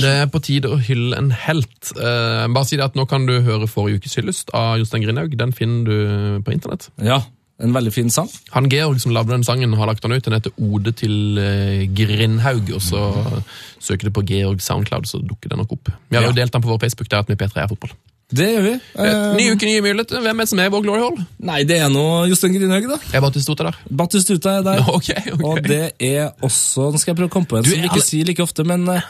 [0.02, 1.92] Det er på tide å hylle en helt.
[1.94, 5.36] Eh, bare si det at Nå kan du høre forrige ukes hyllest av Jostein Grinhaug.
[5.38, 6.90] Den finner du på internett.
[7.04, 7.22] Ja,
[7.60, 8.28] en veldig fin sang.
[8.54, 10.22] Han Georg som lagde den sangen, har lagt den ut.
[10.24, 12.74] Den heter 'Ode til eh, Grindhaug'.
[12.74, 13.42] og Så
[13.80, 15.88] søker du på Georg Soundcloud, så dukker den nok opp.
[16.10, 16.28] Vi har Ja.
[16.28, 17.08] jo delt den på vår Facebook.
[17.08, 17.90] der at vi P3 er fotball.
[18.30, 18.72] Det gjør vi.
[18.98, 20.20] Eh, Ny uke, nye muligheter.
[20.20, 21.26] Hvem er det som er vår glory hall?
[21.40, 23.16] Nei, det er nå Jostein Grindhaug, da.
[23.16, 23.76] Er Batistuta der.
[23.90, 24.78] Battistuta er der.
[24.88, 25.44] Ok, okay.
[25.44, 27.88] Og det er også Nå skal jeg prøve å komme på en Du, som vi
[27.88, 29.00] ikke sier like ofte, men eh,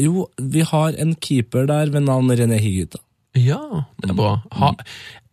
[0.00, 2.98] jo, vi har en keeper der ved navn René Higuita.
[3.36, 3.60] Ja,
[4.02, 4.42] det er bra.
[4.52, 4.72] Ha,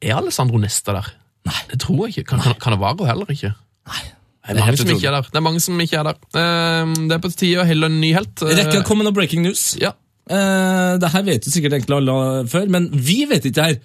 [0.01, 1.13] er Alessandro Nesta der?
[1.45, 1.61] Nei.
[1.71, 2.27] Det tror jeg ikke.
[2.33, 3.51] Kan, kan, kan det være heller ikke?
[3.91, 4.03] Nei.
[4.45, 5.27] Det det er mange som ikke er der.
[5.33, 6.17] Det er mange som ikke er der.
[6.37, 8.41] Eh, Det er på tide å hylle en ny helt.
[8.45, 9.63] Eh, Rekker å komme noe breaking news?
[9.81, 9.93] Ja.
[10.29, 13.79] Eh, det her vet jo sikkert egentlig alle før, men vi vet ikke det her.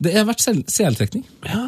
[0.00, 1.24] Det har vært CL-trekning.
[1.48, 1.62] Ja.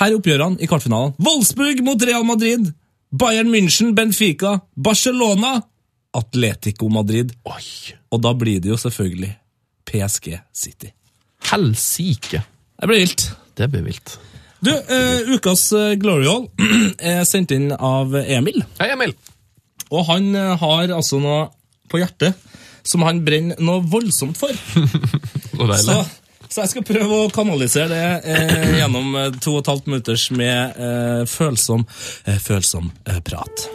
[0.00, 1.14] Her er oppgjørene i kvartfinalen.
[1.24, 2.68] Wolfsburg mot Real Madrid.
[3.14, 5.56] Bayern München, Benfica, Barcelona,
[6.14, 7.32] Atletico Madrid.
[7.46, 7.64] Oi.
[8.12, 9.32] Og da blir det jo selvfølgelig
[9.88, 10.92] PSG City.
[11.50, 12.42] Helsike.
[12.80, 13.26] Det blir vilt.
[13.58, 14.16] Det blir vilt.
[14.64, 16.48] Du, uh, ukas eh, Hall
[17.12, 18.62] er sendt inn av Emil.
[18.78, 19.12] Hei, Emil.
[19.92, 21.48] Og han eh, har altså noe
[21.92, 22.38] på hjertet
[22.84, 24.52] som han brenner noe voldsomt for.
[25.54, 25.76] Så.
[25.78, 25.94] Så,
[26.50, 30.80] så jeg skal prøve å kanalisere det eh, gjennom to og et halvt minutters med
[30.82, 31.86] eh, følsom,
[32.26, 32.90] eh, følsom
[33.26, 33.66] prat.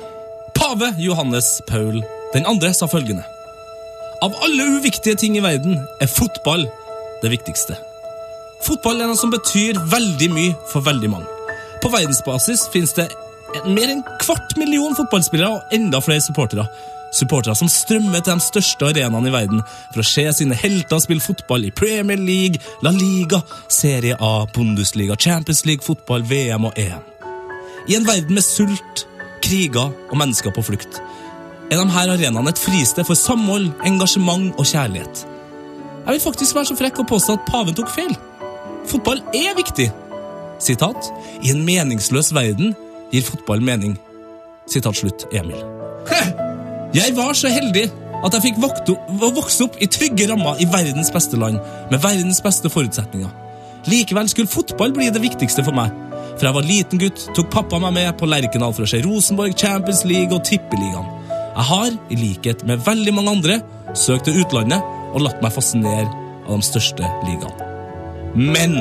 [0.57, 2.01] Pave Johannes Paul
[2.35, 3.23] den andre sa følgende.
[4.21, 6.67] Av alle uviktige ting i verden er fotball
[7.23, 7.79] det viktigste.
[8.65, 11.27] Fotball er noe som betyr veldig mye for veldig mange.
[11.83, 13.07] På verdensbasis finnes det
[13.65, 16.65] mer enn kvart million fotballspillere og enda flere supportere.
[17.15, 19.63] Supportere som strømmer til de største arenaene i verden
[19.93, 23.41] for å se sine helter spille fotball i Premier League, La Liga,
[23.71, 27.07] Serie A, Bundesliga, Champions League, fotball, VM og EM.
[27.89, 29.07] I en verden med sult,
[29.41, 30.99] kriger og mennesker på flukt
[31.69, 35.25] er de her arenaene et fristed for samhold, engasjement og kjærlighet.
[36.05, 38.15] Jeg vil faktisk være så frekk å påstå at paven tok feil.
[38.89, 39.89] Fotball er viktig.
[40.59, 41.11] Sitat.
[41.45, 42.73] I en meningsløs verden
[43.13, 43.97] gir fotball mening.
[44.69, 45.61] Sitat slutt, Emil.
[46.93, 47.85] Jeg var så heldig
[48.25, 51.59] at jeg fikk vokse opp i trygge rammer i verdens beste land,
[51.91, 53.29] med verdens beste forutsetninger.
[53.87, 55.93] Likevel skulle fotball bli det viktigste for meg.
[56.39, 59.55] Fra jeg var liten gutt, tok pappa meg med på Lerkendal for å se Rosenborg,
[59.59, 61.15] Champions League og Tippeligaen.
[61.29, 63.61] Jeg har, i likhet med veldig mange andre,
[63.93, 64.83] søkt til utlandet
[65.13, 66.07] og latt meg fascinere
[66.47, 67.68] av de største ligaene.
[68.35, 68.77] Men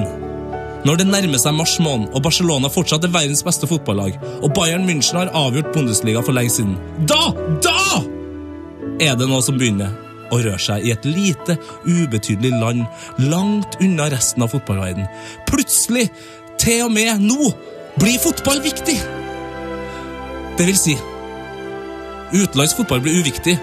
[0.86, 4.86] når det nærmer seg mars måned, og Barcelona fortsatt er verdens beste fotballag, og Bayern
[4.88, 6.76] München har avgjort Bundesliga for lenge siden,
[7.10, 7.32] da,
[7.64, 8.02] da
[9.02, 9.94] er det noe som begynner
[10.30, 11.56] å røre seg i et lite,
[11.86, 12.84] ubetydelig land
[13.30, 15.08] langt unna resten av fotballverdenen.
[15.48, 16.08] Plutselig,
[16.60, 17.52] til og med nå,
[17.98, 18.98] blir fotball viktig.
[20.58, 20.94] Det vil si,
[22.34, 23.56] utenlandsk fotball blir uviktig,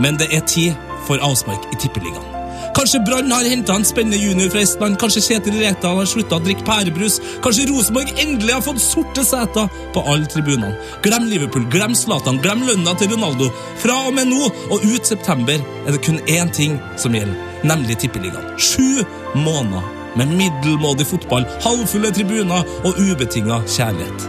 [0.00, 2.35] men det er tid for avspark i Tippeligaen.
[2.76, 6.42] Kanskje Brann har henta en spennende junior fra Estland, kanskje Kjetil Rekdal har slutta å
[6.44, 10.74] drikke pærebrus, kanskje Rosenborg endelig har fått sorte seter på alle tribunene.
[11.06, 13.48] Glem Liverpool, glem Zlatan, glem lønna til Ronaldo.
[13.80, 17.96] Fra og med nå og ut september er det kun én ting som gjelder, nemlig
[18.02, 18.52] Tippeligaen.
[18.60, 19.00] Sju
[19.40, 19.88] måneder
[20.20, 24.28] med middelmådig fotball, halvfulle tribuner og ubetinga kjærlighet.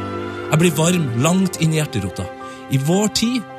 [0.53, 2.23] Jeg blir varm langt inn i hjerterota.
[2.71, 3.56] I vår tid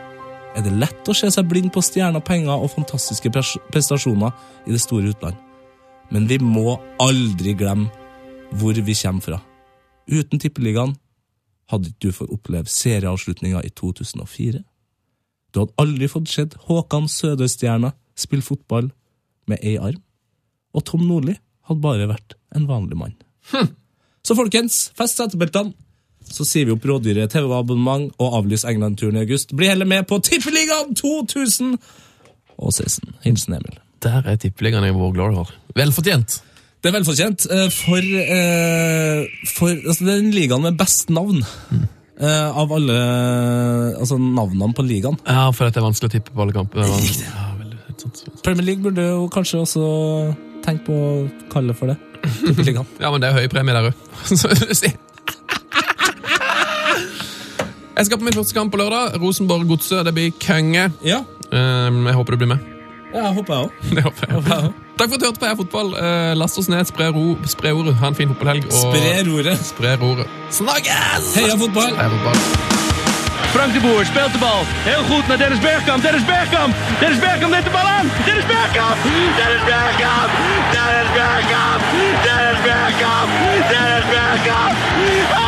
[0.59, 4.35] er det lett å se seg blind på stjerner, penger og fantastiske prestasjoner
[4.67, 5.39] i det store utland.
[6.11, 7.91] Men vi må aldri glemme
[8.59, 9.39] hvor vi kommer fra.
[10.09, 10.97] Uten Tippeligaen
[11.69, 14.63] hadde ikke du fått oppleve serieavslutninga i 2004.
[15.53, 18.91] Du hadde aldri fått sett Håkan Sødøstjerna spille fotball
[19.49, 20.01] med ei arm.
[20.75, 21.37] Og Tom Nordli
[21.69, 23.15] hadde bare vært en vanlig mann.
[24.27, 25.77] Så folkens, fest setebeltene.
[26.33, 29.49] Så sier vi opp rådyre TV-abonnement og avlys England-turen i august.
[29.57, 33.15] Bli heller med på Tippeligaen 2016.
[33.25, 33.77] Hilsen Emil.
[34.05, 35.51] Der er tippeligaen i vår glory hall.
[35.79, 36.31] Velfortjent.
[36.83, 37.41] Det er velfortjent.
[37.51, 41.43] eh, For, eh, for altså, Det er den ligaen med best navn.
[41.73, 41.87] Mm.
[42.21, 42.95] av alle
[43.99, 45.17] altså, navnene på ligaen.
[45.27, 46.79] Ja, for at det er vanskelig å tippe på alle kamper.
[46.83, 46.87] Ja.
[48.43, 49.83] Premier League burde jo kanskje også
[50.65, 51.97] tenke på å kalle det for det.
[53.01, 53.97] Ja, men det er høy premie der òg.
[57.99, 59.17] Jeg skal på min første kamp på lørdag.
[59.23, 60.05] Rosenborg-Godset.
[60.07, 60.91] Det blir konge.
[61.05, 62.59] Ja, Um, jeg håper du blir med.
[63.15, 63.71] ja jeg håper jeg òg.
[63.97, 64.73] Det håper jeg.
[64.99, 65.89] Takk for at du hørte på Heia Fotball.
[65.97, 67.95] Uh, last oss ned, spre, ro, spre ordet.
[68.03, 68.67] Ha en fin fotballhelg.
[68.69, 69.63] og- Spre roret.
[69.71, 70.29] Spre roret.
[70.53, 71.31] Snakkes!
[71.39, 71.95] Heia fotball!
[71.97, 72.37] Heia fotball.
[73.55, 74.61] Frank de Boer speelt de bal.
[74.85, 76.03] Heel goed naar Dennis Bergkamp.
[76.05, 76.75] Dennis Bergkamp.
[77.01, 78.07] Dennis Bergkamp neemt de bal aan.
[78.29, 78.99] Dennis Bergkamp.
[79.41, 80.31] Dennis Bergkamp.
[80.77, 81.81] Dennis Bergkamp.
[82.27, 83.29] Dennis Bergkamp.
[83.73, 85.48] Dennis Bergkamp.